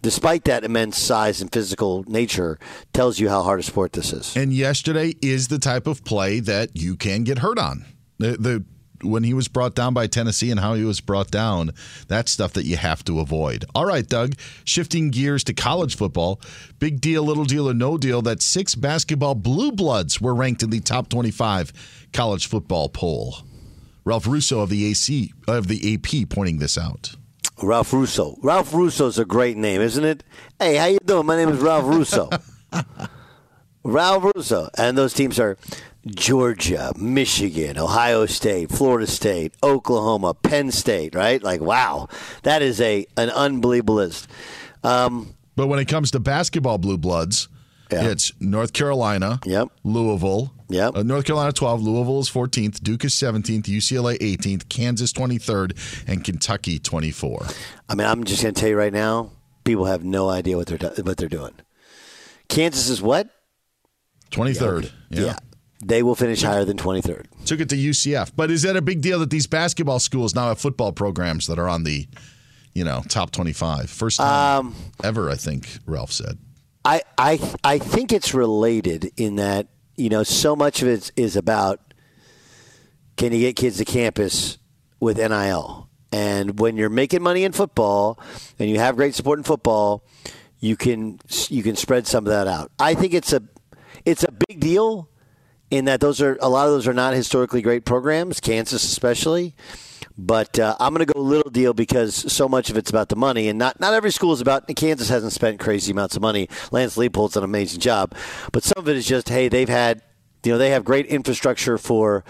despite 0.00 0.44
that 0.46 0.64
immense 0.64 0.98
size 0.98 1.40
and 1.40 1.52
physical 1.52 2.02
nature, 2.08 2.58
tells 2.92 3.20
you 3.20 3.28
how 3.28 3.42
hard 3.42 3.60
a 3.60 3.62
sport 3.62 3.92
this 3.92 4.12
is. 4.12 4.36
And 4.36 4.52
yesterday 4.52 5.14
is 5.22 5.46
the 5.46 5.60
type 5.60 5.86
of 5.86 6.02
play 6.02 6.40
that 6.40 6.70
you 6.74 6.96
can 6.96 7.22
get 7.22 7.38
hurt 7.38 7.58
on. 7.58 7.84
The, 8.18 8.36
the 8.36 8.64
when 9.02 9.24
he 9.24 9.34
was 9.34 9.48
brought 9.48 9.74
down 9.74 9.94
by 9.94 10.06
Tennessee 10.06 10.50
and 10.50 10.60
how 10.60 10.74
he 10.74 10.84
was 10.84 11.00
brought 11.00 11.30
down, 11.30 11.72
that's 12.08 12.30
stuff 12.32 12.52
that 12.54 12.64
you 12.64 12.76
have 12.76 13.04
to 13.04 13.20
avoid. 13.20 13.64
All 13.74 13.86
right, 13.86 14.06
Doug, 14.06 14.34
shifting 14.64 15.10
gears 15.10 15.44
to 15.44 15.54
college 15.54 15.96
football. 15.96 16.40
Big 16.78 17.00
deal, 17.00 17.22
little 17.22 17.44
deal, 17.44 17.68
or 17.68 17.74
no 17.74 17.98
deal 17.98 18.22
that 18.22 18.42
six 18.42 18.74
basketball 18.74 19.34
blue 19.34 19.72
bloods 19.72 20.20
were 20.20 20.34
ranked 20.34 20.62
in 20.62 20.70
the 20.70 20.80
top 20.80 21.08
25 21.08 21.72
college 22.12 22.46
football 22.46 22.88
poll. 22.88 23.36
Ralph 24.04 24.26
Russo 24.26 24.60
of 24.60 24.68
the 24.68 24.86
AC 24.86 25.32
of 25.46 25.68
the 25.68 25.94
AP 25.94 26.28
pointing 26.28 26.58
this 26.58 26.76
out. 26.76 27.14
Ralph 27.62 27.92
Russo. 27.92 28.36
Ralph 28.42 28.74
Russo's 28.74 29.18
a 29.18 29.24
great 29.24 29.56
name, 29.56 29.80
isn't 29.80 30.04
it? 30.04 30.24
Hey, 30.58 30.76
how 30.76 30.86
you 30.86 30.98
doing? 31.04 31.26
My 31.26 31.36
name 31.36 31.50
is 31.50 31.60
Ralph 31.60 31.84
Russo. 31.84 32.28
Ralph 33.84 34.32
Russo. 34.34 34.68
And 34.76 34.98
those 34.98 35.14
teams 35.14 35.38
are 35.38 35.56
Georgia, 36.06 36.92
Michigan, 36.96 37.78
Ohio 37.78 38.26
State, 38.26 38.70
Florida 38.70 39.06
State, 39.06 39.54
Oklahoma, 39.62 40.34
Penn 40.34 40.70
State, 40.72 41.14
right? 41.14 41.42
Like, 41.42 41.60
wow, 41.60 42.08
that 42.42 42.62
is 42.62 42.80
a 42.80 43.06
an 43.16 43.30
unbelievable 43.30 43.96
list. 43.96 44.28
Um, 44.82 45.34
but 45.54 45.68
when 45.68 45.78
it 45.78 45.86
comes 45.86 46.10
to 46.12 46.20
basketball 46.20 46.78
blue 46.78 46.98
bloods, 46.98 47.48
yeah. 47.92 48.08
it's 48.08 48.32
North 48.40 48.72
Carolina, 48.72 49.38
yep, 49.44 49.68
Louisville, 49.84 50.52
yep, 50.68 50.96
uh, 50.96 51.02
North 51.04 51.24
Carolina 51.24 51.52
12, 51.52 51.82
Louisville 51.82 52.20
is 52.20 52.28
14th, 52.28 52.82
Duke 52.82 53.04
is 53.04 53.14
17th, 53.14 53.64
UCLA 53.64 54.18
18th, 54.18 54.68
Kansas 54.68 55.12
23rd, 55.12 56.08
and 56.08 56.24
Kentucky 56.24 56.80
24. 56.80 57.46
I 57.88 57.94
mean, 57.94 58.08
I'm 58.08 58.24
just 58.24 58.42
going 58.42 58.54
to 58.54 58.60
tell 58.60 58.70
you 58.70 58.76
right 58.76 58.92
now, 58.92 59.30
people 59.62 59.84
have 59.84 60.02
no 60.02 60.28
idea 60.28 60.56
what 60.56 60.66
they're 60.66 60.90
what 61.04 61.16
they're 61.16 61.28
doing. 61.28 61.54
Kansas 62.48 62.88
is 62.88 63.00
what? 63.00 63.28
23rd. 64.30 64.90
Yeah. 65.10 65.36
They 65.84 66.02
will 66.04 66.14
finish 66.14 66.42
higher 66.42 66.64
than 66.64 66.76
23rd. 66.76 67.26
Took 67.44 67.58
it 67.60 67.68
to 67.70 67.76
UCF. 67.76 68.30
But 68.36 68.52
is 68.52 68.62
that 68.62 68.76
a 68.76 68.82
big 68.82 69.00
deal 69.00 69.18
that 69.18 69.30
these 69.30 69.48
basketball 69.48 69.98
schools 69.98 70.32
now 70.34 70.48
have 70.48 70.60
football 70.60 70.92
programs 70.92 71.48
that 71.48 71.58
are 71.58 71.68
on 71.68 71.82
the, 71.82 72.06
you 72.72 72.84
know, 72.84 73.02
top 73.08 73.32
25? 73.32 73.90
First 73.90 74.18
time 74.18 74.66
Um, 74.66 74.74
ever, 75.02 75.28
I 75.28 75.34
think 75.34 75.66
Ralph 75.84 76.12
said. 76.12 76.38
I, 76.84 77.02
I 77.18 77.38
I 77.62 77.78
think 77.78 78.12
it's 78.12 78.34
related 78.34 79.12
in 79.16 79.36
that 79.36 79.68
you 79.96 80.08
know 80.08 80.24
so 80.24 80.56
much 80.56 80.82
of 80.82 80.88
it 80.88 81.12
is 81.14 81.36
about 81.36 81.94
can 83.16 83.32
you 83.32 83.38
get 83.38 83.54
kids 83.54 83.76
to 83.76 83.84
campus 83.84 84.58
with 84.98 85.16
NIL, 85.18 85.88
and 86.10 86.58
when 86.58 86.76
you're 86.76 86.88
making 86.88 87.22
money 87.22 87.44
in 87.44 87.52
football 87.52 88.18
and 88.58 88.68
you 88.68 88.78
have 88.80 88.96
great 88.96 89.14
support 89.14 89.38
in 89.38 89.44
football, 89.44 90.04
you 90.58 90.76
can 90.76 91.20
you 91.48 91.62
can 91.62 91.76
spread 91.76 92.08
some 92.08 92.26
of 92.26 92.32
that 92.32 92.48
out. 92.48 92.72
I 92.80 92.94
think 92.94 93.14
it's 93.14 93.32
a 93.32 93.42
it's 94.04 94.24
a 94.24 94.32
big 94.32 94.58
deal 94.58 95.08
in 95.72 95.86
that 95.86 96.00
those 96.00 96.20
are 96.20 96.36
a 96.42 96.50
lot 96.50 96.66
of 96.66 96.72
those 96.74 96.86
are 96.86 96.92
not 96.92 97.14
historically 97.14 97.62
great 97.62 97.86
programs, 97.86 98.40
Kansas 98.40 98.84
especially. 98.84 99.54
But 100.18 100.58
uh, 100.58 100.76
I'm 100.78 100.92
going 100.92 101.06
to 101.06 101.10
go 101.10 101.18
little 101.18 101.50
deal 101.50 101.72
because 101.72 102.14
so 102.30 102.46
much 102.46 102.68
of 102.68 102.76
it's 102.76 102.90
about 102.90 103.08
the 103.08 103.16
money, 103.16 103.48
and 103.48 103.58
not 103.58 103.80
not 103.80 103.94
every 103.94 104.10
school 104.10 104.34
is 104.34 104.42
about. 104.42 104.66
Kansas 104.76 105.08
hasn't 105.08 105.32
spent 105.32 105.58
crazy 105.58 105.92
amounts 105.92 106.14
of 106.14 106.20
money. 106.20 106.50
Lance 106.70 106.96
Leipold's 106.96 107.34
done 107.34 107.42
an 107.42 107.48
amazing 107.48 107.80
job, 107.80 108.14
but 108.52 108.62
some 108.62 108.76
of 108.76 108.88
it 108.88 108.96
is 108.96 109.06
just 109.06 109.30
hey, 109.30 109.48
they've 109.48 109.68
had 109.68 110.02
you 110.44 110.52
know 110.52 110.58
they 110.58 110.70
have 110.70 110.84
great 110.84 111.06
infrastructure 111.06 111.78
for 111.78 112.22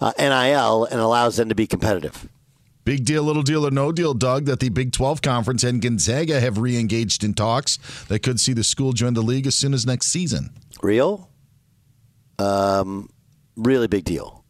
uh, 0.00 0.12
NIL 0.18 0.84
and 0.84 1.00
allows 1.00 1.36
them 1.36 1.48
to 1.48 1.54
be 1.54 1.68
competitive. 1.68 2.28
Big 2.84 3.04
deal, 3.04 3.22
little 3.22 3.44
deal, 3.44 3.64
or 3.64 3.70
no 3.70 3.92
deal, 3.92 4.12
Doug, 4.12 4.46
that 4.46 4.58
the 4.58 4.68
Big 4.68 4.90
12 4.90 5.22
Conference 5.22 5.62
and 5.62 5.80
Gonzaga 5.80 6.40
have 6.40 6.58
re 6.58 6.76
engaged 6.76 7.22
in 7.22 7.32
talks 7.32 7.78
that 8.08 8.24
could 8.24 8.40
see 8.40 8.52
the 8.52 8.64
school 8.64 8.92
join 8.92 9.14
the 9.14 9.22
league 9.22 9.46
as 9.46 9.54
soon 9.54 9.72
as 9.72 9.86
next 9.86 10.08
season. 10.08 10.50
Real, 10.82 11.30
um, 12.38 13.08
really 13.56 13.88
big 13.88 14.04
deal, 14.04 14.44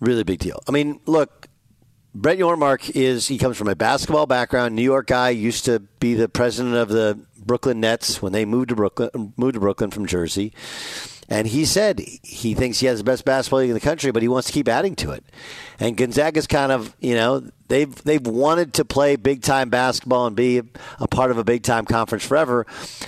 really 0.00 0.24
big 0.24 0.38
deal. 0.38 0.60
I 0.68 0.72
mean, 0.72 1.00
look, 1.06 1.48
Brett 2.14 2.38
Yormark 2.38 2.90
is 2.94 3.28
he 3.28 3.36
comes 3.36 3.56
from 3.56 3.68
a 3.68 3.74
basketball 3.74 4.26
background, 4.26 4.74
New 4.74 4.82
York 4.82 5.08
guy, 5.08 5.30
used 5.30 5.66
to 5.66 5.80
be 6.00 6.14
the 6.14 6.28
president 6.28 6.74
of 6.74 6.88
the 6.88 7.18
Brooklyn 7.36 7.80
Nets 7.80 8.22
when 8.22 8.32
they 8.32 8.44
moved 8.44 8.70
to 8.70 8.74
Brooklyn, 8.74 9.34
moved 9.36 9.54
to 9.54 9.60
Brooklyn 9.60 9.90
from 9.90 10.06
Jersey. 10.06 10.52
And 11.28 11.48
he 11.48 11.64
said 11.64 12.00
he 12.22 12.54
thinks 12.54 12.78
he 12.78 12.86
has 12.86 12.98
the 12.98 13.04
best 13.04 13.24
basketball 13.24 13.60
league 13.60 13.70
in 13.70 13.74
the 13.74 13.80
country, 13.80 14.12
but 14.12 14.22
he 14.22 14.28
wants 14.28 14.46
to 14.46 14.52
keep 14.52 14.68
adding 14.68 14.94
to 14.96 15.10
it. 15.10 15.24
And 15.80 15.96
Gonzaga's 15.96 16.46
kind 16.46 16.70
of, 16.70 16.94
you 17.00 17.14
know, 17.14 17.50
they've 17.68 17.94
they've 18.04 18.24
wanted 18.24 18.74
to 18.74 18.84
play 18.84 19.16
big 19.16 19.42
time 19.42 19.68
basketball 19.68 20.26
and 20.26 20.36
be 20.36 20.62
a 21.00 21.08
part 21.08 21.30
of 21.30 21.38
a 21.38 21.44
big 21.44 21.64
time 21.64 21.84
conference 21.84 22.24
forever. 22.24 22.64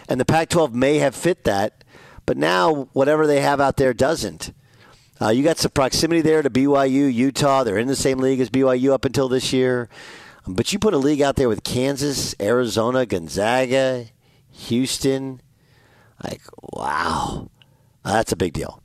And 0.08 0.20
the 0.20 0.24
Pac-12 0.24 0.72
may 0.72 0.98
have 0.98 1.14
fit 1.14 1.44
that, 1.44 1.84
but 2.28 2.36
now 2.36 2.90
whatever 2.92 3.26
they 3.26 3.40
have 3.40 3.58
out 3.58 3.78
there 3.78 3.94
doesn't. 3.94 4.52
Uh, 5.18 5.30
you 5.30 5.42
got 5.42 5.56
some 5.56 5.70
proximity 5.70 6.20
there 6.20 6.42
to 6.42 6.50
BYU, 6.50 7.10
Utah. 7.10 7.64
They're 7.64 7.78
in 7.78 7.88
the 7.88 7.96
same 7.96 8.18
league 8.18 8.38
as 8.38 8.50
BYU 8.50 8.92
up 8.92 9.06
until 9.06 9.30
this 9.30 9.50
year. 9.50 9.88
But 10.46 10.70
you 10.70 10.78
put 10.78 10.92
a 10.92 10.98
league 10.98 11.22
out 11.22 11.36
there 11.36 11.48
with 11.48 11.64
Kansas, 11.64 12.34
Arizona, 12.38 13.06
Gonzaga, 13.06 14.08
Houston. 14.50 15.40
Like, 16.22 16.42
wow. 16.60 17.50
Uh, 18.04 18.12
that's 18.12 18.32
a 18.32 18.36
big 18.36 18.52
deal. 18.52 18.82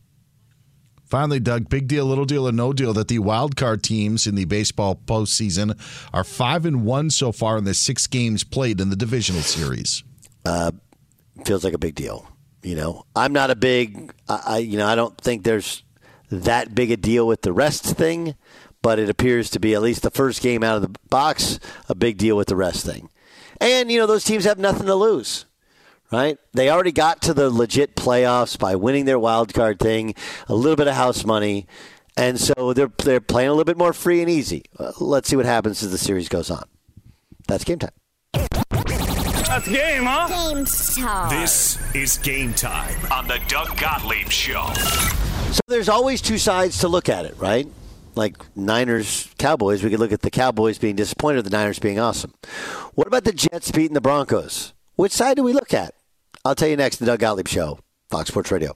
Finally, 1.03 1.41
Doug, 1.41 1.67
big 1.67 1.89
deal, 1.89 2.05
little 2.05 2.23
deal, 2.23 2.47
or 2.47 2.53
no 2.53 2.71
deal 2.71 2.93
that 2.93 3.09
the 3.09 3.19
wild 3.19 3.57
card 3.57 3.83
teams 3.83 4.25
in 4.25 4.35
the 4.35 4.45
baseball 4.45 4.95
postseason 4.95 5.77
are 6.13 6.23
five 6.23 6.65
and 6.65 6.85
one 6.85 7.09
so 7.09 7.33
far 7.33 7.57
in 7.57 7.65
the 7.65 7.73
six 7.73 8.07
games 8.07 8.45
played 8.45 8.79
in 8.79 8.89
the 8.89 8.95
divisional 8.95 9.41
series. 9.41 10.01
Uh, 10.45 10.71
feels 11.43 11.65
like 11.65 11.73
a 11.73 11.77
big 11.77 11.95
deal. 11.95 12.25
You 12.63 12.75
know, 12.75 13.05
I'm 13.13 13.33
not 13.33 13.51
a 13.51 13.55
big, 13.55 14.13
I, 14.27 14.59
you 14.59 14.77
know, 14.77 14.87
I 14.87 14.95
don't 14.95 15.17
think 15.19 15.43
there's 15.43 15.83
that 16.31 16.73
big 16.73 16.91
a 16.91 16.97
deal 16.97 17.27
with 17.27 17.41
the 17.41 17.51
rest 17.51 17.83
thing, 17.83 18.35
but 18.81 18.99
it 18.99 19.09
appears 19.09 19.49
to 19.51 19.59
be 19.59 19.73
at 19.73 19.81
least 19.81 20.01
the 20.01 20.09
first 20.09 20.41
game 20.41 20.63
out 20.63 20.77
of 20.77 20.81
the 20.81 20.99
box 21.09 21.59
a 21.89 21.95
big 21.95 22.17
deal 22.17 22.37
with 22.37 22.47
the 22.47 22.55
rest 22.55 22.85
thing. 22.85 23.09
And 23.59 23.91
you 23.91 23.99
know, 23.99 24.07
those 24.07 24.23
teams 24.23 24.45
have 24.45 24.57
nothing 24.57 24.85
to 24.85 24.95
lose. 24.95 25.45
Right? 26.11 26.37
They 26.53 26.69
already 26.69 26.91
got 26.91 27.23
to 27.23 27.33
the 27.33 27.49
legit 27.49 27.95
playoffs 27.95 28.57
by 28.57 28.75
winning 28.75 29.05
their 29.05 29.17
wild 29.17 29.51
card 29.51 29.79
thing, 29.79 30.13
a 30.47 30.53
little 30.53 30.75
bit 30.75 30.87
of 30.87 30.93
house 30.93 31.25
money, 31.25 31.65
and 32.15 32.39
so 32.39 32.71
they're 32.73 32.91
they're 33.03 33.19
playing 33.19 33.49
a 33.49 33.51
little 33.53 33.65
bit 33.65 33.77
more 33.77 33.93
free 33.93 34.21
and 34.21 34.29
easy. 34.29 34.65
Uh, 34.77 34.91
let's 34.99 35.27
see 35.27 35.35
what 35.35 35.45
happens 35.45 35.81
as 35.81 35.91
the 35.91 35.97
series 35.97 36.29
goes 36.29 36.51
on. 36.51 36.65
That's 37.47 37.63
game 37.63 37.79
time. 37.79 38.69
That's 39.53 39.67
game, 39.67 40.05
huh? 40.05 40.27
Game 40.29 40.65
time. 40.65 41.29
This 41.29 41.77
is 41.93 42.17
game 42.17 42.55
time 42.55 42.99
on 43.11 43.27
the 43.27 43.39
Doug 43.47 43.77
Gottlieb 43.77 44.29
Show. 44.29 44.73
So 45.51 45.59
there's 45.67 45.89
always 45.89 46.23
two 46.23 46.39
sides 46.39 46.79
to 46.79 46.87
look 46.87 47.07
at 47.07 47.27
it, 47.27 47.37
right? 47.37 47.67
Like 48.15 48.35
Niners, 48.57 49.29
Cowboys, 49.37 49.83
we 49.83 49.91
could 49.91 49.99
look 49.99 50.11
at 50.11 50.23
the 50.23 50.31
Cowboys 50.31 50.79
being 50.79 50.95
disappointed, 50.95 51.43
the 51.43 51.51
Niners 51.51 51.77
being 51.77 51.99
awesome. 51.99 52.33
What 52.95 53.05
about 53.05 53.25
the 53.25 53.31
Jets 53.31 53.69
beating 53.69 53.93
the 53.93 54.01
Broncos? 54.01 54.73
Which 54.95 55.11
side 55.11 55.37
do 55.37 55.43
we 55.43 55.53
look 55.53 55.71
at? 55.71 55.93
I'll 56.43 56.55
tell 56.55 56.67
you 56.67 56.75
next. 56.75 56.97
The 56.97 57.05
Doug 57.05 57.19
Gottlieb 57.19 57.47
Show, 57.47 57.77
Fox 58.09 58.29
Sports 58.29 58.51
Radio. 58.51 58.75